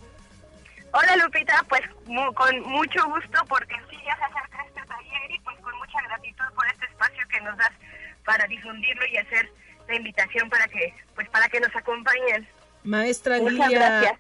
Hola 0.93 1.17
Lupita, 1.17 1.65
pues 1.69 1.83
con 2.35 2.61
mucho 2.63 3.05
gusto 3.07 3.45
porque 3.49 3.75
sí 3.91 3.97
ya 4.07 4.17
se 4.17 4.25
acerca 4.25 4.65
este 4.67 4.81
taller 4.87 5.31
y 5.31 5.39
pues 5.41 5.57
con 5.61 5.77
mucha 5.77 6.01
gratitud 6.03 6.45
por 6.55 6.67
este 6.69 6.87
espacio 6.87 7.29
que 7.29 7.41
nos 7.43 7.57
das 7.59 7.73
para 8.25 8.47
difundirlo 8.47 9.07
y 9.07 9.19
hacer 9.19 9.51
la 9.89 9.95
invitación 9.95 10.49
para 10.49 10.67
que 10.69 10.95
pues 11.15 11.29
para 11.29 11.49
que 11.49 11.61
nos 11.61 11.75
acompañen. 11.77 12.47
Maestra 12.87 13.39
Lilia, 13.39 14.19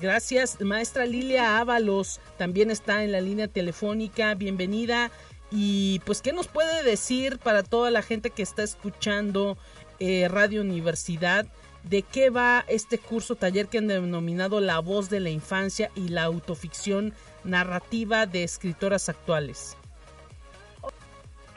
gracias. 0.00 0.60
Maestra 0.60 1.04
Lilia 1.04 1.58
Ábalos 1.58 2.20
también 2.38 2.70
está 2.70 3.02
en 3.02 3.10
la 3.10 3.20
línea 3.20 3.48
telefónica. 3.48 4.34
Bienvenida. 4.34 5.10
Y 5.50 5.98
pues, 6.06 6.22
¿qué 6.22 6.32
nos 6.32 6.46
puede 6.46 6.84
decir 6.84 7.38
para 7.38 7.64
toda 7.64 7.90
la 7.90 8.02
gente 8.02 8.30
que 8.30 8.42
está 8.42 8.62
escuchando 8.62 9.58
eh, 9.98 10.28
Radio 10.30 10.60
Universidad? 10.60 11.46
¿De 11.82 12.02
qué 12.02 12.30
va 12.30 12.64
este 12.68 12.98
curso 12.98 13.34
taller 13.34 13.66
que 13.66 13.78
han 13.78 13.88
denominado 13.88 14.60
La 14.60 14.78
voz 14.78 15.10
de 15.10 15.18
la 15.18 15.30
infancia 15.30 15.90
y 15.96 16.08
la 16.08 16.22
autoficción 16.22 17.12
narrativa 17.42 18.26
de 18.26 18.44
escritoras 18.44 19.08
actuales? 19.08 19.76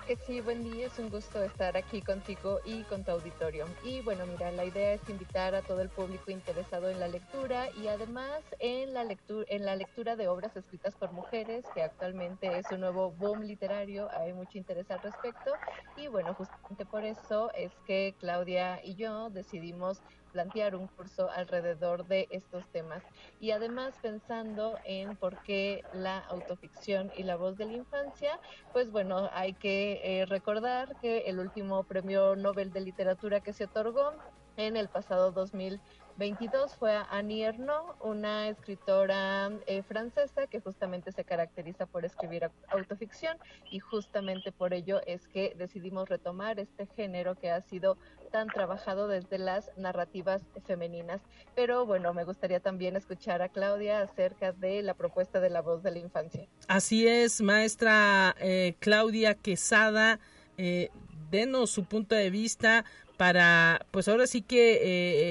Que 0.06 0.16
sí, 0.18 0.39
buen 0.39 0.64
día, 0.64 0.86
es 0.86 0.99
un 0.99 1.10
gusto 1.10 1.41
estar 1.41 1.76
aquí 1.76 1.99
contigo 2.01 2.60
y 2.64 2.84
con 2.84 3.03
tu 3.03 3.12
auditorio. 3.12 3.66
Y 3.84 4.01
bueno, 4.01 4.26
mira, 4.28 4.51
la 4.51 4.64
idea 4.64 4.93
es 4.93 5.10
invitar 5.10 5.56
a 5.56 5.64
todo 5.64 5.82
el 5.82 5.89
público 5.89 6.30
interesado 6.30 6.89
en 6.89 6.99
la 6.99 7.08
lectura 7.08 7.70
y 7.76 7.88
además 7.88 8.43
en 8.60 8.93
la 8.93 9.03
lectura, 9.03 9.45
en 9.49 9.66
la 9.66 9.76
lectura 9.76 10.16
de 10.16 10.28
obras 10.28 10.56
escritas 10.56 10.93
por 10.95 11.12
mujeres, 11.12 11.66
que 11.74 11.82
actualmente 11.82 12.56
es 12.60 12.70
un 12.72 12.82
nuevo 12.82 13.12
boom 13.12 13.41
literario, 13.41 14.08
hay 14.12 14.32
mucho 14.34 14.60
interés 14.60 14.89
al 14.91 15.01
respecto. 15.01 15.53
Y 15.97 16.08
bueno, 16.08 16.36
justamente 16.36 16.86
por 16.86 17.03
eso 17.03 17.51
es 17.56 17.72
que 17.88 18.16
Claudia 18.20 18.80
y 18.84 18.95
yo 18.95 19.32
decidimos 19.32 20.01
plantear 20.36 20.75
un 20.75 20.88
curso 20.89 21.29
alrededor 21.31 22.05
de 22.07 22.27
estos 22.29 22.67
temas. 22.67 23.01
Y 23.39 23.51
además 23.51 23.95
pensando 24.01 24.77
en 24.83 25.15
por 25.15 25.41
qué 25.43 25.81
la 25.93 26.19
autoficción 26.19 27.09
y 27.15 27.23
la 27.23 27.38
voz 27.38 27.55
de 27.55 27.65
la 27.65 27.71
infancia, 27.71 28.38
pues 28.73 28.91
bueno, 28.91 29.29
hay 29.31 29.53
que 29.53 30.01
eh, 30.03 30.25
recordar 30.25 30.97
que 30.99 31.19
el 31.29 31.39
último 31.39 31.86
premio 31.86 32.36
Nobel 32.36 32.73
de 32.73 32.81
Literatura 32.81 33.39
que 33.39 33.53
se 33.53 33.63
otorgó 33.63 34.11
en 34.57 34.75
el 34.75 34.89
pasado 34.89 35.31
2000 35.31 35.79
22 36.18 36.76
fue 36.76 36.97
Annie 37.09 37.43
Ernaux, 37.43 37.95
una 38.01 38.47
escritora 38.47 39.51
eh, 39.68 39.84
francesa 39.84 40.47
que 40.47 40.61
justamente 40.61 41.11
se 41.11 41.26
caracteriza 41.26 41.86
por 41.86 42.05
escribir 42.05 42.49
autoficción 42.70 43.38
y 43.70 43.80
justamente 43.80 44.53
por 44.53 44.74
ello 44.74 45.01
es 45.05 45.28
que 45.28 45.53
decidimos 45.57 46.07
retomar 46.07 46.59
este 46.59 46.86
género 46.95 47.36
que 47.36 47.51
ha 47.51 47.61
sido 47.61 47.97
tan 48.32 48.47
trabajado 48.47 49.09
desde 49.09 49.38
las 49.38 49.72
narrativas 49.78 50.43
femeninas. 50.66 51.22
Pero 51.53 51.86
bueno, 51.86 52.13
me 52.13 52.24
gustaría 52.24 52.61
también 52.61 52.95
escuchar 52.95 53.41
a 53.41 53.49
Claudia 53.49 53.99
acerca 54.01 54.53
de 54.53 54.84
la 54.84 54.93
propuesta 54.93 55.41
de 55.41 55.49
la 55.49 55.61
voz 55.61 55.84
de 55.84 55.91
la 55.91 55.99
infancia. 55.99 56.47
Así 56.68 57.07
es, 57.07 57.41
maestra 57.41 58.36
eh, 58.39 58.76
Claudia 58.80 59.36
Quesada. 59.36 60.20
Eh, 60.57 60.89
denos 61.30 61.72
su 61.72 61.84
punto 61.86 62.16
de 62.16 62.30
vista 62.30 62.86
para, 63.18 63.86
pues 63.91 64.07
ahora 64.07 64.28
sí 64.28 64.41
que 64.41 64.80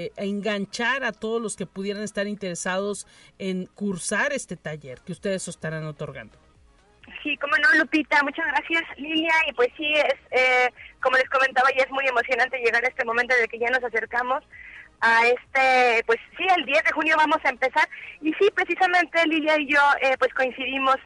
eh, 0.07 0.13
enganchar 0.17 1.05
a 1.05 1.13
todos 1.13 1.41
los 1.41 1.57
que 1.57 1.67
pudieran 1.67 2.03
estar 2.03 2.27
interesados 2.27 3.07
en 3.39 3.67
cursar 3.67 4.33
este 4.33 4.57
taller 4.57 5.01
que 5.01 5.13
ustedes 5.13 5.49
estarán 5.49 5.85
otorgando. 5.85 6.39
Sí, 7.23 7.37
como 7.37 7.57
no, 7.57 7.79
Lupita, 7.79 8.23
muchas 8.23 8.47
gracias, 8.47 8.83
Lilia. 8.97 9.33
Y 9.49 9.53
pues 9.53 9.69
sí, 9.77 9.93
es, 9.93 10.15
eh, 10.31 10.73
como 11.01 11.17
les 11.17 11.29
comentaba, 11.29 11.69
ya 11.77 11.85
es 11.85 11.91
muy 11.91 12.07
emocionante 12.07 12.59
llegar 12.59 12.85
a 12.85 12.89
este 12.89 13.05
momento 13.05 13.35
de 13.35 13.49
que 13.49 13.59
ya 13.59 13.71
nos 13.71 13.85
acercamos 13.85 14.43
a 15.01 15.27
este, 15.27 16.03
pues 16.07 16.19
sí, 16.37 16.47
el 16.57 16.65
10 16.65 16.85
de 16.85 16.93
junio 16.93 17.17
vamos 17.17 17.39
a 17.45 17.51
empezar. 17.51 17.89
Y 18.23 18.33
sí, 18.35 18.51
precisamente 18.55 19.27
Lilia 19.27 19.59
y 19.59 19.67
yo, 19.67 19.81
eh, 20.01 20.17
pues 20.19 20.33
coincidimos 20.35 20.97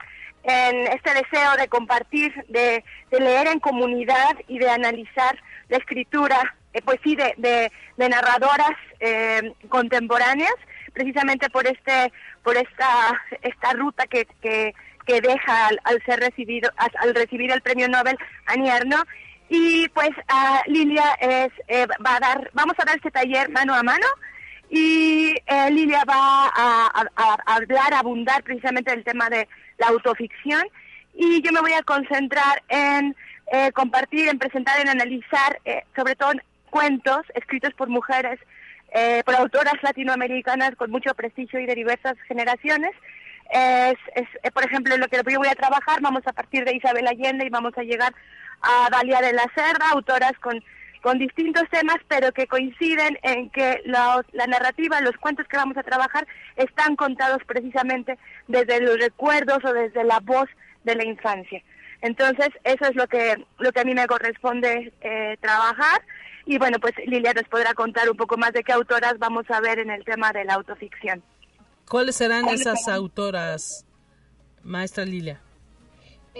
en 0.44 0.86
este 0.88 1.14
deseo 1.14 1.56
de 1.58 1.68
compartir, 1.68 2.32
de, 2.48 2.84
leer 3.10 3.48
en 3.48 3.60
comunidad 3.60 4.36
y 4.46 4.58
de 4.58 4.70
analizar 4.70 5.38
la 5.68 5.78
escritura, 5.78 6.56
eh, 6.72 6.82
pues 6.84 6.98
sí, 7.02 7.16
de, 7.16 7.70
narradoras 7.96 8.76
contemporáneas, 9.68 10.54
precisamente 10.92 11.48
por 11.50 11.66
este, 11.66 12.12
por 12.42 12.56
esta, 12.56 13.22
esta 13.42 13.72
ruta 13.72 14.06
que, 14.06 14.26
que 15.08 15.22
deja 15.22 15.68
al, 15.84 16.02
ser 16.04 16.20
recibido, 16.20 16.70
al, 16.76 17.14
recibir 17.14 17.50
el 17.50 17.62
premio 17.62 17.88
Nobel 17.88 18.18
Annie 18.44 18.70
Y 19.48 19.88
pues 19.88 20.10
Lilia 20.66 21.14
es, 21.18 21.48
eh, 21.66 21.86
va 22.06 22.16
a 22.16 22.20
dar, 22.20 22.50
vamos 22.52 22.74
a 22.78 22.84
dar 22.84 22.96
este 22.96 23.10
taller 23.10 23.48
mano 23.48 23.74
a 23.74 23.82
mano. 23.82 24.06
Y 24.70 25.34
eh, 25.46 25.70
Lilia 25.70 26.04
va 26.06 26.52
a, 26.54 27.04
hablar, 27.46 27.94
abundar 27.94 28.42
precisamente 28.42 28.90
del 28.90 29.02
tema 29.02 29.30
de 29.30 29.48
la 29.78 29.88
autoficción. 29.88 30.62
Y 31.14 31.40
yo 31.40 31.52
me 31.52 31.62
voy 31.62 31.72
a 31.72 31.82
concentrar 31.82 32.62
en 32.68 33.16
eh, 33.50 33.72
compartir, 33.72 34.28
en 34.28 34.38
presentar, 34.38 34.78
en 34.78 34.90
analizar 34.90 35.58
sobre 35.96 36.16
todo 36.16 36.32
cuentos 36.70 37.20
escritos 37.34 37.74
por 37.74 37.88
mujeres, 37.88 38.38
por 39.24 39.34
autoras 39.34 39.74
latinoamericanas 39.82 40.74
con 40.76 40.90
mucho 40.90 41.14
prestigio 41.14 41.60
y 41.60 41.66
de 41.66 41.74
diversas 41.74 42.16
generaciones 42.26 42.92
es, 43.50 43.96
eh, 44.14 44.50
por 44.52 44.64
ejemplo, 44.64 44.96
lo 44.96 45.08
que 45.08 45.16
yo 45.16 45.38
voy 45.38 45.48
a 45.48 45.54
trabajar, 45.54 46.00
vamos 46.00 46.22
a 46.26 46.32
partir 46.32 46.64
de 46.64 46.76
Isabel 46.76 47.06
Allende 47.06 47.46
y 47.46 47.50
vamos 47.50 47.72
a 47.76 47.82
llegar 47.82 48.14
a 48.60 48.88
Dalia 48.90 49.20
de 49.20 49.32
la 49.32 49.46
Cerda, 49.54 49.90
autoras 49.92 50.32
con, 50.40 50.62
con 51.02 51.18
distintos 51.18 51.64
temas, 51.70 51.96
pero 52.08 52.32
que 52.32 52.46
coinciden 52.46 53.18
en 53.22 53.50
que 53.50 53.80
la 53.84 54.46
narrativa, 54.48 55.00
los 55.00 55.16
cuentos 55.16 55.46
que 55.48 55.56
vamos 55.56 55.76
a 55.76 55.82
trabajar 55.82 56.26
están 56.56 56.96
contados 56.96 57.42
precisamente 57.46 58.18
desde 58.48 58.80
los 58.80 58.98
recuerdos 58.98 59.64
o 59.64 59.72
desde 59.72 60.04
la 60.04 60.20
voz 60.20 60.48
de 60.84 60.96
la 60.96 61.04
infancia. 61.04 61.62
Entonces, 62.00 62.48
eso 62.64 62.84
es 62.86 62.94
lo 62.94 63.06
que, 63.06 63.44
lo 63.58 63.72
que 63.72 63.80
a 63.80 63.84
mí 63.84 63.94
me 63.94 64.06
corresponde 64.06 64.92
eh, 65.00 65.36
trabajar. 65.40 66.02
Y 66.46 66.58
bueno, 66.58 66.78
pues 66.80 66.94
Lilia 67.06 67.34
nos 67.34 67.44
podrá 67.44 67.74
contar 67.74 68.08
un 68.08 68.16
poco 68.16 68.36
más 68.36 68.52
de 68.52 68.62
qué 68.62 68.72
autoras 68.72 69.18
vamos 69.18 69.44
a 69.50 69.60
ver 69.60 69.78
en 69.80 69.90
el 69.90 70.04
tema 70.04 70.32
de 70.32 70.44
la 70.44 70.54
autoficción. 70.54 71.22
¿Cuáles 71.88 72.16
serán 72.16 72.48
esas 72.48 72.88
autoras, 72.88 73.84
maestra 74.62 75.04
Lilia? 75.04 75.40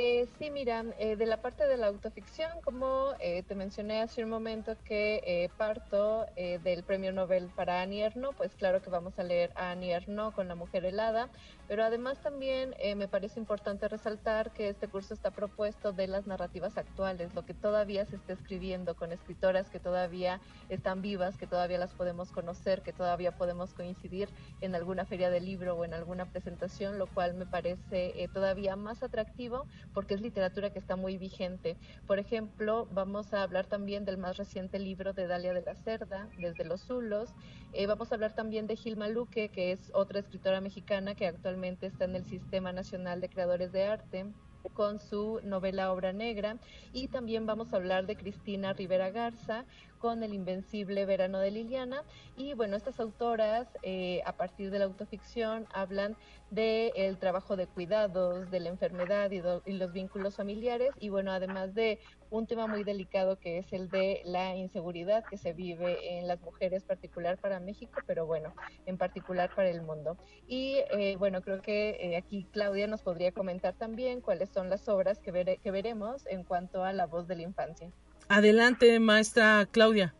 Eh, 0.00 0.28
sí, 0.38 0.48
mira, 0.52 0.84
eh, 1.00 1.16
de 1.16 1.26
la 1.26 1.42
parte 1.42 1.66
de 1.66 1.76
la 1.76 1.88
autoficción, 1.88 2.60
como 2.62 3.14
eh, 3.18 3.42
te 3.42 3.56
mencioné 3.56 4.00
hace 4.00 4.22
un 4.22 4.30
momento 4.30 4.76
que 4.84 5.50
parto 5.56 6.24
del 6.36 6.84
premio 6.84 7.12
Nobel 7.12 7.50
para 7.56 7.82
Annie 7.82 8.08
pues 8.36 8.54
claro 8.54 8.80
que 8.80 8.90
vamos 8.90 9.18
a 9.18 9.24
leer 9.24 9.50
a 9.56 9.72
Annie 9.72 9.98
con 10.36 10.46
La 10.46 10.54
Mujer 10.54 10.84
Helada, 10.84 11.28
pero 11.66 11.82
además 11.82 12.22
también 12.22 12.76
me 12.96 13.08
parece 13.08 13.40
importante 13.40 13.88
resaltar 13.88 14.52
que 14.52 14.68
este 14.68 14.86
curso 14.86 15.14
está 15.14 15.32
propuesto 15.32 15.92
de 15.92 16.06
las 16.06 16.26
narrativas 16.28 16.78
actuales, 16.78 17.34
lo 17.34 17.44
que 17.44 17.54
todavía 17.54 18.04
se 18.06 18.16
está 18.16 18.34
escribiendo 18.34 18.94
con 18.94 19.10
escritoras 19.10 19.68
que 19.68 19.80
todavía 19.80 20.40
están 20.68 21.02
vivas, 21.02 21.36
que 21.36 21.48
todavía 21.48 21.78
las 21.78 21.94
podemos 21.94 22.30
conocer, 22.30 22.82
que 22.82 22.92
todavía 22.92 23.32
podemos 23.32 23.74
coincidir 23.74 24.28
en 24.60 24.76
alguna 24.76 25.04
feria 25.06 25.30
de 25.30 25.40
libro 25.40 25.74
o 25.74 25.84
en 25.84 25.94
alguna 25.94 26.30
presentación, 26.30 26.98
lo 26.98 27.08
cual 27.08 27.34
me 27.34 27.46
parece 27.46 28.28
todavía 28.32 28.76
más 28.76 29.02
atractivo 29.02 29.66
porque 29.94 30.14
es 30.14 30.20
literatura 30.20 30.70
que 30.70 30.78
está 30.78 30.96
muy 30.96 31.18
vigente. 31.18 31.76
Por 32.06 32.18
ejemplo, 32.18 32.88
vamos 32.92 33.32
a 33.32 33.42
hablar 33.42 33.66
también 33.66 34.04
del 34.04 34.18
más 34.18 34.36
reciente 34.36 34.78
libro 34.78 35.12
de 35.12 35.26
Dalia 35.26 35.54
de 35.54 35.62
la 35.62 35.74
Cerda, 35.74 36.28
Desde 36.38 36.64
los 36.64 36.82
Zulos. 36.82 37.34
Eh, 37.72 37.86
vamos 37.86 38.10
a 38.10 38.14
hablar 38.14 38.34
también 38.34 38.66
de 38.66 38.76
Gilma 38.76 39.08
Luque, 39.08 39.48
que 39.48 39.72
es 39.72 39.90
otra 39.94 40.20
escritora 40.20 40.60
mexicana 40.60 41.14
que 41.14 41.26
actualmente 41.26 41.86
está 41.86 42.04
en 42.04 42.16
el 42.16 42.24
Sistema 42.24 42.72
Nacional 42.72 43.20
de 43.20 43.28
Creadores 43.28 43.72
de 43.72 43.84
Arte 43.84 44.26
con 44.74 44.98
su 44.98 45.40
novela 45.44 45.92
Obra 45.92 46.12
Negra 46.12 46.56
y 46.92 47.08
también 47.08 47.46
vamos 47.46 47.72
a 47.72 47.76
hablar 47.76 48.06
de 48.06 48.16
Cristina 48.16 48.72
Rivera 48.72 49.10
Garza 49.10 49.64
con 49.98 50.22
El 50.22 50.34
Invencible 50.34 51.04
Verano 51.06 51.38
de 51.38 51.50
Liliana 51.50 52.02
y 52.36 52.54
bueno, 52.54 52.76
estas 52.76 53.00
autoras 53.00 53.68
eh, 53.82 54.22
a 54.24 54.32
partir 54.32 54.70
de 54.70 54.78
la 54.78 54.84
autoficción 54.86 55.66
hablan 55.72 56.16
del 56.50 57.18
trabajo 57.18 57.56
de 57.56 57.66
cuidados, 57.66 58.50
de 58.50 58.60
la 58.60 58.70
enfermedad 58.70 59.30
y, 59.30 59.72
los 59.72 59.92
vínculos 59.92 60.36
familiares 60.36 60.90
y 60.98 61.10
bueno, 61.10 61.30
además 61.32 61.74
de 61.74 61.98
un 62.30 62.46
tema 62.46 62.66
muy 62.66 62.84
delicado 62.84 63.38
que 63.38 63.58
es 63.58 63.72
el 63.72 63.88
de 63.90 64.22
la 64.24 64.56
inseguridad 64.56 65.24
que 65.24 65.36
se 65.36 65.52
vive 65.52 66.18
en 66.18 66.26
las 66.26 66.40
mujeres, 66.40 66.84
particular 66.84 67.38
para 67.38 67.60
México, 67.60 68.00
pero 68.06 68.26
bueno, 68.26 68.54
en 68.86 68.96
particular 68.96 69.50
para 69.54 69.68
el 69.68 69.82
mundo. 69.82 70.16
Y 70.46 70.76
eh, 70.90 71.16
bueno, 71.18 71.42
creo 71.42 71.60
que 71.60 71.90
eh, 72.00 72.16
aquí 72.16 72.46
Claudia 72.52 72.86
nos 72.86 73.02
podría 73.02 73.32
comentar 73.32 73.74
también 73.74 74.20
cuáles 74.20 74.50
son 74.50 74.70
las 74.70 74.88
obras 74.88 75.18
que, 75.18 75.58
que 75.62 75.70
veremos 75.70 76.26
en 76.26 76.44
cuanto 76.44 76.84
a 76.84 76.92
la 76.92 77.06
voz 77.06 77.26
de 77.26 77.36
la 77.36 77.42
infancia. 77.42 77.90
Adelante, 78.28 79.00
maestra 79.00 79.66
Claudia. 79.70 80.14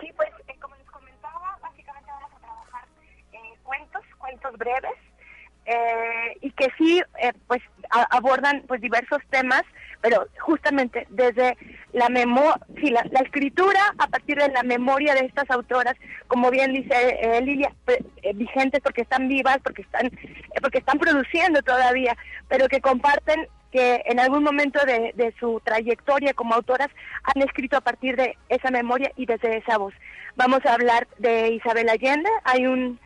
Sí, 0.00 0.10
pues 0.16 0.30
eh, 0.48 0.56
como 0.60 0.76
les 0.76 0.86
comentaba, 0.86 1.58
básicamente 1.62 2.10
vamos 2.10 2.30
a 2.36 2.40
trabajar 2.40 2.84
cuentos, 3.64 4.02
cuentos 4.18 4.58
breves, 4.58 4.96
eh, 5.66 6.36
y 6.40 6.50
que 6.50 6.68
sí 6.76 7.00
eh, 7.22 7.32
pues 7.46 7.62
abordan 8.10 8.64
pues 8.66 8.80
diversos 8.80 9.18
temas 9.30 9.62
pero 10.00 10.26
justamente 10.40 11.06
desde 11.10 11.56
la 11.92 12.08
memoria 12.08 12.56
sí, 12.80 12.90
la, 12.90 13.02
escritura 13.20 13.78
a 13.98 14.08
partir 14.08 14.38
de 14.38 14.48
la 14.48 14.64
memoria 14.64 15.14
de 15.14 15.26
estas 15.26 15.48
autoras 15.50 15.94
como 16.26 16.50
bien 16.50 16.72
dice 16.72 16.94
eh, 17.20 17.40
Lilia 17.42 17.72
vigentes 18.34 18.80
porque 18.82 19.02
están 19.02 19.28
vivas 19.28 19.58
porque 19.62 19.82
están 19.82 20.10
porque 20.60 20.78
están 20.78 20.98
produciendo 20.98 21.62
todavía 21.62 22.16
pero 22.48 22.66
que 22.66 22.80
comparten 22.80 23.46
que 23.70 24.02
en 24.06 24.18
algún 24.18 24.42
momento 24.42 24.84
de, 24.84 25.12
de 25.14 25.34
su 25.38 25.60
trayectoria 25.64 26.34
como 26.34 26.54
autoras 26.54 26.88
han 27.22 27.42
escrito 27.42 27.76
a 27.76 27.80
partir 27.80 28.16
de 28.16 28.36
esa 28.48 28.70
memoria 28.70 29.12
y 29.16 29.26
desde 29.26 29.58
esa 29.58 29.78
voz. 29.78 29.94
Vamos 30.36 30.64
a 30.64 30.74
hablar 30.74 31.06
de 31.18 31.50
Isabel 31.50 31.88
Allende, 31.88 32.30
hay 32.44 32.66
un 32.66 32.98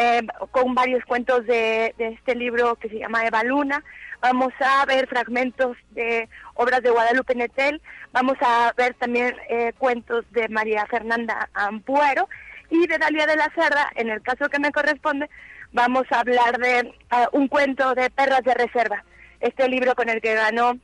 eh, 0.00 0.22
con 0.52 0.76
varios 0.76 1.04
cuentos 1.04 1.44
de, 1.46 1.92
este 1.98 2.36
libro 2.36 2.76
que 2.76 2.88
se 2.88 3.00
llama 3.00 3.26
Eva 3.26 3.42
Luna. 3.42 3.82
Vamos 4.20 4.52
a 4.60 4.84
ver 4.86 5.08
fragmentos 5.08 5.76
de 5.90 6.28
obras 6.54 6.82
de 6.82 6.90
Guadalupe 6.90 7.34
Netel. 7.34 7.82
Vamos 8.12 8.36
a 8.40 8.72
ver 8.76 8.94
también 8.94 9.34
eh, 9.48 9.72
cuentos 9.76 10.24
de 10.30 10.48
María 10.48 10.86
Fernanda 10.86 11.48
Ampuero 11.52 12.28
y 12.70 12.86
de 12.86 12.98
Dalia 12.98 13.26
de 13.26 13.34
la 13.34 13.50
Cerda. 13.56 13.90
En 13.96 14.08
el 14.08 14.22
caso 14.22 14.48
que 14.48 14.60
me 14.60 14.70
corresponde, 14.70 15.28
vamos 15.72 16.04
a 16.10 16.20
hablar 16.20 16.58
de 16.58 16.78
eh, 16.78 16.92
un 17.32 17.48
cuento 17.48 17.94
de 17.96 18.08
Perras 18.10 18.44
de 18.44 18.54
Reserva. 18.54 19.04
Este 19.40 19.68
libro 19.68 19.94
con 19.94 20.08
el 20.08 20.20
que 20.20 20.34
ganó 20.34 20.78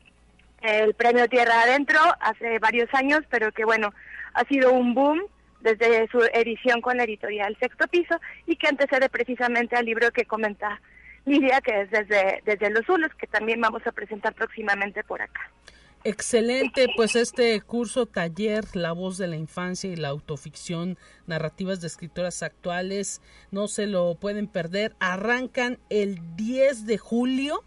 el 0.63 0.95
premio 0.95 1.29
Tierra 1.29 1.63
Adentro 1.63 1.99
hace 2.21 2.59
varios 2.59 2.89
años, 2.95 3.21
pero 3.29 3.53
que 3.53 3.65
bueno, 3.65 3.93
ha 4.33 4.45
sido 4.45 4.73
un 4.73 4.95
boom 4.95 5.21
desde 5.61 6.09
su 6.09 6.21
edición 6.33 6.81
con 6.81 6.97
la 6.97 7.05
editorial 7.05 7.57
Sexto 7.59 7.89
Piso 7.89 8.21
y 8.47 8.57
que 8.57 8.69
antecede 8.69 9.09
precisamente 9.09 9.77
al 9.77 9.87
libro 9.87 10.11
que 10.11 10.25
comenta 10.25 10.81
Lidia, 11.27 11.61
que 11.63 11.83
es 11.83 11.91
desde, 11.91 12.43
desde 12.45 12.71
Los 12.71 12.85
Zulos, 12.87 13.11
que 13.19 13.27
también 13.27 13.61
vamos 13.61 13.87
a 13.87 13.93
presentar 13.93 14.35
próximamente 14.35 15.03
por 15.05 15.23
acá. 15.23 15.51
Excelente, 16.07 16.89
pues 16.97 17.17
este 17.17 17.59
curso 17.63 18.05
taller 18.05 18.65
La 18.75 18.93
voz 18.93 19.17
de 19.17 19.27
la 19.27 19.37
infancia 19.37 19.91
y 19.91 19.97
la 19.97 20.09
autoficción, 20.09 20.99
narrativas 21.27 21.81
de 21.81 21.87
escritoras 21.87 22.43
actuales, 22.43 23.23
no 23.51 23.69
se 23.69 23.87
lo 23.87 24.15
pueden 24.17 24.47
perder. 24.47 24.95
Arrancan 25.01 25.79
el 25.89 26.37
10 26.37 26.85
de 26.85 26.99
julio 26.99 27.65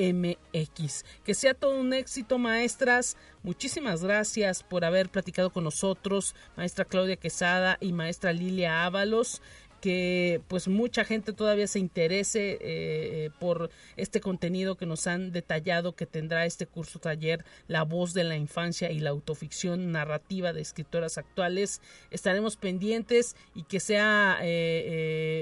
MX. 0.00 1.04
Que 1.24 1.34
sea 1.34 1.54
todo 1.54 1.78
un 1.78 1.92
éxito, 1.92 2.38
maestras. 2.38 3.16
Muchísimas 3.42 4.02
gracias 4.02 4.62
por 4.62 4.84
haber 4.84 5.08
platicado 5.08 5.50
con 5.50 5.64
nosotros, 5.64 6.34
maestra 6.56 6.84
Claudia 6.84 7.16
Quesada 7.16 7.76
y 7.80 7.92
maestra 7.92 8.32
Lilia 8.32 8.84
Ábalos 8.84 9.40
que 9.80 10.42
pues 10.48 10.68
mucha 10.68 11.04
gente 11.04 11.32
todavía 11.32 11.66
se 11.66 11.78
interese 11.78 12.58
eh, 12.60 13.30
por 13.38 13.70
este 13.96 14.20
contenido 14.20 14.76
que 14.76 14.86
nos 14.86 15.06
han 15.06 15.32
detallado 15.32 15.94
que 15.94 16.06
tendrá 16.06 16.44
este 16.44 16.66
curso 16.66 16.98
taller 16.98 17.44
La 17.66 17.82
voz 17.82 18.12
de 18.12 18.24
la 18.24 18.36
infancia 18.36 18.90
y 18.90 19.00
la 19.00 19.10
autoficción 19.10 19.92
narrativa 19.92 20.52
de 20.52 20.60
escritoras 20.60 21.18
actuales. 21.18 21.80
Estaremos 22.10 22.56
pendientes 22.56 23.36
y 23.54 23.64
que 23.64 23.80
sea 23.80 24.38
eh, 24.42 24.46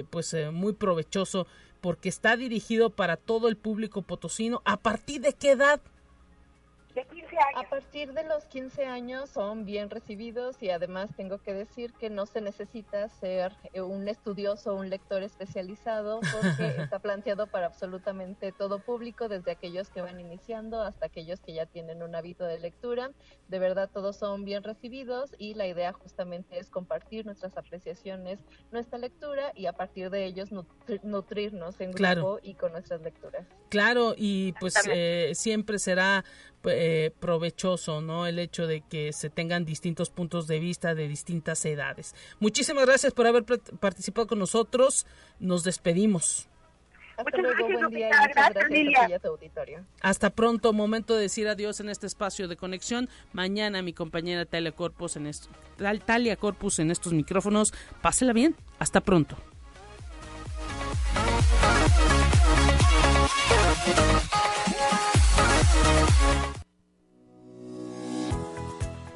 eh, 0.01 0.05
pues 0.11 0.35
muy 0.53 0.73
provechoso 0.73 1.47
porque 1.81 2.09
está 2.09 2.37
dirigido 2.37 2.91
para 2.91 3.17
todo 3.17 3.49
el 3.49 3.57
público 3.57 4.03
potosino. 4.03 4.63
¿A 4.65 4.77
partir 4.79 5.21
de 5.21 5.33
qué 5.33 5.53
edad? 5.53 5.81
A 7.55 7.69
partir 7.69 8.13
de 8.13 8.25
los 8.25 8.45
15 8.45 8.87
años 8.87 9.31
son 9.31 9.65
bien 9.65 9.91
recibidos 9.91 10.57
y 10.63 10.71
además 10.71 11.11
tengo 11.17 11.39
que 11.39 11.55
decir 11.55 11.93
que 11.93 12.11
no 12.11 12.27
se 12.27 12.41
necesita 12.41 13.09
ser 13.09 13.53
eh, 13.73 13.81
un 13.81 14.09
estudioso 14.09 14.73
o 14.73 14.77
un 14.77 14.91
lector 14.91 15.23
especializado 15.23 16.21
porque 16.21 16.67
está 16.93 16.99
planteado 16.99 17.47
para 17.47 17.67
absolutamente 17.67 18.53
todo 18.53 18.81
público, 18.81 19.29
desde 19.29 19.51
aquellos 19.51 19.91
que 19.91 20.01
van 20.01 20.19
iniciando 20.21 20.81
hasta 20.83 21.07
aquellos 21.07 21.41
que 21.41 21.53
ya 21.55 21.67
tienen 21.67 22.03
un 22.03 22.15
hábito 22.15 22.45
de 22.45 22.59
lectura. 22.59 23.11
De 23.49 23.59
verdad 23.59 23.89
todos 23.93 24.17
son 24.17 24.45
bien 24.45 24.63
recibidos 24.63 25.35
y 25.39 25.55
la 25.55 25.67
idea 25.67 25.93
justamente 25.93 26.59
es 26.59 26.71
compartir 26.71 27.27
nuestras 27.27 27.57
apreciaciones, 27.57 28.41
nuestra 28.73 28.99
lectura 28.99 29.53
y 29.55 29.67
a 29.67 29.73
partir 29.73 30.11
de 30.11 30.25
ellos 30.25 30.51
nutrirnos 31.03 31.81
en 31.81 31.93
grupo 31.93 32.39
y 32.43 32.55
con 32.55 32.73
nuestras 32.73 33.01
lecturas. 33.03 33.47
Claro, 33.69 34.15
y 34.17 34.53
pues 34.61 34.75
eh, 34.91 35.33
siempre 35.35 35.79
será 35.79 36.25
eh, 36.65 37.13
provechoso, 37.29 38.01
¿no? 38.01 38.27
El 38.27 38.39
hecho 38.39 38.67
de 38.67 38.81
que 38.81 39.13
se 39.13 39.29
tengan 39.29 39.67
distintos 39.67 40.09
puntos 40.09 40.47
de 40.47 40.61
vista 40.61 40.95
de 40.95 41.09
distintas 41.09 41.63
edades. 41.67 42.15
Muchísimas 42.41 42.87
gracias 42.87 43.13
por 43.13 43.27
haber 43.27 43.45
participado 43.45 44.27
con 44.29 44.39
nosotros. 44.39 45.05
Nos 45.39 45.63
despedimos. 45.63 46.49
Hasta 47.19 47.37
luego, 47.37 47.69
buen 47.69 47.91
día 47.91 48.09
y 48.09 48.29
muchas 48.29 48.55
gracias 48.71 49.13
a 49.13 49.19
tu 49.19 49.29
auditorio. 49.29 49.85
Hasta 50.01 50.31
pronto, 50.31 50.73
momento 50.73 51.17
de 51.17 51.21
decir 51.21 51.47
adiós 51.49 51.81
en 51.81 51.91
este 51.91 52.07
espacio 52.07 52.49
de 52.49 52.57
conexión. 52.57 53.11
Mañana 53.35 53.83
mi 53.83 53.93
compañera 53.93 54.47
Talia 54.47 54.73
Corpus 54.73 55.17
en, 55.17 55.31
Talia 56.07 56.37
Corpus 56.37 56.79
en 56.79 56.91
estos 56.91 57.13
micrófonos. 57.13 57.75
Pásela 58.01 58.33
bien. 58.33 58.57
Hasta 58.79 59.03
pronto. 59.03 59.37